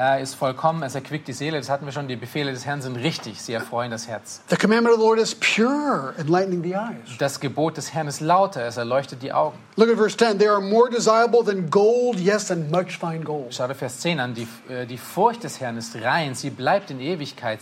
äh, 0.00 0.22
ist 0.22 0.34
vollkommen, 0.34 0.82
es 0.82 0.94
erquickt 0.94 1.28
die 1.28 1.32
Seele. 1.34 1.58
Das 1.58 1.68
hatten 1.68 1.84
wir 1.84 1.92
schon. 1.92 2.08
Die 2.08 2.16
Befehle 2.16 2.50
des 2.52 2.64
Herrn 2.64 2.80
sind 2.80 2.96
richtig, 2.96 3.40
sie 3.42 3.52
erfreuen 3.52 3.90
das 3.90 4.08
Herz. 4.08 4.40
The 4.48 4.56
commandment 4.56 4.94
of 4.94 5.00
the 5.00 5.06
Lord 5.06 5.20
is 5.20 5.34
pure, 5.34 6.14
enlightening 6.18 6.62
the 6.62 6.74
eyes. 6.74 7.18
Das 7.18 7.38
Gebot 7.38 7.76
des 7.76 7.92
Herrn 7.92 8.08
ist 8.08 8.20
lauter, 8.20 8.64
es 8.64 8.76
erleuchtet 8.78 9.22
die 9.22 9.32
Augen. 9.32 9.58
Look 9.76 9.90
at 9.90 9.96
verse 9.96 10.16
10. 10.16 10.38
They 10.38 10.48
are 10.48 10.60
more 10.60 10.88
desirable 10.90 11.44
than 11.44 11.68
gold, 11.70 12.18
yes, 12.18 12.50
and 12.50 12.70
much 12.70 12.98
fine 12.98 13.20
gold. 13.22 13.54
Schau 13.54 13.68
dir 13.68 13.74
Vers 13.74 14.00
10 14.00 14.18
an. 14.20 14.34
Die, 14.34 14.48
äh, 14.72 14.86
die 14.86 14.98
Furcht 14.98 15.44
des 15.44 15.60
Herrn 15.60 15.76
ist 15.76 15.94
rein, 16.02 16.34
sie 16.34 16.50
bleibt 16.50 16.90
in 16.90 16.98
Ewigkeit. 17.00 17.60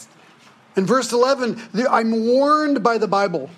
In 0.77 0.87
verse 0.87 1.13
11, 1.15 1.57
the- 1.73 1.89
I'm 1.89 2.13
warned 2.13 2.83
by 2.85 2.99
the 3.01 3.09
Bible. 3.09 3.49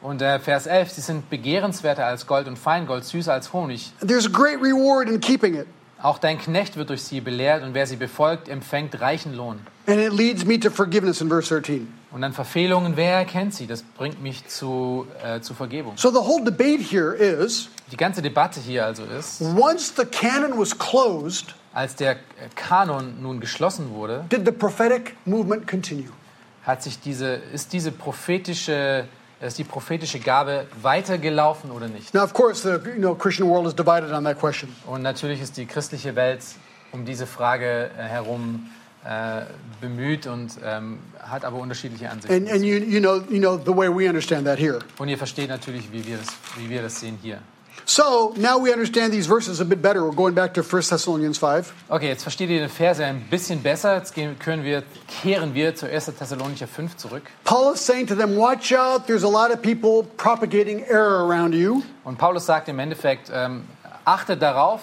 Und 0.00 0.22
äh, 0.22 0.38
Vers 0.38 0.66
11, 0.66 0.90
sie 0.92 1.00
sind 1.00 1.28
begehrenswerter 1.30 2.04
als 2.04 2.26
Gold 2.26 2.46
und 2.46 2.56
Feingold, 2.56 3.04
süßer 3.04 3.32
als 3.32 3.52
Honig. 3.52 3.92
There's 4.04 4.26
a 4.26 4.28
great 4.28 4.60
reward 4.60 5.08
in 5.08 5.20
keeping 5.20 5.54
it. 5.54 5.66
Auch 6.00 6.18
dein 6.18 6.38
Knecht 6.38 6.76
wird 6.76 6.90
durch 6.90 7.02
sie 7.02 7.20
belehrt 7.20 7.62
und 7.64 7.74
wer 7.74 7.86
sie 7.86 7.96
befolgt, 7.96 8.48
empfängt 8.48 9.00
reichen 9.00 9.34
Lohn. 9.34 9.60
And 9.86 9.98
it 9.98 10.12
leads 10.12 10.44
me 10.44 10.58
to 10.60 10.70
forgiveness 10.70 11.20
in 11.20 11.28
verse 11.28 11.48
13. 11.48 11.92
Und 12.10 12.22
dann 12.22 12.32
Verfehlungen, 12.32 12.96
wer 12.96 13.16
erkennt 13.16 13.54
sie? 13.54 13.66
Das 13.66 13.82
bringt 13.82 14.22
mich 14.22 14.46
zu, 14.46 15.06
äh, 15.22 15.40
zu 15.40 15.54
Vergebung. 15.54 15.96
So 15.96 16.10
the 16.10 16.16
whole 16.16 16.44
debate 16.44 16.80
here 16.80 17.14
is 17.14 17.68
Die 17.90 17.96
ganze 17.96 18.22
Debatte 18.22 18.60
hier 18.60 18.84
also 18.84 19.04
ist, 19.04 19.40
once 19.40 19.92
the 19.96 20.04
canon 20.04 20.58
was 20.58 20.78
closed, 20.78 21.54
als 21.72 21.96
der 21.96 22.16
Kanon 22.54 23.20
nun 23.22 23.40
geschlossen 23.40 23.90
wurde, 23.90 24.24
did 24.30 24.44
the 24.44 24.52
prophetic 24.52 25.16
movement 25.24 25.66
continue? 25.66 26.10
hat 26.68 26.82
sich 26.82 27.00
diese, 27.00 27.40
ist 27.54 27.72
diese 27.72 27.90
prophetische, 27.90 29.08
ist 29.40 29.58
die 29.58 29.64
prophetische 29.64 30.18
Gabe 30.18 30.66
weitergelaufen 30.82 31.70
oder 31.70 31.88
nicht? 31.88 32.12
Now, 32.14 32.22
of 32.22 32.32
course, 32.34 32.62
the 32.62 32.90
you 32.90 32.96
know, 32.96 33.14
Christian 33.14 33.48
world 33.48 33.66
is 33.66 33.74
divided 33.74 34.10
on 34.12 34.24
that 34.24 34.38
question. 34.38 34.74
Und 34.86 35.02
natürlich 35.02 35.40
ist 35.40 35.56
die 35.56 35.66
christliche 35.66 36.16
Welt 36.16 36.42
um 36.92 37.04
diese 37.04 37.26
Frage 37.26 37.90
äh, 37.96 38.02
herum 38.02 38.70
äh, 39.04 39.42
bemüht 39.80 40.26
und 40.26 40.58
ähm, 40.64 40.98
hat 41.20 41.44
aber 41.44 41.58
unterschiedliche 41.58 42.10
And, 42.10 42.24
Ansichten. 42.24 42.52
and 42.52 42.64
you, 42.64 42.78
you, 42.78 43.00
know, 43.00 43.22
you 43.30 43.38
know 43.38 43.56
the 43.56 43.74
way 43.76 43.88
we 43.88 44.08
understand 44.08 44.44
that 44.46 44.58
here. 44.58 44.80
Und 44.98 45.08
ihr 45.08 45.18
versteht 45.18 45.48
natürlich, 45.48 45.92
wie 45.92 46.04
wir 46.04 46.16
das, 46.18 46.28
wie 46.56 46.68
wir 46.68 46.82
das 46.82 46.98
sehen 47.00 47.18
hier. 47.22 47.38
So 47.90 48.34
now 48.36 48.58
we 48.58 48.70
understand 48.70 49.14
these 49.14 49.26
verses 49.26 49.60
a 49.60 49.64
bit 49.64 49.80
better. 49.80 50.04
We're 50.04 50.14
going 50.14 50.34
back 50.34 50.52
to 50.54 50.62
1 50.62 50.90
Thessalonians 50.90 51.38
5. 51.38 51.72
Okay, 51.88 52.08
jetzt 52.08 52.22
versteht 52.22 52.50
ihr 52.50 52.58
den 52.58 52.68
Verse 52.68 53.02
ein 53.02 53.22
bisschen 53.30 53.62
besser. 53.62 53.96
Jetzt 53.96 54.14
können 54.14 54.62
wir, 54.62 54.82
kehren 55.22 55.54
wir 55.54 55.74
zu 55.74 55.90
1. 55.90 56.12
Thessalonicher 56.18 56.66
5 56.66 56.98
zurück. 56.98 57.22
Paul 57.44 57.72
is 57.72 57.80
saying 57.80 58.06
to 58.08 58.14
them, 58.14 58.36
Watch 58.36 58.74
out, 58.74 59.06
there's 59.06 59.24
a 59.24 59.28
lot 59.28 59.50
of 59.50 59.62
people 59.62 60.02
propagating 60.18 60.84
error 60.86 61.26
around 61.26 61.54
you. 61.54 61.82
Und 62.04 62.18
Paulus 62.18 62.44
sagt 62.44 62.68
im 62.68 62.78
Endeffekt, 62.78 63.30
ähm, 63.32 63.64
achtet 64.04 64.42
darauf, 64.42 64.82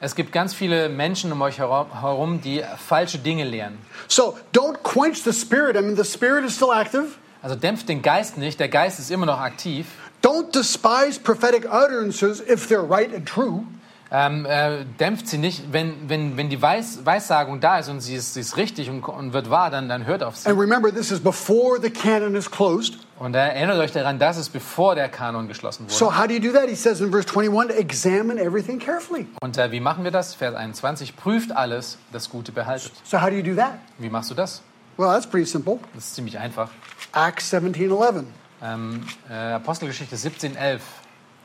es 0.00 0.14
gibt 0.14 0.30
ganz 0.30 0.52
viele 0.52 0.90
Menschen 0.90 1.32
um 1.32 1.40
euch 1.40 1.58
herum, 1.58 2.02
herum, 2.02 2.42
die 2.42 2.62
falsche 2.86 3.16
Dinge 3.16 3.44
lehren. 3.44 3.78
So 4.08 4.36
don't 4.52 4.82
quench 4.82 5.22
the 5.24 5.32
spirit. 5.32 5.74
I 5.74 5.80
mean, 5.80 5.96
the 5.96 6.04
spirit 6.04 6.44
is 6.44 6.54
still 6.54 6.70
active. 6.70 7.16
Also 7.40 7.56
dämpft 7.56 7.88
den 7.88 8.02
Geist 8.02 8.36
nicht, 8.36 8.60
der 8.60 8.68
Geist 8.68 8.98
ist 8.98 9.10
immer 9.10 9.24
noch 9.24 9.40
aktiv. 9.40 9.86
Don't 10.22 10.52
despise 10.52 11.18
prophetic 11.18 11.66
utterances 11.66 12.40
if 12.40 12.68
they're 12.68 12.88
right 12.88 13.12
and 13.12 13.26
true. 13.26 13.66
Ähm, 14.14 14.44
äh, 14.44 14.84
dämpft 15.00 15.26
sie 15.26 15.38
nicht, 15.38 15.72
wenn, 15.72 16.08
wenn, 16.08 16.36
wenn 16.36 16.50
die 16.50 16.60
Weiß, 16.60 17.06
Weissagung 17.06 17.60
da 17.60 17.78
ist 17.78 17.88
und 17.88 18.00
sie 18.00 18.14
ist, 18.14 18.34
sie 18.34 18.40
ist 18.40 18.58
richtig 18.58 18.90
und, 18.90 19.02
und 19.02 19.32
wird 19.32 19.48
wahr, 19.48 19.70
dann, 19.70 19.88
dann 19.88 20.04
hört 20.04 20.22
auf 20.22 20.36
sie. 20.36 20.50
And 20.50 20.60
remember, 20.60 20.92
this 20.92 21.10
is 21.10 21.18
before 21.18 21.80
the 21.80 21.88
canon 21.88 22.34
is 22.34 22.50
closed. 22.50 22.98
Und 23.18 23.34
erinnert 23.34 23.78
euch 23.78 23.90
daran, 23.90 24.18
das 24.18 24.36
ist 24.36 24.50
bevor 24.50 24.94
der 24.96 25.08
Kanon 25.08 25.48
geschlossen 25.48 25.84
wurde. 25.84 25.94
So 25.94 26.14
how 26.14 26.26
do 26.26 26.34
you 26.34 26.40
do 26.40 26.52
that? 26.52 26.68
He 26.68 26.74
says 26.74 27.00
in 27.00 27.10
verse 27.10 27.26
21, 27.26 27.70
examine 27.70 28.38
everything 28.38 28.78
carefully. 28.78 29.26
Und 29.40 29.56
äh, 29.56 29.72
wie 29.72 29.80
machen 29.80 30.04
wir 30.04 30.10
das? 30.10 30.34
Vers 30.34 30.54
21, 30.54 31.16
prüft 31.16 31.50
alles, 31.50 31.96
das 32.12 32.28
Gute 32.28 32.52
behaltet. 32.52 32.92
So 33.04 33.22
how 33.22 33.30
do 33.30 33.36
you 33.36 33.42
do 33.42 33.54
that? 33.54 33.78
Wie 33.96 34.10
machst 34.10 34.30
du 34.30 34.34
das? 34.34 34.60
Well, 34.98 35.08
that's 35.08 35.26
pretty 35.26 35.46
simple. 35.46 35.78
Das 35.94 36.04
ist 36.04 36.14
ziemlich 36.16 36.38
einfach. 36.38 36.68
Acts 37.14 37.48
17, 37.48 37.90
11. 37.90 38.24
Ähm, 38.62 39.04
äh, 39.28 39.34
Apostelgeschichte 39.34 40.16
17, 40.16 40.56
11. 40.56 40.82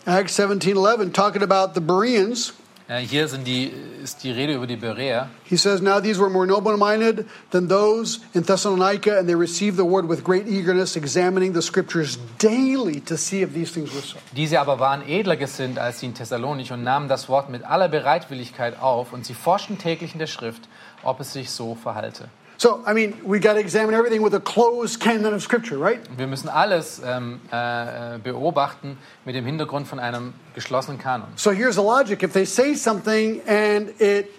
Acts 0.05 0.35
17, 0.35 0.77
11, 0.77 1.11
talking 1.11 1.41
about 1.41 1.73
the 1.73 1.81
Bereans. 1.81 2.53
Äh, 2.89 2.99
hier 2.99 3.27
sind 3.27 3.45
die, 3.45 3.73
ist 4.01 4.23
die 4.23 4.31
Rede 4.31 4.53
über 4.53 4.65
die 4.65 4.77
Bereer. 4.77 5.29
He 5.43 5.57
says, 5.57 5.81
Now 5.81 5.99
these 5.99 6.19
were 6.19 6.29
more 6.29 6.47
noble 6.47 6.77
minded 6.77 7.25
than 7.51 7.67
those 7.67 8.21
in 8.33 8.45
Thessalonica, 8.45 9.17
and 9.17 9.27
they 9.27 9.35
received 9.35 9.77
the 9.77 9.83
word 9.83 10.07
with 10.07 10.23
great 10.23 10.47
eagerness, 10.47 10.95
examining 10.95 11.53
the 11.53 11.61
scriptures 11.61 12.17
daily 12.37 13.01
to 13.01 13.17
see 13.17 13.41
if 13.41 13.53
these 13.53 13.73
things 13.73 13.93
were 13.93 14.01
so. 14.01 14.17
Diese 14.33 14.61
aber 14.61 14.79
waren 14.79 15.01
edler 15.05 15.35
gesinnt 15.35 15.79
als 15.79 15.99
die 15.99 16.05
in 16.05 16.13
Thessalonich 16.13 16.71
und 16.71 16.83
nahmen 16.83 17.09
das 17.09 17.27
Wort 17.27 17.49
mit 17.49 17.65
aller 17.65 17.89
Bereitwilligkeit 17.89 18.79
auf 18.79 19.11
und 19.11 19.25
sie 19.25 19.33
forschten 19.33 19.77
täglich 19.77 20.13
in 20.13 20.19
der 20.19 20.27
Schrift, 20.27 20.69
ob 21.03 21.19
es 21.19 21.33
sich 21.33 21.51
so 21.51 21.75
verhalte. 21.75 22.29
So, 22.59 22.83
I 22.87 22.93
mean, 22.93 23.15
we 23.23 23.39
got 23.39 23.53
to 23.53 23.59
examine 23.59 23.93
everything 23.93 24.23
with 24.23 24.33
a 24.33 24.39
closed 24.39 24.99
canon 24.99 25.33
of 25.33 25.43
scripture, 25.43 25.77
right? 25.77 25.99
Wir 26.17 26.25
müssen 26.25 26.49
alles 26.49 26.99
ähm, 27.05 27.39
äh, 27.51 28.15
äh, 28.15 28.17
beobachten 28.17 28.97
mit 29.25 29.35
dem 29.35 29.45
Hintergrund 29.45 29.87
von 29.87 29.99
einem 29.99 30.33
geschlossenen 30.55 30.99
Kanon. 30.99 31.27
So 31.35 31.51
here's 31.51 31.75
the 31.75 31.83
logic 31.83 32.23
if 32.23 32.33
they 32.33 32.45
say 32.45 32.73
something 32.73 33.41
and 33.47 33.89
it 34.01 34.31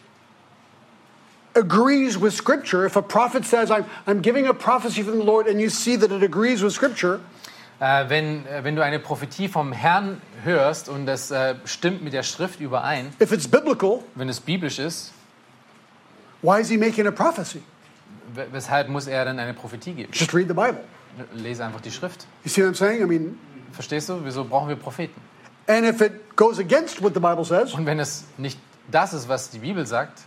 agrees 1.55 2.21
with 2.21 2.35
scripture, 2.35 2.85
if 2.87 2.97
a 2.97 3.03
prophet 3.03 3.45
says, 3.45 3.71
I'm, 3.71 3.85
I'm 4.07 4.21
giving 4.21 4.49
a 4.49 4.55
prophecy 4.55 5.05
from 5.05 5.19
the 5.19 5.25
Lord, 5.25 5.47
and 5.47 5.61
you 5.61 5.71
see 5.71 5.97
that 5.97 6.11
it 6.11 6.23
agrees 6.23 6.63
with 6.63 6.73
scripture, 6.73 7.21
Äh, 7.81 8.09
wenn, 8.09 8.45
äh, 8.47 8.65
wenn 8.65 8.75
du 8.75 8.83
eine 8.83 8.99
Prophetie 8.99 9.47
vom 9.47 9.73
Herrn 9.73 10.21
hörst 10.43 10.89
und 10.89 11.07
das 11.07 11.31
äh, 11.31 11.55
stimmt 11.65 12.03
mit 12.03 12.13
der 12.13 12.25
Schrift 12.25 12.59
überein, 12.59 13.13
if 13.23 13.31
it's 13.31 13.47
biblical, 13.47 14.03
wenn 14.17 14.29
es 14.29 14.41
biblisch 14.41 14.81
ist, 14.81 15.13
why 16.43 16.61
is 16.61 16.69
he 16.69 16.77
making 16.77 17.07
a 17.07 17.13
prophecy? 17.13 17.63
We- 18.39 18.47
weshalb 18.53 18.89
muss 18.89 19.07
er 19.07 19.25
dann 19.25 19.39
eine 19.39 19.53
Prophetie 19.55 19.93
geben? 19.93 20.11
Just 20.13 20.33
read 20.35 20.49
the 20.49 20.55
Bible. 20.55 20.81
Lese 21.35 21.65
einfach 21.65 21.81
die 21.81 21.91
Schrift. 21.91 22.27
You 22.45 22.51
see 22.51 22.63
what 22.63 22.71
I'm 22.73 22.77
saying? 22.77 23.03
I 23.03 23.07
mean, 23.07 23.39
Verstehst 23.73 24.09
du? 24.09 24.21
Wieso 24.25 24.45
brauchen 24.45 24.69
wir 24.69 24.77
Propheten? 24.77 25.21
and 25.67 25.85
if 25.85 26.01
it 26.01 26.35
goes 26.37 26.59
against 26.59 27.03
what 27.03 27.13
the 27.13 27.21
Bible 27.21 27.45
says, 27.45 27.75
Und 27.75 27.85
wenn 27.85 27.99
es 28.01 28.25
nicht 28.39 28.59
das 28.91 29.13
ist, 29.13 29.29
was 29.29 29.51
die 29.51 29.59
Bibel 29.59 29.85
sagt, 29.87 30.21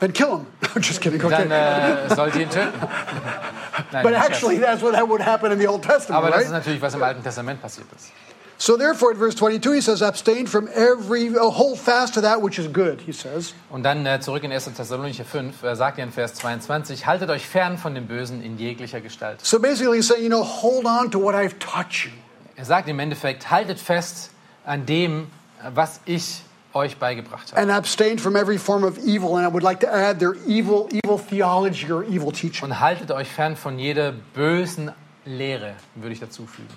then 0.00 0.12
kill 0.12 0.26
him. 0.28 0.46
I'm 0.74 0.80
just 0.80 1.00
kidding. 1.00 1.20
dann 1.20 1.32
Okay. 1.32 2.06
äh, 2.10 2.14
sollt 2.14 2.34
ihr 2.34 2.42
ihn 2.42 2.50
töten. 2.50 2.72
Nein, 3.92 4.02
But 4.02 4.14
actually, 4.14 4.58
that's 4.58 4.82
what 4.82 4.92
that 4.94 5.08
would 5.08 5.24
happen 5.24 5.52
in 5.52 5.58
the 5.60 5.68
Old 5.68 5.82
Testament, 5.82 6.18
Aber 6.24 6.30
das 6.30 6.44
ist 6.46 6.50
natürlich, 6.50 6.82
was 6.82 6.94
im 6.94 7.02
Alten 7.04 7.22
Testament 7.22 7.62
passiert 7.62 7.86
ist. 7.94 8.10
So 8.56 8.76
therefore, 8.76 9.10
at 9.10 9.16
verse 9.16 9.34
22, 9.34 9.72
he 9.72 9.80
says, 9.80 10.00
"Abstain 10.02 10.46
from 10.46 10.68
every, 10.74 11.32
hold 11.34 11.78
fast 11.78 12.14
to 12.14 12.20
that 12.20 12.40
which 12.40 12.58
is 12.58 12.72
good." 12.72 13.00
He 13.04 13.12
says. 13.12 13.52
Und 13.70 13.82
dann 13.82 14.06
äh, 14.06 14.20
zurück 14.20 14.44
in 14.44 14.52
1. 14.52 14.72
Thessalonicher 14.74 15.24
5, 15.24 15.62
äh, 15.62 15.74
sagt 15.74 15.98
er 15.98 16.04
in 16.04 16.12
Vers 16.12 16.34
22, 16.34 17.06
haltet 17.06 17.30
euch 17.30 17.46
fern 17.46 17.78
von 17.78 17.94
dem 17.94 18.06
Bösen 18.06 18.42
in 18.42 18.56
jeglicher 18.56 19.00
Gestalt. 19.00 19.44
So 19.44 19.58
basically, 19.58 19.96
he's 19.98 20.06
saying, 20.08 20.22
you 20.22 20.28
know, 20.28 20.44
hold 20.44 20.86
on 20.86 21.10
to 21.10 21.18
what 21.20 21.34
I've 21.34 21.58
taught 21.58 22.04
you. 22.04 22.10
Er 22.56 22.64
sagt 22.64 22.88
im 22.88 23.00
Endeffekt, 23.00 23.50
haltet 23.50 23.80
fest 23.80 24.30
an 24.64 24.86
dem, 24.86 25.26
äh, 25.62 25.70
was 25.74 26.00
ich 26.04 26.42
euch 26.74 26.96
beigebracht 26.96 27.52
habe. 27.52 27.60
and 27.60 27.70
abstain 27.70 28.18
from 28.18 28.36
every 28.36 28.58
form 28.58 28.84
of 28.84 28.98
evil. 28.98 29.36
And 29.36 29.44
I 29.44 29.52
would 29.52 29.62
like 29.64 29.80
to 29.80 29.92
add 29.92 30.20
their 30.20 30.34
evil, 30.46 30.88
evil 30.92 31.18
theology 31.18 31.90
or 31.90 32.04
evil 32.04 32.30
teaching. 32.32 32.64
Und 32.64 32.80
haltet 32.80 33.10
euch 33.10 33.28
fern 33.28 33.56
von 33.56 33.78
jeder 33.78 34.12
bösen 34.34 34.92
Lehre, 35.24 35.74
würde 35.94 36.12
ich 36.12 36.20
dazu 36.20 36.46
fügen. 36.46 36.68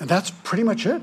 And 0.00 0.08
that's 0.08 0.30
pretty 0.44 0.64
much 0.64 0.86
it. 0.86 1.00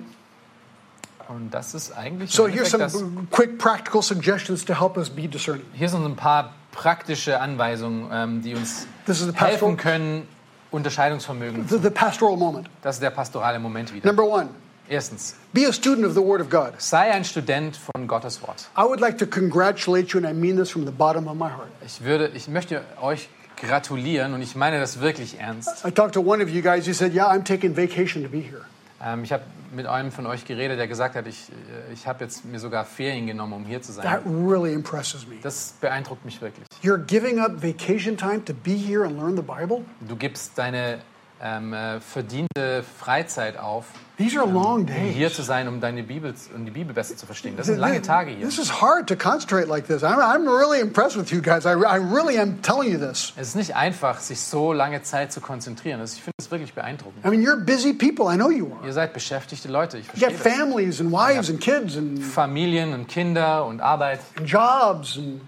Und 1.27 1.49
das 1.51 1.73
ist 1.73 1.91
eigentlich 1.91 2.31
So 2.31 2.47
here's 2.47 2.69
some 2.69 2.83
das, 2.83 3.03
quick 3.31 3.57
practical 3.57 4.01
suggestions 4.03 4.63
to 4.65 4.79
help 4.79 4.95
us 4.95 5.09
be 5.09 5.27
discerning. 5.27 5.65
hier 5.73 5.89
sind 5.89 6.05
ein 6.05 6.15
paar 6.15 6.53
praktische 6.71 7.39
Anweisungen, 7.39 8.09
ähm, 8.11 8.41
die 8.43 8.53
uns 8.53 8.85
helfen 9.33 9.75
können, 9.77 10.27
Unterscheidungsvermögen. 10.71 11.67
the, 11.67 11.79
the 11.81 11.89
pastoral 11.89 12.37
moment. 12.37 12.69
Das 12.83 12.97
ist 12.97 13.01
der 13.01 13.09
pastorale 13.09 13.59
Moment 13.59 13.93
wieder. 13.93 14.07
Number 14.07 14.23
one, 14.23 14.49
Erstens, 14.87 15.35
be 15.51 15.67
a 15.67 15.73
student 15.73 16.05
of 16.05 16.13
the 16.13 16.21
Word 16.21 16.41
of 16.41 16.49
God. 16.51 16.73
sei 16.77 17.11
ein 17.11 17.23
Student 17.25 17.75
von 17.75 18.07
Gottes 18.07 18.39
Wort. 18.43 18.67
I 18.77 18.83
would 18.83 18.99
like 18.99 19.17
to 19.17 19.25
congratulate 19.25 20.13
you, 20.13 20.19
and 20.23 20.27
I 20.29 20.33
mean 20.33 20.57
this 20.57 20.69
from 20.69 20.85
the 20.85 20.91
bottom 20.91 21.27
of 21.27 21.33
my 21.35 21.49
heart. 21.49 21.69
Ich, 21.83 22.03
würde, 22.03 22.29
ich 22.35 22.47
möchte 22.47 22.81
euch 23.01 23.29
gratulieren 23.57 24.33
und 24.35 24.43
ich 24.43 24.55
meine 24.55 24.79
das 24.79 24.99
wirklich 25.01 25.39
ernst. 25.39 25.83
I 25.87 25.89
talked 25.91 26.13
to 26.13 26.21
one 26.21 26.43
of 26.43 26.49
you 26.49 26.61
guys. 26.61 26.85
You 26.85 26.93
said, 26.93 27.15
"Yeah, 27.15 27.31
I'm 27.31 27.43
taking 27.43 27.75
vacation 27.75 28.21
to 28.21 28.29
be 28.29 28.41
here." 28.41 28.61
Ähm, 29.03 29.23
ich 29.23 29.33
habe 29.33 29.43
mit 29.73 29.85
einem 29.87 30.11
von 30.11 30.25
euch 30.25 30.45
geredet, 30.45 30.79
der 30.79 30.87
gesagt 30.87 31.15
hat, 31.15 31.27
ich, 31.27 31.49
äh, 31.49 31.93
ich 31.93 32.07
habe 32.07 32.23
jetzt 32.23 32.45
mir 32.45 32.59
sogar 32.59 32.85
Ferien 32.85 33.27
genommen, 33.27 33.53
um 33.53 33.65
hier 33.65 33.81
zu 33.81 33.93
That 33.93 34.23
sein. 34.23 34.47
really 34.47 34.73
impresses 34.73 35.27
me. 35.27 35.35
Das 35.41 35.73
beeindruckt 35.81 36.23
mich 36.23 36.41
wirklich. 36.41 36.65
You're 36.81 36.97
giving 36.97 37.39
up 37.39 37.61
vacation 37.61 38.15
time 38.15 38.43
to 38.45 38.53
be 38.53 38.71
here 38.71 39.03
and 39.05 39.17
learn 39.19 39.35
the 39.35 39.41
Bible. 39.41 39.83
Du 40.07 40.15
gibst 40.15 40.57
deine 40.57 40.99
ähm, 41.41 41.73
äh, 41.73 41.99
verdiente 41.99 42.83
Freizeit 42.99 43.57
auf, 43.57 43.85
These 44.17 44.39
are 44.39 44.49
long 44.49 44.81
um 44.81 44.85
days. 44.85 45.13
hier 45.13 45.31
zu 45.33 45.41
sein, 45.41 45.67
um 45.67 45.81
deine 45.81 46.01
Bibel, 46.01 46.33
um 46.55 46.63
die 46.63 46.71
Bibel 46.71 46.93
besser 46.93 47.17
zu 47.17 47.25
verstehen. 47.25 47.57
Das 47.57 47.65
sind 47.65 47.77
lange 47.77 48.01
Tage 48.01 48.31
hier. 48.31 48.45
This 48.47 48.57
is 48.57 48.81
hard 48.81 49.07
to 49.09 49.15
concentrate 49.17 49.67
like 49.67 49.85
this. 49.87 50.03
I'm, 50.03 50.19
I'm 50.19 50.47
really 50.47 50.79
impressed 50.79 51.17
with 51.17 51.29
you 51.31 51.41
guys. 51.41 51.65
I, 51.65 51.71
I 51.73 51.97
really 51.97 52.39
am 52.39 52.61
telling 52.61 52.89
you 52.89 52.97
this. 52.97 53.33
Es 53.35 53.49
ist 53.49 53.55
nicht 53.55 53.75
einfach, 53.75 54.19
sich 54.19 54.39
so 54.39 54.71
lange 54.71 55.01
Zeit 55.03 55.33
zu 55.33 55.41
konzentrieren. 55.41 56.01
Ich 56.03 56.13
finde 56.13 56.31
es 56.39 56.49
wirklich 56.49 56.73
beeindruckend. 56.73 57.25
I 57.25 57.29
mean, 57.29 57.41
you're 57.45 57.59
busy 57.59 57.91
people. 57.93 58.33
I 58.33 58.37
know 58.37 58.49
you 58.49 58.71
are. 58.73 58.85
Ihr 58.87 58.93
seid 58.93 59.11
beschäftigte 59.13 59.67
Leute, 59.67 59.97
ich 59.97 60.05
You 60.05 60.11
verstehe 60.11 60.37
got 60.37 60.45
das. 60.45 60.53
families 60.53 61.01
and 61.01 61.11
wives 61.11 61.49
and 61.49 61.59
kids 61.59 61.97
and, 61.97 62.23
Familien 62.23 62.93
und 62.93 63.07
Kinder 63.09 63.65
und 63.65 63.81
Arbeit 63.81 64.21
and 64.37 64.47
jobs 64.49 65.17
and 65.17 65.41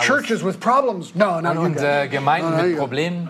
churches 0.00 0.42
with 0.42 0.58
problems. 0.58 1.14
No, 1.14 1.40
not 1.42 1.54
you 1.56 1.60
und 1.60 1.76
äh. 1.78 2.08
Gemeinden 2.08 2.50
No, 2.52 2.56
no, 2.56 2.62
mit 2.62 2.72
you- 2.72 2.78
Problemen. 2.78 3.28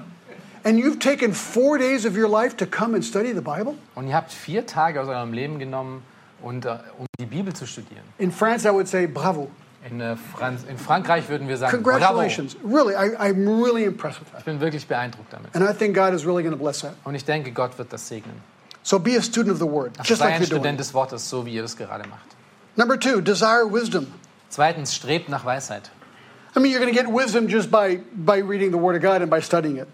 And 0.64 0.78
you've 0.78 0.98
taken 0.98 1.32
four 1.32 1.78
days 1.78 2.04
of 2.04 2.16
your 2.16 2.28
life 2.28 2.56
to 2.58 2.66
come 2.66 2.94
and 2.94 3.04
study 3.04 3.32
the 3.32 3.40
Bible? 3.40 3.76
Und 3.94 4.08
ihr 4.08 4.14
habt 4.14 4.32
vier 4.32 4.66
Tage 4.66 5.00
aus 5.00 5.08
eurem 5.08 5.32
Leben 5.32 5.58
genommen, 5.58 6.02
und, 6.42 6.64
äh, 6.64 6.78
um 6.98 7.06
die 7.18 7.26
Bibel 7.26 7.52
zu 7.54 7.66
studieren. 7.66 8.02
In 8.18 8.32
France, 8.32 8.66
I 8.66 8.72
would 8.72 8.88
say 8.88 9.06
bravo. 9.06 9.50
In, 9.88 10.00
äh, 10.00 10.16
Franz 10.16 10.64
in 10.68 10.76
Frankreich 10.76 11.28
würden 11.28 11.48
wir 11.48 11.56
sagen, 11.56 11.82
bravo. 11.82 11.98
Congratulations. 11.98 12.56
Really, 12.62 12.94
I, 12.94 13.16
I'm 13.16 13.46
really 13.62 13.84
impressed 13.84 14.20
with 14.20 14.30
that. 14.30 14.40
Ich 14.40 14.44
bin 14.44 14.60
wirklich 14.60 14.86
beeindruckt 14.86 15.32
damit. 15.32 15.54
And 15.54 15.64
I 15.64 15.72
think 15.72 15.94
God 15.94 16.12
is 16.12 16.26
really 16.26 16.42
going 16.42 16.56
to 16.56 16.62
bless 16.62 16.80
that. 16.80 16.92
Und 17.04 17.14
ich 17.14 17.24
denke, 17.24 17.52
Gott 17.52 17.78
wird 17.78 17.92
das 17.92 18.06
segnen. 18.06 18.34
So 18.82 18.98
be 18.98 19.16
a 19.16 19.22
student 19.22 19.52
of 19.52 19.58
the 19.58 19.66
Word, 19.66 19.98
Also 19.98 20.08
just 20.08 20.20
sei 20.20 20.26
like 20.26 20.34
ein 20.34 20.42
you're 20.42 20.48
doing. 20.48 20.60
Student 20.60 20.80
des 20.80 20.94
Wortes, 20.94 21.28
so 21.28 21.44
wie 21.46 21.54
ihr 21.54 21.62
das 21.62 21.76
gerade 21.76 22.06
macht. 22.08 22.36
Number 22.76 22.98
two, 22.98 23.20
desire 23.20 23.66
wisdom. 23.70 24.06
Zweitens, 24.48 24.94
strebt 24.94 25.28
nach 25.28 25.44
Weisheit. 25.44 25.90
I 26.56 26.60
mean, 26.60 26.72
you're 26.72 26.80
going 26.80 26.92
to 26.92 26.98
get 26.98 27.10
wisdom 27.10 27.48
just 27.48 27.70
by, 27.70 28.00
by 28.12 28.38
reading 28.38 28.72
the 28.72 28.78
Word 28.78 28.96
of 28.96 29.02
God 29.02 29.22
and 29.22 29.30
by 29.30 29.40
studying 29.40 29.76
it. 29.76 29.86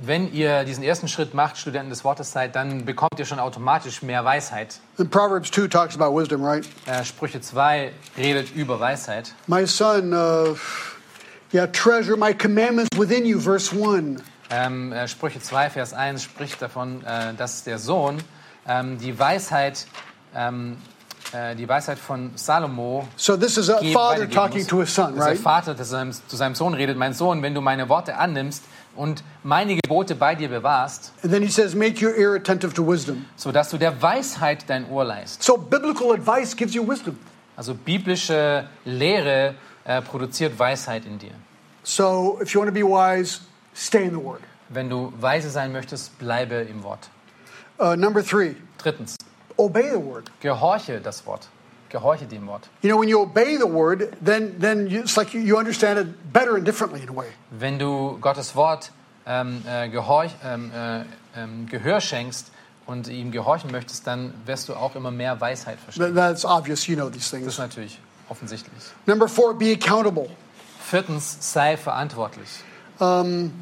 Wenn 0.00 0.32
ihr 0.32 0.62
diesen 0.64 0.84
ersten 0.84 1.08
Schritt 1.08 1.34
macht, 1.34 1.58
Studenten 1.58 1.90
des 1.90 2.04
Wortes 2.04 2.30
seid, 2.30 2.54
dann 2.54 2.84
bekommt 2.84 3.18
ihr 3.18 3.24
schon 3.24 3.40
automatisch 3.40 4.02
mehr 4.02 4.24
Weisheit. 4.24 4.78
And 4.96 5.10
Proverbs 5.10 5.50
2 5.50 5.66
talks 5.68 5.96
about 5.98 6.16
wisdom, 6.16 6.44
right? 6.44 6.64
Äh, 6.86 7.04
Sprüche 7.04 7.40
2 7.40 7.92
redet 8.16 8.54
über 8.54 8.78
Weisheit. 8.78 9.34
My 9.48 9.66
son, 9.66 10.12
uh, 10.12 10.54
yeah, 11.52 11.66
treasure 11.66 12.16
my 12.16 12.32
commandments 12.32 12.96
within 12.96 13.26
you, 13.26 13.40
verse 13.40 13.74
1. 13.74 14.22
Ähm, 14.50 14.92
äh, 14.92 15.08
Sprüche 15.08 15.40
2, 15.40 15.70
Vers 15.70 15.92
1 15.92 16.22
spricht 16.22 16.62
davon, 16.62 17.04
äh, 17.04 17.34
dass 17.34 17.64
der 17.64 17.78
Sohn 17.78 18.18
ähm, 18.68 18.98
die 18.98 19.18
Weisheit, 19.18 19.86
ähm, 20.34 20.76
äh, 21.32 21.56
die 21.56 21.68
Weisheit 21.68 21.98
von 21.98 22.30
Salomo 22.36 23.06
So 23.16 23.36
this 23.36 23.58
is 23.58 23.68
a 23.68 23.78
father 23.92 24.30
talking 24.30 24.60
muss. 24.60 24.68
to 24.68 24.80
his 24.80 24.94
son, 24.94 25.16
Dass 25.16 25.24
der 25.24 25.34
right? 25.34 25.38
Vater 25.40 25.76
zu 25.76 25.84
seinem, 25.84 26.12
zu 26.12 26.36
seinem 26.36 26.54
Sohn 26.54 26.74
redet, 26.74 26.96
mein 26.96 27.14
Sohn, 27.14 27.42
wenn 27.42 27.54
du 27.54 27.60
meine 27.60 27.88
Worte 27.88 28.16
annimmst 28.16 28.62
und 28.98 29.22
meine 29.42 29.76
Gebote 29.76 30.14
bei 30.14 30.34
dir 30.34 30.48
bewahrst, 30.48 31.12
And 31.22 31.32
then 31.32 31.42
he 31.42 31.48
says, 31.50 31.74
make 31.74 32.04
your 32.04 32.14
ear 32.16 32.34
attentive 32.34 32.74
to 32.74 32.86
wisdom. 32.86 33.24
sodass 33.36 33.70
du 33.70 33.78
der 33.78 34.02
Weisheit 34.02 34.64
dein 34.68 34.88
Ohr 34.90 35.04
leist. 35.04 35.42
So 35.42 35.56
biblical 35.56 36.12
advice 36.12 36.54
gives 36.54 36.74
you 36.74 36.86
wisdom. 36.86 37.18
Also 37.56 37.74
biblische 37.74 38.68
Lehre 38.84 39.54
äh, 39.84 40.02
produziert 40.02 40.58
Weisheit 40.58 41.04
in 41.06 41.18
dir. 41.18 41.32
So 41.82 42.38
if 42.42 42.52
you 42.52 42.60
want 42.60 42.68
to 42.68 42.74
be 42.74 42.84
wise, 42.86 43.40
stay 43.74 44.04
in 44.04 44.10
the 44.10 44.22
Word. 44.22 44.42
Wenn 44.68 44.90
du 44.90 45.12
weise 45.18 45.48
sein 45.50 45.72
möchtest, 45.72 46.18
bleibe 46.18 46.56
im 46.56 46.82
Wort. 46.82 47.08
Uh, 47.80 47.94
number 47.96 48.22
three, 48.22 48.54
Drittens, 48.82 49.16
obey 49.56 49.90
the 49.90 49.96
Word. 50.04 50.30
gehorche 50.40 51.00
das 51.00 51.24
Wort. 51.26 51.48
Gehorche 51.90 52.26
dem 52.26 52.46
Wort. 52.46 52.68
You 52.82 52.90
know, 52.90 52.98
when 53.00 53.08
you 53.08 53.20
obey 53.20 53.56
the 53.56 53.66
Word, 53.66 54.12
then, 54.24 54.58
then 54.60 54.86
you, 54.88 55.00
it's 55.00 55.16
like 55.16 55.32
you, 55.34 55.40
you 55.40 55.56
understand 55.56 55.98
it 55.98 56.32
better 56.32 56.54
and 56.56 56.64
differently 56.64 57.02
in 57.02 57.08
a 57.08 57.12
way. 57.12 57.28
Wenn 57.50 57.78
du 57.78 58.18
Gottes 58.20 58.54
Wort 58.54 58.92
ähm, 59.26 59.62
äh, 59.66 59.88
gehorch, 59.88 60.32
ähm, 60.44 60.70
äh, 60.74 61.04
ähm, 61.36 61.66
Gehör 61.66 62.00
schenkst 62.00 62.50
und 62.86 63.08
ihm 63.08 63.30
gehorchen 63.30 63.70
möchtest, 63.70 64.06
dann 64.06 64.32
wirst 64.46 64.68
du 64.68 64.74
auch 64.74 64.96
immer 64.96 65.10
mehr 65.10 65.40
Weisheit 65.40 65.78
verstehen. 65.78 66.14
That's 66.14 66.44
obvious. 66.44 66.86
You 66.86 66.96
know 66.96 67.08
these 67.08 67.30
Das 67.30 67.30
things. 67.30 67.46
ist 67.46 67.58
natürlich 67.58 67.98
offensichtlich. 68.28 68.82
Number 69.06 69.28
four, 69.28 69.54
be 69.54 69.72
accountable. 69.72 70.28
Viertens, 70.80 71.36
sei 71.40 71.76
verantwortlich. 71.76 72.48
Um, 72.98 73.52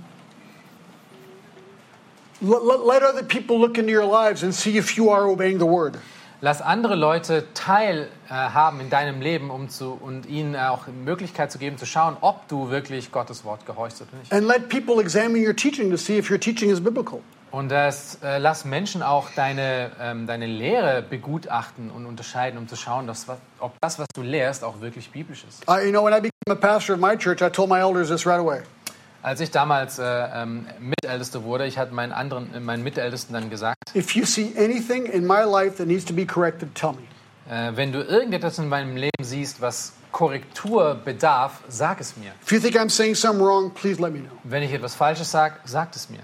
let, 2.41 2.63
let, 2.63 2.81
let 2.87 3.03
other 3.03 3.23
people 3.23 3.59
look 3.59 3.79
into 3.79 3.93
your 3.93 4.07
lives 4.07 4.43
and 4.43 4.55
see 4.55 4.77
if 4.79 4.97
you 4.97 5.11
are 5.11 5.27
obeying 5.29 5.59
the 5.59 5.67
Word. 5.67 5.99
Lass 6.41 6.61
andere 6.61 6.97
Leute 6.97 7.47
teil 7.55 8.09
äh, 8.29 8.33
haben 8.33 8.81
in 8.81 8.91
deinem 8.91 9.21
Leben 9.21 9.51
um 9.51 9.69
zu, 9.69 9.99
und 9.99 10.27
ihnen 10.27 10.55
auch 10.55 10.85
die 10.87 10.93
Möglichkeit 10.93 11.51
zu 11.51 11.59
geben, 11.59 11.79
zu 11.79 11.87
schauen, 11.87 12.17
ob 12.21 12.47
du 12.49 12.71
wirklich 12.71 13.11
Gottes 13.11 13.45
Wort 13.45 13.65
gehorchst 13.65 14.03
oder 14.03 14.11
nicht. 14.19 14.33
And 14.33 14.47
let 14.47 14.69
people 14.69 15.01
examine 15.01 15.47
your 15.47 15.57
teaching 15.57 15.91
to 15.91 15.97
see 15.97 16.19
if 16.19 16.31
your 16.31 16.39
teaching 16.39 16.71
is 16.71 16.83
biblical. 16.83 17.21
Und 17.53 17.71
das, 17.71 18.19
äh, 18.23 18.37
lass 18.37 18.67
Menschen 18.67 19.03
auch 19.03 19.31
deine, 19.35 19.93
ähm, 19.99 20.27
deine 20.27 20.47
Lehre 20.47 21.01
begutachten 21.01 21.91
und 21.91 22.05
unterscheiden, 22.05 22.59
um 22.59 22.69
zu 22.69 22.77
schauen, 22.77 23.07
dass, 23.07 23.27
ob 23.61 23.73
das, 23.81 23.99
was 23.99 24.09
du 24.15 24.21
lehrst, 24.21 24.63
auch 24.63 24.81
wirklich 24.81 25.11
biblisch 25.11 25.45
ist. 25.49 25.65
I, 25.67 25.87
you 25.87 25.91
know, 25.91 26.05
when 26.05 26.13
I 26.13 26.21
became 26.21 26.51
a 26.51 26.55
pastor 26.55 26.95
of 26.95 27.01
my 27.01 27.17
church, 27.17 27.41
I 27.41 27.49
told 27.49 27.71
my 27.71 27.79
elders 27.79 28.09
this 28.09 28.27
right 28.27 28.39
away. 28.39 28.61
Als 29.27 29.41
ich 29.41 29.51
damals 29.51 29.99
äh, 29.99 30.05
ähm, 30.05 30.69
Mitälteste 30.79 31.43
wurde, 31.43 31.67
ich 31.67 31.79
hatte 31.79 31.93
meinen 31.93 32.13
anderen, 32.13 32.65
meinen 32.65 32.85
Mitältesten 32.85 33.35
dann 33.35 33.51
gesagt, 33.51 33.77
If 33.93 34.13
you 34.15 34.25
see 34.25 34.53
anything 34.57 35.07
in 35.07 35.27
my 35.27 35.43
life 35.43 35.79
that 35.79 35.89
needs 35.89 36.05
to 36.05 36.15
be 36.15 36.25
corrected, 36.25 36.73
tell 36.77 36.93
me. 36.93 37.03
äh, 37.53 37.77
wenn 37.77 37.91
du 37.91 38.03
irgendetwas 38.03 38.61
in 38.61 38.69
meinem 38.69 38.97
Leben 38.97 39.25
siehst, 39.25 39.61
was 39.61 39.95
Korrektur 40.13 40.95
bedarf, 40.95 41.61
sag 41.67 42.01
es 42.01 42.17
mir. 42.17 42.31
If 42.41 42.53
you 42.53 42.61
think 42.61 42.77
I'm 42.77 42.89
saying 42.89 43.17
something 43.17 43.45
wrong, 43.45 43.73
please 43.75 44.01
let 44.01 44.13
me 44.13 44.21
know. 44.21 44.31
Wenn 44.45 44.63
ich 44.63 44.73
etwas 44.73 44.95
Falsches 44.95 45.29
sage, 45.29 45.57
sag 45.65 45.97
es 45.97 46.09
mir. 46.09 46.21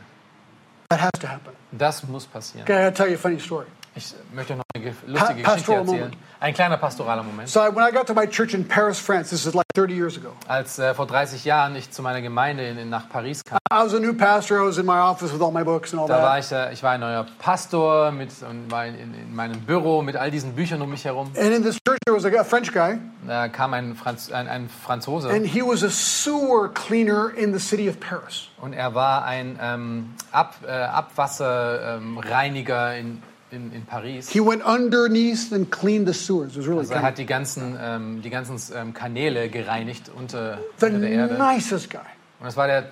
That 0.88 1.00
has 1.00 1.10
to 1.20 1.26
happen. 1.26 1.50
Das 1.72 2.06
muss 2.06 2.24
passieren. 2.26 2.62
Okay, 2.62 2.86
I'll 2.86 2.92
tell 2.94 3.08
you 3.08 3.16
a 3.16 3.18
funny 3.18 3.40
story. 3.40 3.66
Ich 3.94 4.14
möchte 4.32 4.56
noch 4.56 4.64
eine 4.74 4.84
ge- 4.84 4.94
lustige 5.06 5.42
Pa- 5.42 5.52
Geschichte 5.52 5.74
erzählen. 5.74 6.12
Ein 6.40 6.54
kleiner 6.54 6.78
pastoraler 6.78 7.22
Moment. 7.22 7.48
So 7.48 7.60
when 7.60 7.86
I 7.86 7.92
got 7.92 8.06
to 8.06 8.14
my 8.14 8.26
church 8.26 8.54
in 8.54 8.66
Paris, 8.66 8.98
France, 8.98 9.28
this 9.30 9.44
is 9.46 9.54
like 9.54 9.66
30 9.74 9.94
years 9.94 10.16
ago. 10.16 10.30
Als 10.48 10.78
äh, 10.78 10.94
vor 10.94 11.06
30 11.06 11.44
Jahren 11.44 11.76
ich 11.76 11.90
zu 11.90 12.00
meiner 12.02 12.22
Gemeinde 12.22 12.66
in, 12.66 12.78
in, 12.78 12.88
nach 12.88 13.08
Paris 13.10 13.44
kam, 13.44 13.58
I 13.70 13.84
was 13.84 13.94
a 13.94 13.98
new 14.00 14.14
pastor. 14.14 14.62
I 14.62 14.66
was 14.66 14.78
in 14.78 14.86
my 14.86 14.98
office 14.98 15.30
with 15.32 15.42
all 15.42 15.52
my 15.52 15.62
books 15.62 15.92
and 15.92 16.00
all 16.00 16.08
da 16.08 16.22
war 16.22 16.40
that. 16.40 16.44
ich, 16.44 16.52
äh, 16.52 16.72
ich 16.72 16.82
war 16.82 16.92
ein 16.92 17.00
neuer 17.00 17.26
Pastor 17.38 18.10
mit, 18.12 18.30
und 18.48 18.70
war 18.70 18.86
in, 18.86 18.94
in 19.14 19.34
meinem 19.34 19.60
Büro 19.60 20.00
mit 20.02 20.16
all 20.16 20.30
diesen 20.30 20.54
Büchern 20.54 20.80
um 20.80 20.88
mich 20.90 21.04
herum. 21.04 21.30
And 21.36 21.52
in 21.54 21.62
this 21.62 21.76
church, 21.86 21.98
there 22.06 22.16
was 22.16 22.24
a, 22.24 22.44
French 22.44 22.72
guy, 22.72 22.98
Da 23.28 23.48
kam 23.48 23.74
ein, 23.74 23.94
Franz, 23.94 24.32
ein, 24.32 24.48
ein 24.48 24.68
Franzose 24.70 25.28
and 25.28 25.44
he 25.46 25.60
was 25.62 25.84
a 25.84 25.90
sewer 25.90 26.70
cleaner 26.72 27.30
in 27.36 27.52
the 27.52 27.60
city 27.60 27.88
of 27.90 28.00
Paris. 28.00 28.48
und 28.60 28.72
er 28.72 28.94
war 28.94 29.24
ein 29.26 29.58
ähm, 29.62 30.14
Ab, 30.32 30.56
äh, 30.66 30.70
Abwasserreiniger 31.72 32.96
in, 32.96 33.22
in, 33.52 33.72
in 33.72 33.82
Paris. 33.84 34.28
He 34.30 34.40
went 34.40 34.62
underneath 34.62 35.52
and 35.52 35.70
cleaned 35.70 36.06
the 36.06 36.14
sewers. 36.14 36.52
It 36.52 36.58
was 36.58 36.66
really 36.66 36.80
Also 36.80 36.94
er 36.94 37.02
hat 37.02 37.18
die 37.18 37.26
ganzen, 37.26 37.76
ähm, 37.80 38.22
die 38.22 38.30
ganzen 38.30 38.56
ähm, 38.74 38.94
Kanäle 38.94 39.48
gereinigt 39.48 40.10
unter, 40.14 40.58
the 40.78 40.86
unter 40.86 40.98
der 41.00 41.10
Erde. 41.10 41.38
nicest 41.38 41.90
guy. 41.90 42.00
Und 42.40 42.46
das 42.46 42.56
war 42.56 42.66
der 42.66 42.86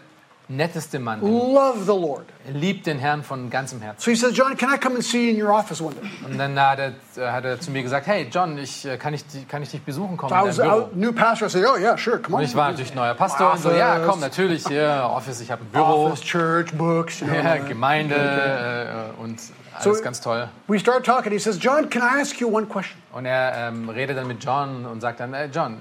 netteste 0.48 0.98
Mann. 0.98 1.20
Loved 1.20 1.86
the 1.86 1.92
Lord. 1.92 2.26
Er 2.44 2.52
liebt 2.52 2.86
den 2.86 2.98
Herrn 2.98 3.22
von 3.22 3.50
ganzem 3.50 3.80
Herzen. 3.80 4.00
So 4.00 4.10
he 4.10 4.16
says, 4.16 4.36
John, 4.36 4.56
can 4.56 4.68
I 4.68 4.78
come 4.78 4.96
and 4.96 5.04
see 5.04 5.30
you 5.30 5.36
in 5.36 5.40
your 5.40 5.52
office 5.52 5.80
one 5.80 5.94
day? 5.94 6.08
Und 6.26 6.38
dann 6.38 6.58
hat 6.58 6.78
er, 6.80 6.92
äh, 7.16 7.30
hat 7.30 7.44
er 7.44 7.60
zu 7.60 7.70
mir 7.70 7.82
gesagt, 7.82 8.06
hey 8.08 8.28
John, 8.30 8.58
ich, 8.58 8.84
äh, 8.84 8.96
kann, 8.96 9.14
ich, 9.14 9.24
kann 9.48 9.62
ich 9.62 9.70
dich 9.70 9.82
besuchen 9.82 10.16
kommen 10.16 10.32
I 10.34 10.48
in 10.48 10.56
dein 10.56 10.68
Büro? 10.68 10.88
new 10.94 11.12
pastor. 11.12 11.46
I 11.46 11.50
said, 11.50 11.64
oh 11.64 11.78
yeah, 11.78 11.96
sure, 11.96 12.18
come 12.18 12.36
on. 12.36 12.42
Und 12.42 12.48
ich 12.48 12.56
war 12.56 12.70
natürlich 12.70 12.94
neuer 12.94 13.14
Pastor 13.14 13.52
und 13.52 13.60
so, 13.60 13.70
ja 13.70 14.00
komm, 14.00 14.20
natürlich, 14.20 14.66
hier, 14.66 15.08
Office, 15.08 15.40
ich 15.40 15.50
habe 15.52 15.62
ein 15.62 15.68
Büro, 15.68 16.06
Office, 16.06 16.22
church, 16.22 16.72
books. 16.72 17.20
You 17.20 17.26
know, 17.28 17.36
ja, 17.36 17.56
Gemeinde 17.58 18.16
äh, 18.16 19.22
und 19.22 19.38
alles 19.80 19.98
So- 19.98 20.04
ganz 20.04 20.20
toll. 20.20 20.48
We 20.68 20.78
start 20.78 21.04
talking. 21.04 21.32
He 21.32 21.38
says, 21.38 21.58
John, 21.60 21.88
can 21.90 22.02
I 22.02 22.20
ask 22.20 22.40
you 22.40 22.48
one 22.48 22.66
question? 22.66 23.00
Und 23.12 23.26
er 23.26 23.68
ähm, 23.68 23.88
redet 23.88 24.16
dann 24.16 24.26
mit 24.28 24.42
John 24.44 24.86
und 24.86 25.00
sagt 25.00 25.20
dann, 25.20 25.34
äh, 25.34 25.46
John, 25.46 25.78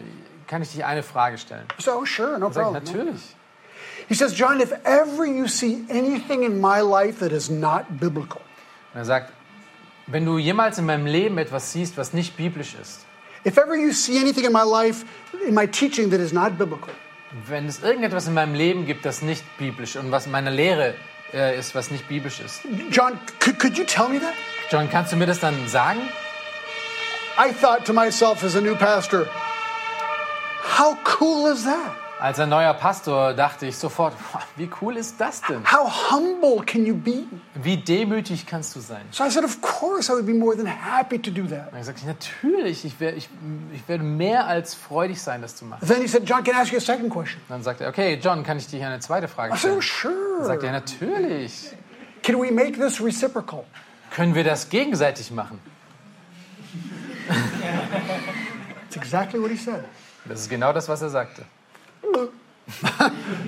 kann 0.48 0.62
ich 0.62 0.72
dich 0.72 0.84
eine 0.86 1.04
Frage 1.04 1.38
stellen? 1.38 1.66
I 1.80 1.82
said, 1.84 1.94
oh 1.96 2.06
sure, 2.06 2.40
no 2.40 2.50
problem. 2.50 2.74
natürlich. 2.74 3.36
He 4.08 4.16
says, 4.16 4.36
John, 4.38 4.60
if 4.60 4.72
ever 4.86 5.26
you 5.26 5.48
see 5.48 5.86
anything 5.90 6.42
in 6.44 6.60
my 6.60 6.80
life 6.82 7.20
that 7.20 7.32
is 7.32 7.50
not 7.50 7.84
biblical, 8.00 8.42
Und 8.94 9.02
er 9.02 9.06
sagt, 9.06 9.32
wenn 10.08 10.26
du 10.26 10.40
jemals 10.40 10.80
in 10.80 10.86
meinem 10.88 11.06
Leben 11.06 11.38
etwas 11.38 11.72
siehst, 11.72 11.96
was 11.98 12.14
nicht 12.14 12.36
biblisch 12.36 12.76
ist, 12.82 13.06
if 13.46 13.58
ever 13.58 13.76
you 13.76 13.92
see 13.92 14.18
anything 14.20 14.46
in 14.46 14.52
my 14.52 14.64
life, 14.64 15.06
in 15.48 15.54
my 15.54 15.68
teaching 15.68 16.10
that 16.10 16.20
is 16.20 16.34
not 16.34 16.58
biblical, 16.58 16.90
wenn 17.48 17.68
es 17.68 17.84
irgendetwas 17.84 18.28
in 18.28 18.34
meinem 18.34 18.56
Leben 18.56 18.88
gibt, 18.88 19.06
das 19.06 19.22
nicht 19.22 19.44
biblisch 19.60 19.96
und 19.96 20.10
was 20.12 20.26
in 20.26 20.32
meiner 20.32 20.50
Lehre 20.50 20.96
äh, 21.34 21.58
ist, 21.58 21.76
was 21.76 21.92
nicht 21.92 22.08
biblisch 22.08 22.40
ist, 22.40 22.62
John, 22.92 23.20
could, 23.40 23.60
could 23.60 23.78
you 23.78 23.86
tell 23.86 24.08
me 24.10 24.20
that? 24.20 24.34
John, 24.70 24.90
kannst 24.90 25.12
du 25.12 25.16
mir 25.16 25.26
das 25.26 25.40
dann 25.40 25.68
sagen? 25.68 26.02
I 27.38 27.54
thought 27.54 27.86
to 27.86 27.94
myself 27.94 28.44
as 28.44 28.56
a 28.56 28.62
new 28.62 28.76
pastor, 28.76 29.28
how 30.62 30.98
cool 31.04 31.48
is 31.48 31.64
that? 31.64 31.96
Als 32.20 32.38
ein 32.38 32.50
neuer 32.50 32.74
Pastor 32.74 33.34
dachte 33.34 33.66
ich 33.66 33.78
sofort, 33.78 34.14
"Boah, 34.34 34.42
wie 34.58 34.70
cool 34.82 34.98
ist 34.98 35.22
das 35.22 35.42
denn? 35.42 35.64
How 35.72 36.12
humble 36.12 36.66
can 36.66 36.86
you 36.86 36.94
be? 36.94 37.24
Wie 37.56 37.78
demütig 37.78 38.46
kannst 38.46 38.76
du 38.76 38.82
sein? 38.82 39.04
So 39.12 39.24
I 39.24 39.30
said, 39.30 39.46
of 39.46 39.62
course, 39.62 40.12
I 40.12 40.16
would 40.16 40.26
be 40.26 40.34
more 40.34 40.54
than 40.58 40.66
happy 40.68 41.18
to 41.18 41.32
do 41.32 41.48
that. 41.48 41.72
Und 41.72 41.78
er 41.78 41.84
sagt, 41.86 42.06
natürlich, 42.06 42.84
ich, 42.84 43.00
wär, 43.00 43.16
ich, 43.16 43.30
ich 43.74 43.88
werde 43.88 44.04
mehr 44.04 44.48
als 44.48 44.74
freudig 44.76 45.22
sein, 45.22 45.42
das 45.42 45.56
zu 45.56 45.64
machen. 45.64 45.88
Then 45.88 46.02
he 46.02 46.08
said, 46.08 46.28
John, 46.28 46.44
can 46.44 46.56
I 46.56 46.60
ask 46.60 46.74
you 46.74 46.78
a 46.78 46.82
second 46.82 47.10
question? 47.10 47.42
Dann 47.48 47.64
sagt 47.64 47.80
er, 47.80 47.88
okay, 47.88 48.20
John, 48.22 48.44
kann 48.44 48.58
ich 48.58 48.68
dir 48.68 48.86
eine 48.86 49.00
zweite 49.00 49.30
Frage 49.30 49.54
I 49.54 49.58
said, 49.58 49.72
oh, 49.78 49.82
stellen? 49.82 50.16
Dann 50.40 50.46
sagt 50.48 50.64
er, 50.64 50.70
sure. 50.70 50.82
natürlich. 50.82 51.70
Can 52.22 52.36
we 52.36 52.52
make 52.52 52.74
this 52.74 53.02
reciprocal? 53.02 53.64
Können 54.12 54.36
wir 54.36 54.44
das 54.44 54.68
gegenseitig 54.68 55.32
machen? 55.32 55.62
That's 58.90 58.98
exactly 58.98 59.42
what 59.42 59.52
he 59.52 59.58
said. 59.58 59.86
Das 60.26 60.42
ist 60.42 60.50
genau 60.50 60.74
das, 60.74 60.90
was 60.90 61.02
er 61.02 61.10
sagte. 61.10 61.46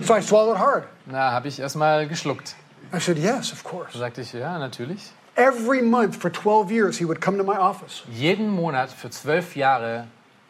So 0.01 0.15
I 0.15 0.21
swallowed 0.21 0.57
hard. 0.57 0.83
Na, 1.05 1.31
habe 1.31 1.47
ich 1.47 1.59
erstmal 1.59 2.07
geschluckt. 2.07 2.55
I 2.93 2.99
said, 2.99 3.17
Yes, 3.17 3.51
of 3.53 3.63
Da 3.63 3.69
course. 3.69 3.97
sagte 3.97 4.21
ich, 4.21 4.33
ja, 4.33 4.57
natürlich. 4.57 5.11
Every 5.35 5.81
month 5.81 6.15
for 6.15 6.29
12 6.31 6.71
years, 6.71 6.97
he 6.97 7.05
would 7.05 7.21
come 7.21 7.37
to 7.37 7.43
my 7.43 7.57
office. 7.57 8.03
Jeden 8.11 8.49
Monat 8.49 8.91
für 8.91 9.09
zwölf 9.09 9.55
Jahre 9.55 10.07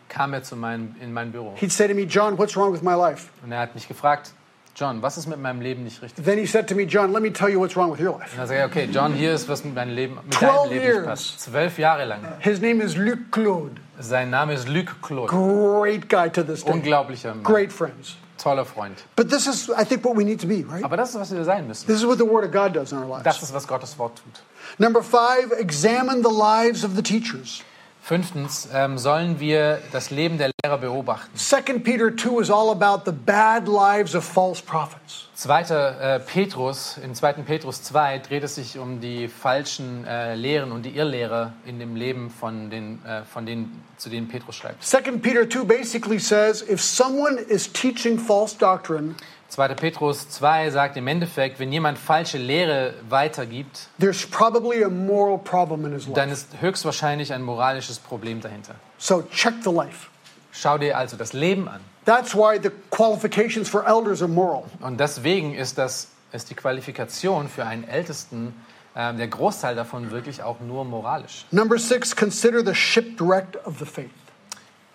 kam 0.10 0.34
er 0.34 0.42
zu 0.44 0.56
meinem, 0.56 0.96
in 1.00 1.14
mein 1.14 1.32
Büro. 1.32 1.54
He'd 1.58 1.72
say 1.72 1.88
to 1.88 1.94
me, 1.94 2.04
John, 2.04 2.38
what's 2.38 2.56
wrong 2.58 2.74
with 2.74 2.82
my 2.82 2.96
life? 2.96 3.30
Und 3.44 3.52
er 3.52 3.60
hat 3.60 3.76
mich 3.76 3.88
gefragt, 3.88 4.34
John, 4.76 5.02
was 5.02 5.18
ist 5.18 5.28
mit 5.28 5.38
meinem 5.40 5.62
Leben 5.62 5.84
nicht 5.84 6.02
richtig? 6.02 6.26
Then 6.26 6.40
he 6.40 6.46
said 6.48 6.68
to 6.70 6.76
me, 6.76 6.84
John, 6.84 7.12
let 7.12 7.22
me 7.22 7.32
tell 7.32 7.50
you 7.50 7.60
what's 7.60 7.76
wrong 7.76 7.92
with 7.92 8.00
your 8.00 8.18
life. 8.18 8.32
Und 8.32 8.40
dann 8.40 8.48
sage 8.48 8.62
ich, 8.62 8.66
okay, 8.66 8.90
John, 8.92 9.14
hier 9.14 9.34
ist 9.34 9.48
was 9.50 9.64
mit 9.66 9.76
meinem 9.76 9.94
Leben, 9.94 10.16
mit 10.24 10.34
12 10.34 10.52
deinem 10.52 10.70
Leben 10.72 10.86
nicht 10.86 10.94
years. 10.96 11.06
passt. 11.06 11.40
Zwölf 11.42 11.78
Jahre 11.78 12.06
lang. 12.06 12.20
His 12.40 12.60
name 12.62 12.82
is 12.82 12.96
Luc 12.96 13.32
Claude. 13.32 13.76
Sein 14.02 14.30
Name 14.30 14.54
ist 14.54 14.68
Luc 14.68 15.02
Claude. 15.02 15.28
Great 15.28 16.10
guy 16.10 16.30
to 16.30 16.44
this 16.44 16.64
day. 16.64 16.72
Unglaublicher 16.72 17.34
Mann. 17.34 17.44
Great 17.44 17.72
friends. 17.72 18.18
Toller 18.38 18.66
Freund. 18.66 18.98
But 19.16 19.30
this 19.30 19.46
is, 19.46 19.70
I 19.70 19.84
think, 19.86 20.04
what 20.04 20.16
we 20.16 20.24
need 20.24 20.40
to 20.40 20.48
be, 20.48 20.64
right? 20.64 20.84
Aber 20.84 20.98
das 20.98 21.10
ist, 21.12 21.20
was 21.20 21.32
wir 21.32 21.44
sein 21.44 21.68
müssen. 21.68 21.86
This 21.86 21.98
is 21.98 22.06
what 22.08 22.18
the 22.18 22.26
Word 22.26 22.44
of 22.44 22.52
God 22.52 22.74
does 22.74 22.92
in 22.92 22.98
our 22.98 23.06
lives. 23.06 23.24
Das 23.24 23.44
ist, 23.44 23.54
was 23.54 23.68
Gottes 23.68 23.98
Wort 24.00 24.16
tut. 24.16 24.42
Number 24.80 25.04
five, 25.04 25.52
examine 25.60 26.24
the 26.24 26.30
lives 26.30 26.84
of 26.84 26.96
the 26.96 27.04
teachers. 27.04 27.64
Fünftens 28.12 28.68
ähm, 28.74 28.98
sollen 28.98 29.40
wir 29.40 29.80
das 29.94 30.10
Leben 30.12 30.38
der 30.38 30.52
Lehrer 30.62 30.80
beobachten. 30.80 31.32
Second 31.34 31.82
Peter 31.86 32.14
2 32.14 32.42
is 32.42 32.52
all 32.52 32.70
about 32.70 33.10
the 33.10 33.16
bad 33.18 33.70
lives 33.70 34.16
of 34.16 34.26
false 34.26 34.62
prophets. 34.62 35.30
Zweiter 35.34 36.16
äh, 36.16 36.20
Petrus, 36.20 36.98
in 36.98 37.16
2. 37.16 37.32
Petrus 37.46 37.84
2 37.84 38.20
dreht 38.20 38.44
es 38.44 38.56
sich 38.56 38.78
um 38.78 39.00
die 39.00 39.30
falschen 39.30 40.06
äh, 40.06 40.36
Lehren 40.36 40.74
und 40.74 40.86
die 40.86 40.98
Irrlehrer 40.98 41.54
in 41.66 41.80
dem 41.80 41.96
Leben 41.96 42.30
von 42.30 42.70
den, 42.70 43.00
äh, 43.06 43.24
von 43.24 43.46
denen, 43.46 43.82
zu 43.96 44.10
denen 44.10 44.28
Petrus 44.28 44.58
schreibt. 44.58 44.84
Second 44.84 45.22
Peter 45.22 45.50
2 45.50 45.64
basically 45.64 46.20
says 46.20 46.62
if 46.70 46.82
someone 46.82 47.38
is 47.38 47.72
teaching 47.72 48.20
false 48.20 48.58
doctrine, 48.58 49.16
2. 49.52 49.76
Petrus 49.76 50.30
2 50.30 50.70
sagt 50.72 50.98
im 50.98 51.08
Endeffekt, 51.08 51.60
wenn 51.60 51.72
jemand 51.72 51.98
falsche 51.98 52.38
Lehre 52.38 52.94
weitergibt, 53.10 53.90
there's 54.00 54.26
probably 54.26 54.84
a 54.84 54.90
moral 54.90 55.38
problem 55.38 55.86
in 55.86 55.94
his 55.94 56.06
dann 56.06 56.30
life. 56.30 56.34
ist 56.34 56.62
höchstwahrscheinlich 56.62 57.34
ein 57.34 57.42
moralisches 57.44 58.00
Problem 58.00 58.42
dahinter. 58.42 58.76
So 58.98 59.24
check 59.24 59.54
the 59.64 59.72
life. 59.72 60.08
Schau 60.52 60.78
dir 60.78 60.98
also 60.98 61.18
das 61.18 61.34
Leben 61.34 61.68
an. 61.68 61.82
That's 62.06 62.34
why 62.34 62.60
the 62.62 62.72
qualifications 62.90 63.70
for 63.70 63.86
elders 63.86 64.22
are 64.22 64.32
moral. 64.32 64.64
Und 64.80 65.00
deswegen 65.00 65.54
ist 65.54 65.78
das 65.78 66.08
ist 66.32 66.50
die 66.50 66.56
Qualifikation 66.56 67.50
für 67.50 67.66
einen 67.66 67.84
Ältesten, 67.84 68.54
äh, 68.96 69.14
der 69.14 69.28
Großteil 69.28 69.76
davon 69.76 70.12
wirklich 70.12 70.42
auch 70.44 70.60
nur 70.62 70.86
moralisch. 70.86 71.46
Number 71.52 71.78
six, 71.78 72.16
consider 72.16 72.66
the 72.66 72.74
shipwrecked 72.74 73.66
of 73.66 73.80
the 73.80 73.86
faith. 73.86 74.10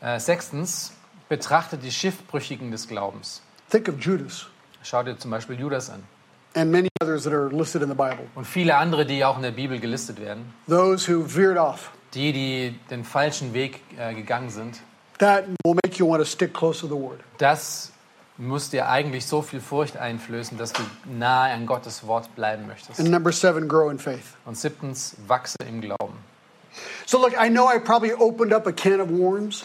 Äh, 0.00 0.18
sechstens, 0.18 0.92
betrachte 1.28 1.76
die 1.76 1.90
Schiffbrüchigen 1.90 2.70
des 2.70 2.88
Glaubens. 2.88 3.42
Think 3.70 3.88
of 3.88 3.96
Judas 3.98 4.46
Schau 4.82 5.02
dir 5.02 5.18
zum 5.18 5.30
Beispiel 5.30 5.58
Judas 5.58 5.90
an 5.90 6.02
and 6.56 6.72
many 6.72 6.88
others 7.00 7.24
that 7.24 7.32
are 7.32 7.50
listed 7.50 7.82
in 7.82 7.88
the 7.88 7.94
Bible. 7.94 8.26
und 8.34 8.46
viele 8.46 8.76
andere, 8.76 9.04
die 9.04 9.24
auch 9.24 9.36
in 9.36 9.42
der 9.42 9.50
Bibel 9.50 9.78
gelistet 9.78 10.20
werden. 10.20 10.54
Those 10.68 11.06
who 11.06 11.22
veered 11.22 11.58
off. 11.58 11.90
Die, 12.14 12.32
die 12.32 12.78
den 12.90 13.04
falschen 13.04 13.52
Weg 13.52 13.80
äh, 13.98 14.14
gegangen 14.14 14.48
sind. 14.48 14.80
That 15.18 15.44
will 15.64 15.74
make 15.84 15.98
you 15.98 16.08
want 16.08 16.22
to 16.22 16.24
stick 16.24 16.54
close 16.54 16.80
to 16.80 16.86
the 16.86 16.94
Word. 16.94 17.20
Das 17.38 17.92
muss 18.38 18.70
dir 18.70 18.88
eigentlich 18.88 19.26
so 19.26 19.42
viel 19.42 19.60
Furcht 19.60 19.96
einflößen, 19.96 20.56
dass 20.56 20.72
du 20.72 20.82
nahe 21.04 21.52
an 21.52 21.66
Gottes 21.66 22.06
Wort 22.06 22.34
bleiben 22.34 22.66
möchtest. 22.66 23.00
And 23.00 23.10
number 23.10 23.32
seven, 23.32 23.68
grow 23.68 23.90
in 23.90 23.98
faith. 23.98 24.36
Und 24.44 24.56
siebtens, 24.56 25.16
wachse 25.26 25.56
im 25.66 25.80
Glauben. 25.80 26.14
So 27.06 27.18
look, 27.18 27.32
I 27.32 27.48
know 27.48 27.68
I 27.68 27.78
probably 27.78 28.12
opened 28.12 28.52
up 28.52 28.66
a 28.66 28.72
can 28.72 29.00
of 29.00 29.10
worms. 29.10 29.64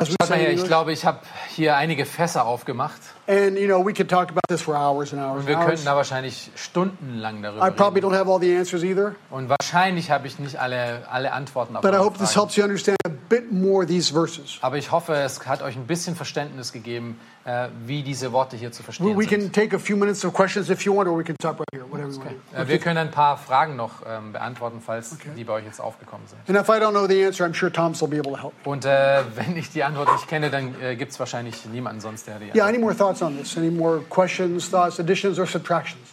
We 0.00 0.06
Schaut 0.06 0.30
mal 0.30 0.40
ich 0.40 0.64
glaube, 0.64 0.92
ich 0.92 1.04
habe 1.04 1.20
hier 1.50 1.76
einige 1.76 2.04
Fässer 2.04 2.46
aufgemacht. 2.46 3.00
And 3.26 3.56
you 3.58 3.66
know, 3.66 3.80
we 3.84 3.94
could 3.94 4.08
talk 4.10 4.28
about 4.30 4.42
this 4.48 4.60
for 4.60 4.74
hours 4.76 5.12
and 5.12 5.22
hours 5.22 5.32
Und 5.32 5.38
and 5.40 5.48
wir 5.48 5.56
hours. 5.56 5.66
könnten 5.66 5.84
da 5.86 5.96
wahrscheinlich 5.96 6.50
stundenlang 6.56 7.40
darüber 7.42 7.66
I 7.66 7.70
probably 7.70 8.00
reden. 8.00 8.12
don't 8.12 8.18
have 8.18 8.30
all 8.30 8.38
the 8.40 8.54
answers 8.54 8.82
either, 8.82 9.14
Und 9.30 9.48
wahrscheinlich 9.48 10.10
habe 10.10 10.26
ich 10.26 10.38
nicht 10.38 10.56
alle, 10.60 11.08
alle 11.10 11.32
Antworten 11.32 11.74
auf 11.76 11.82
but 11.82 11.94
I 11.94 11.96
hope 11.98 12.18
this 12.18 12.32
Fragen. 12.32 12.40
helps 12.40 12.56
you 12.56 12.64
understand 12.64 12.98
a 13.06 13.10
bit 13.28 13.50
more 13.50 13.86
these 13.86 14.12
verses. 14.12 14.58
Aber 14.60 14.76
ich 14.76 14.90
hoffe, 14.92 15.14
es 15.14 15.46
hat 15.46 15.62
euch 15.62 15.76
ein 15.76 15.86
bisschen 15.86 16.16
Verständnis 16.16 16.70
gegeben, 16.72 17.18
äh, 17.46 17.68
wie 17.86 18.02
diese 18.02 18.32
Worte 18.32 18.56
hier 18.56 18.72
zu 18.72 18.80
We, 18.80 18.84
verstehen 18.84 19.18
we 19.18 19.26
can 19.26 19.40
sind. 19.40 19.54
take 19.54 19.74
a 19.74 19.78
few 19.78 19.96
minutes 19.96 20.22
of 20.24 20.32
questions 20.34 20.68
if 20.68 20.82
you 20.84 20.94
want, 20.94 21.08
or 21.08 21.16
we 21.18 21.24
can 21.24 21.36
stop 21.40 21.58
right 21.58 21.66
here, 21.74 21.84
whatever 21.90 22.10
you 22.10 22.18
want. 22.18 22.36
Äh, 22.54 22.68
wir 22.68 22.78
können 22.78 22.98
ein 22.98 23.10
paar 23.10 23.38
Fragen 23.38 23.76
noch 23.76 24.02
ähm, 24.06 24.32
beantworten, 24.32 24.82
falls 24.84 25.16
die 25.36 25.44
bei 25.44 25.54
euch 25.54 25.64
jetzt 25.64 25.80
aufgekommen 25.80 26.26
sind. 26.26 26.38
And 26.48 26.58
if 26.62 26.68
I 26.68 26.78
don't 26.78 26.90
know 26.90 27.06
the 27.06 27.24
answer, 27.24 27.46
I'm 27.46 27.54
sure 27.54 27.72
Thomas 27.72 28.02
will 28.02 28.08
be 28.08 28.18
able 28.18 28.32
to 28.32 28.42
help. 28.42 28.52
me. 28.66 28.72
Und 28.72 28.84
äh, 28.84 29.22
wenn 29.34 29.56
ich 29.56 29.70
die 29.70 29.82
Antwort 29.82 30.12
nicht 30.12 30.28
kenne, 30.28 30.50
dann 30.50 30.74
äh, 30.82 30.96
gibt 30.96 31.12
es 31.12 31.18
wahrscheinlich 31.18 31.64
niemanden 31.66 32.00
sonst, 32.02 32.26
der 32.26 32.38
die 32.38 32.44
Yeah, 32.54 32.66
Antwort 32.66 32.68
any 32.68 32.78
more 32.78 32.94
thoughts 32.96 33.13
on 33.22 33.36
this? 33.36 33.56
Any 33.56 33.70
more 33.70 34.00
questions, 34.08 34.68
thoughts, 34.68 34.98
additions, 34.98 35.38
or 35.38 35.46
subtractions? 35.46 36.12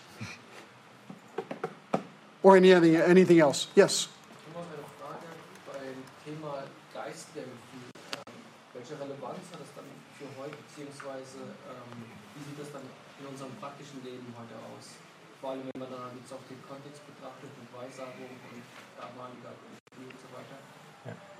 Or 2.44 2.58
anything, 2.58 2.96
anything 2.96 3.40
else? 3.40 3.68
Yes. 3.76 4.10
Immer 4.50 4.66
eine 4.66 4.82
Frage 4.98 5.28
beim 5.70 6.02
Thema 6.26 6.64
Geist 6.94 7.28
der 7.36 7.44
Gefühl. 7.44 7.94
Ähm, 7.94 8.34
welche 8.74 8.98
Relevanz 8.98 9.46
hat 9.54 9.62
es 9.62 9.70
dann 9.78 9.86
für 10.18 10.26
heute, 10.42 10.58
beziehungsweise 10.66 11.38
ähm, 11.70 12.02
wie 12.34 12.44
sieht 12.50 12.58
das 12.60 12.72
dann 12.74 12.82
in 13.22 13.26
unserem 13.30 13.54
praktischen 13.62 14.02
Leben 14.04 14.26
heute 14.34 14.58
aus? 14.74 14.98
Vor 15.40 15.52
allem, 15.52 15.70
wenn 15.70 15.80
man 15.82 15.92
dann 15.94 16.18
jetzt 16.18 16.34
auch 16.34 16.42
den 16.50 16.58
Kontext 16.66 17.06
betrachtet 17.06 17.50
mit 17.62 17.70
Weissagung 17.78 18.30
und 18.50 18.62
damaliger 18.98 19.54
Gefühl 19.90 20.10
und 20.10 20.20
so 20.22 20.30
weiter. 20.34 20.58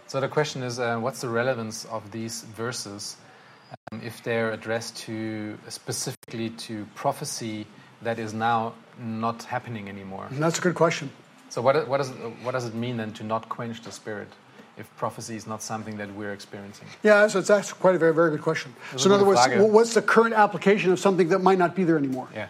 So 0.08 0.20
the 0.20 0.28
question 0.28 0.62
is, 0.62 0.78
uh, 0.78 0.98
what's 1.00 1.22
the 1.22 1.30
relevance 1.30 1.86
of 1.86 2.12
these 2.12 2.44
verses 2.54 3.16
um, 3.16 3.31
if 4.02 4.24
they're 4.24 4.52
addressed 4.52 4.96
to 4.96 5.58
specifically 5.68 6.50
to 6.52 6.88
prophecy 6.96 7.68
that 8.02 8.20
is 8.20 8.34
now 8.34 8.74
not 9.00 9.44
happening 9.44 9.90
anymore? 9.90 10.28
And 10.30 10.42
that's 10.42 10.60
a 10.60 10.62
good 10.62 10.76
question. 10.76 11.12
So 11.50 11.62
what, 11.62 11.88
what, 11.88 11.98
does, 11.98 12.10
what 12.44 12.52
does 12.52 12.66
it 12.66 12.74
mean 12.74 12.98
then 12.98 13.12
to 13.14 13.24
not 13.24 13.50
quench 13.50 13.82
the 13.82 13.92
spirit 13.92 14.30
if 14.78 14.90
prophecy 14.96 15.36
is 15.36 15.46
not 15.46 15.62
something 15.62 15.98
that 15.98 16.14
we're 16.16 16.32
experiencing? 16.32 16.88
Yeah, 17.04 17.28
so 17.28 17.40
it's 17.40 17.50
actually 17.50 17.80
quite 17.80 17.96
a 17.96 18.00
very, 18.00 18.14
very 18.14 18.32
good 18.32 18.42
question. 18.42 18.74
That's 18.92 19.04
So, 19.04 19.10
in 19.10 19.16
other 19.16 19.26
words, 19.26 19.42
what's 19.58 19.94
the 19.94 20.02
current 20.02 20.34
application 20.34 20.92
of 20.92 21.00
something 21.00 21.28
that 21.30 21.40
might 21.40 21.58
not 21.58 21.76
be 21.76 21.84
there 21.84 21.98
anymore? 21.98 22.30
Yeah. 22.34 22.48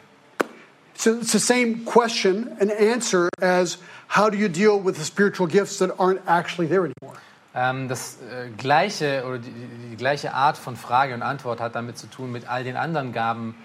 So 0.94 1.18
it's 1.18 1.34
the 1.34 1.40
same 1.40 1.84
question 1.84 2.56
and 2.60 2.70
answer 2.72 3.28
as 3.42 3.78
how 4.08 4.30
do 4.30 4.38
you 4.38 4.48
deal 4.48 4.80
with 4.80 4.98
the 4.98 5.04
spiritual 5.04 5.48
gifts 5.48 5.80
that 5.80 5.96
aren't 5.98 6.22
actually 6.28 6.68
there 6.68 6.82
anymore? 6.82 7.18
Ähm, 7.54 7.90
das 7.90 8.18
äh, 8.22 8.50
gleiche 8.58 9.26
oder 9.28 9.40
die, 9.40 9.52
die, 9.52 9.98
gleiche 9.98 10.34
Art 10.34 10.58
von 10.58 10.78
Frage 10.78 11.14
und 11.14 11.22
Antwort 11.22 11.60
hat 11.60 11.76
damit 11.76 11.98
zu 11.98 12.08
tun 12.08 12.32
mit 12.32 12.50
all 12.50 12.64
den 12.64 12.78
anderen 12.78 13.12
Gaben, 13.12 13.56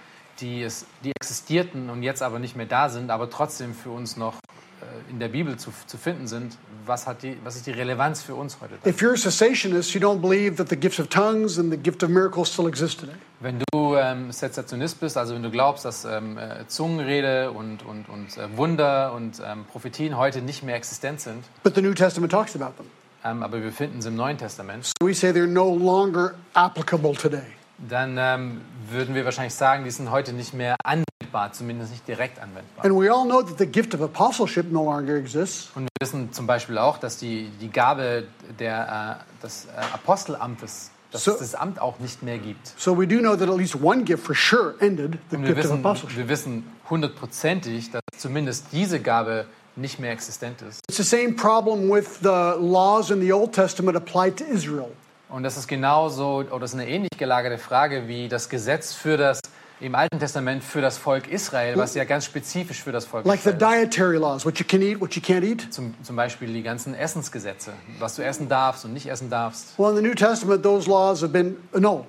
die, 0.41 0.63
es, 0.63 0.87
die 1.05 1.13
existierten 1.13 1.89
und 1.89 2.03
jetzt 2.03 2.21
aber 2.21 2.41
nicht 2.41 2.57
mehr 2.57 2.67
da 2.67 2.89
sind, 2.89 3.11
aber 3.11 3.31
trotzdem 3.31 3.75
für 3.75 3.91
uns 3.91 4.17
noch 4.17 4.35
äh, 4.35 5.11
in 5.11 5.21
der 5.21 5.29
Bibel 5.29 5.57
zu, 5.57 5.71
zu 5.87 5.99
finden 5.99 6.27
sind. 6.27 6.59
Was, 6.85 7.07
hat 7.07 7.23
die, 7.23 7.39
was 7.45 7.55
ist 7.55 7.67
die 7.67 7.71
Relevanz 7.71 8.23
für 8.23 8.35
uns 8.35 8.59
heute? 8.61 8.75
If 8.89 9.01
you're 9.01 9.13
a 9.13 9.17
cessationist, 9.17 9.95
you 9.95 10.01
don't 10.01 10.21
believe 10.21 10.57
that 10.57 10.69
the 10.69 10.77
gifts 10.77 10.99
of 10.99 11.09
tongues 11.09 11.57
and 11.57 11.71
the 11.71 11.79
gift 11.79 12.03
of 12.03 12.11
miracles 12.11 12.53
still 12.53 12.67
exist 12.67 13.01
today. 13.01 13.15
Wenn 13.39 13.63
du 13.73 13.95
ähm, 13.97 14.33
Sensationist 14.33 14.99
bist, 14.99 15.17
also 15.17 15.35
wenn 15.35 15.45
du 15.45 15.51
glaubst, 15.51 15.85
dass 15.85 16.05
ähm, 16.05 16.39
äh, 16.39 16.67
Zungenrede 16.67 17.53
und, 17.53 17.85
und, 17.85 18.09
und 18.09 18.37
äh, 18.37 18.57
Wunder 18.57 19.13
und 19.13 19.41
ähm, 19.45 19.65
Prophetien 19.71 20.17
heute 20.17 20.43
nicht 20.43 20.65
mehr 20.65 20.75
existent 20.75 21.21
sind, 21.21 21.45
But 21.63 21.77
the 21.77 21.83
New 21.83 21.95
Testament 21.95 22.33
talks 22.33 22.57
about 22.57 22.73
them. 22.77 22.87
Ähm, 23.31 23.43
aber 23.43 23.63
wir 23.63 23.73
finden 23.73 24.01
sie 24.03 24.09
im 24.09 24.17
Neuen 24.17 24.39
Testament, 24.39 24.85
So 24.87 25.07
we 25.07 25.15
say 25.15 25.31
they're 25.31 25.47
no 25.47 25.75
longer 25.75 26.35
applicable 26.55 27.15
today. 27.15 27.43
dann 27.79 28.17
ähm, 28.19 28.61
würden 28.91 29.15
wir 29.15 29.25
wahrscheinlich 29.25 29.55
sagen, 29.55 29.85
die 29.85 29.91
sind 29.91 30.11
heute 30.11 30.33
nicht 30.33 30.55
mehr 30.55 30.77
anwendbar, 30.85 31.53
zumindest 31.53 31.91
nicht 31.93 32.07
direkt 32.09 32.39
anwendbar. 32.41 32.85
And 32.85 32.95
we 32.95 33.13
all 33.13 33.25
know 33.25 33.43
that 33.43 33.59
the 33.59 33.67
gift 33.67 33.95
of 33.95 34.01
apostleship 34.03 34.71
no 34.71 34.85
longer 34.85 35.17
exists. 35.17 35.71
Und 35.75 35.83
wir 35.85 35.89
wissen 36.07 36.33
zum 36.33 36.47
Beispiel 36.47 36.79
auch, 36.79 36.99
dass 36.99 37.19
die, 37.19 37.51
die 37.61 37.71
Gabe 37.71 38.25
der, 38.59 39.19
äh, 39.41 39.43
des 39.45 39.67
äh, 39.67 39.69
Apostelamtes, 39.93 40.91
dass 41.13 41.25
So- 41.25 41.33
es 41.33 41.39
das 41.39 41.55
Amt 41.55 41.81
auch 41.81 41.99
nicht 41.99 42.23
mehr 42.23 42.39
gibt. 42.39 42.67
So 42.79 42.99
we 42.99 43.07
do 43.07 43.19
know 43.19 43.37
that 43.37 43.49
at 43.49 43.57
least 43.57 43.77
one 43.83 44.05
gift 44.05 44.25
for 44.25 44.35
sure 44.35 44.75
ended, 44.81 45.19
the 45.31 45.37
Und 45.37 45.43
wir 45.45 45.55
gift 45.55 45.67
of 45.67 45.73
wissen, 45.73 45.85
apostleship. 45.85 46.19
wir 46.19 46.29
wissen 46.29 46.65
hundertprozentig, 46.89 47.91
dass 47.91 48.03
zumindest 48.17 48.67
diese 48.73 49.01
Gabe 49.01 49.47
nicht 49.77 49.99
mehr 50.01 50.13
existent 50.13 50.63
ist. 50.63 50.81
It's 50.89 50.97
the 50.97 51.03
same 51.03 51.33
problem 51.35 51.91
with 51.91 52.19
the 52.23 52.55
laws 52.59 53.11
in 53.11 53.21
the 53.21 53.33
Old 53.33 53.53
Testament 53.53 53.97
applied 53.97 54.37
to 54.39 54.45
Israel. 54.45 54.89
Und 55.29 55.43
das 55.43 55.57
ist 55.57 55.67
genauso, 55.67 56.45
oder 56.51 56.61
das 56.61 56.73
ist 56.75 56.81
eine 56.81 56.89
ähnlich 56.89 57.11
gelagerte 57.19 57.59
Frage 57.59 58.07
wie 58.09 58.29
das 58.29 58.49
Gesetz 58.49 58.93
für 58.95 59.17
das 59.17 59.41
im 59.79 59.95
Alten 59.95 60.19
Testament 60.19 60.65
für 60.65 60.81
das 60.81 60.97
Volk 60.97 61.29
Israel, 61.29 61.77
was 61.77 61.95
ja 61.95 62.05
ganz 62.05 62.25
spezifisch 62.25 62.83
für 62.83 62.93
das 62.93 63.05
Volk 63.05 63.27
Like 63.27 63.41
the 63.43 63.51
Israel 63.51 63.83
ist. 63.85 63.93
dietary 63.95 64.17
laws, 64.17 64.47
what 64.47 64.59
you 64.59 64.65
can 64.67 64.81
eat, 64.81 64.99
what 65.01 65.15
you 65.15 65.21
can't 65.21 65.45
eat. 65.45 65.67
Zum, 65.71 65.95
zum 66.03 66.17
Beispiel 66.17 66.51
die 66.51 66.63
ganzen 66.63 66.95
Essensgesetze, 66.95 67.73
was 67.99 68.15
du 68.17 68.23
essen 68.25 68.49
darfst 68.49 68.87
und 68.87 68.95
nicht 68.95 69.07
essen 69.07 69.29
darfst. 69.29 69.79
Well, 69.79 69.91
in 69.91 69.97
the 69.97 70.03
New 70.03 70.15
Testament, 70.15 70.63
those 70.63 70.89
laws 70.89 71.21
have 71.21 71.33
been 71.33 71.57
annulled. 71.75 72.07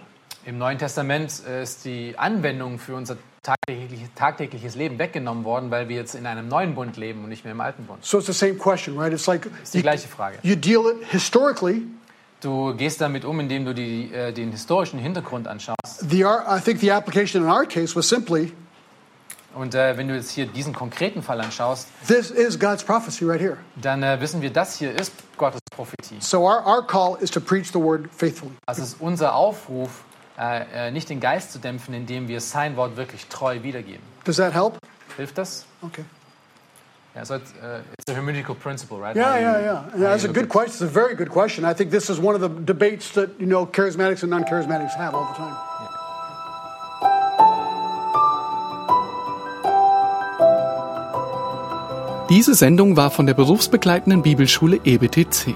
Im 0.48 0.58
Neuen 0.58 0.78
Testament 0.78 1.42
äh, 1.46 1.62
ist 1.62 1.84
die 1.84 2.18
Anwendung 2.18 2.80
für 2.80 2.96
unser 2.96 3.18
tagtäglich- 3.44 4.08
tagtägliches 4.16 4.76
Leben 4.76 4.98
weggenommen 4.98 5.44
worden, 5.44 5.72
weil 5.72 5.90
wir 5.90 5.98
jetzt 5.98 6.16
in 6.16 6.26
einem 6.26 6.48
neuen 6.48 6.74
Bund 6.74 6.96
leben 6.96 7.24
und 7.24 7.28
nicht 7.28 7.44
mehr 7.44 7.52
im 7.52 7.60
alten 7.60 7.86
Bund. 7.86 8.06
So 8.06 8.20
it's 8.20 8.28
the 8.28 8.32
same 8.34 8.54
question, 8.54 8.98
right? 8.98 9.12
It's 9.12 9.28
like 9.28 9.50
ist 9.62 9.74
die 9.74 9.82
gleiche 9.82 10.08
Frage. 10.08 10.38
you 10.44 10.56
deal 10.56 10.86
it 10.90 11.06
historically. 11.10 11.82
Du 12.40 12.74
gehst 12.76 13.02
damit 13.02 13.26
um, 13.26 13.42
indem 13.42 13.66
du 13.66 13.74
die, 13.74 14.10
äh, 14.14 14.32
den 14.32 14.52
historischen 14.52 15.00
Hintergrund 15.00 15.50
anschaust. 15.50 16.10
The 16.10 16.24
I 16.24 16.62
think 16.64 16.80
the 16.80 16.94
application 16.94 17.44
in 17.44 17.50
our 17.50 17.66
case 17.66 17.94
was 17.94 18.08
simply 18.08 18.54
Und 19.54 19.76
äh, 19.76 19.98
wenn 19.98 20.08
du 20.08 20.16
jetzt 20.16 20.30
hier 20.32 20.46
diesen 20.46 20.72
konkreten 20.72 21.24
Fall 21.24 21.42
anschaust, 21.42 21.90
this 22.08 22.32
is 22.32 22.58
God's 22.58 22.86
prophecy 22.86 23.26
right 23.26 23.42
here. 23.42 23.58
dann 23.76 24.02
äh, 24.02 24.22
wissen 24.22 24.42
wir, 24.42 24.52
das 24.52 24.78
hier 24.78 24.98
ist 24.98 25.12
Gottes 25.36 25.60
Prophetie. 25.72 26.16
So 26.22 26.44
our, 26.48 26.66
our 26.66 26.88
call 26.88 27.18
is 27.20 27.32
to 27.32 27.42
preach 27.42 27.68
the 27.74 27.80
word 27.80 28.08
faithfully. 28.16 28.54
Also 28.66 28.84
ist 28.84 28.96
unser 29.02 29.36
Aufruf, 29.36 30.06
äh, 30.38 30.88
äh, 30.88 30.92
nicht 30.92 31.10
den 31.10 31.20
Geist 31.20 31.52
zu 31.52 31.60
dämpfen, 31.60 31.94
indem 31.94 32.28
wir 32.28 32.42
sein 32.42 32.76
Wort 32.76 32.96
wirklich 32.98 33.26
treu 33.28 33.64
wiedergeben. 33.64 34.02
Does 34.24 34.38
that 34.38 34.54
help? 34.54 34.78
Hilft 35.18 35.38
das? 35.38 35.66
Okay. 35.82 36.04
Ja, 37.16 37.26
so 37.26 37.36
it's, 37.36 37.52
uh, 37.64 37.80
it's 37.98 38.12
a 38.12 38.14
hermeneutical 38.14 38.54
principle, 38.54 39.00
right? 39.00 39.16
Yeah, 39.16 39.38
you- 39.38 39.42
yeah, 39.42 39.62
yeah. 39.62 39.84
And 39.94 40.04
that's 40.04 40.24
a 40.24 40.28
good 40.28 40.48
question. 40.50 40.72
It's 40.74 40.82
a 40.84 40.88
very 40.94 41.16
good 41.16 41.30
question. 41.30 41.66
I 41.66 41.74
think 41.74 41.90
this 41.90 42.10
is 42.10 42.20
one 42.20 42.36
of 42.36 42.42
the 42.42 42.50
debates 42.50 43.12
that, 43.14 43.30
you 43.40 43.48
know, 43.48 43.66
charismatics 43.66 44.22
and 44.22 44.30
non-charismatics 44.30 44.94
have 44.96 45.16
all 45.16 45.26
the 45.32 45.38
time. 45.38 45.56
Diese 52.30 52.56
Sendung 52.56 52.98
war 52.98 53.10
von 53.10 53.26
der 53.26 53.34
berufsbegleitenden 53.34 54.22
Bibelschule 54.22 54.80
EBTC. 54.84 55.56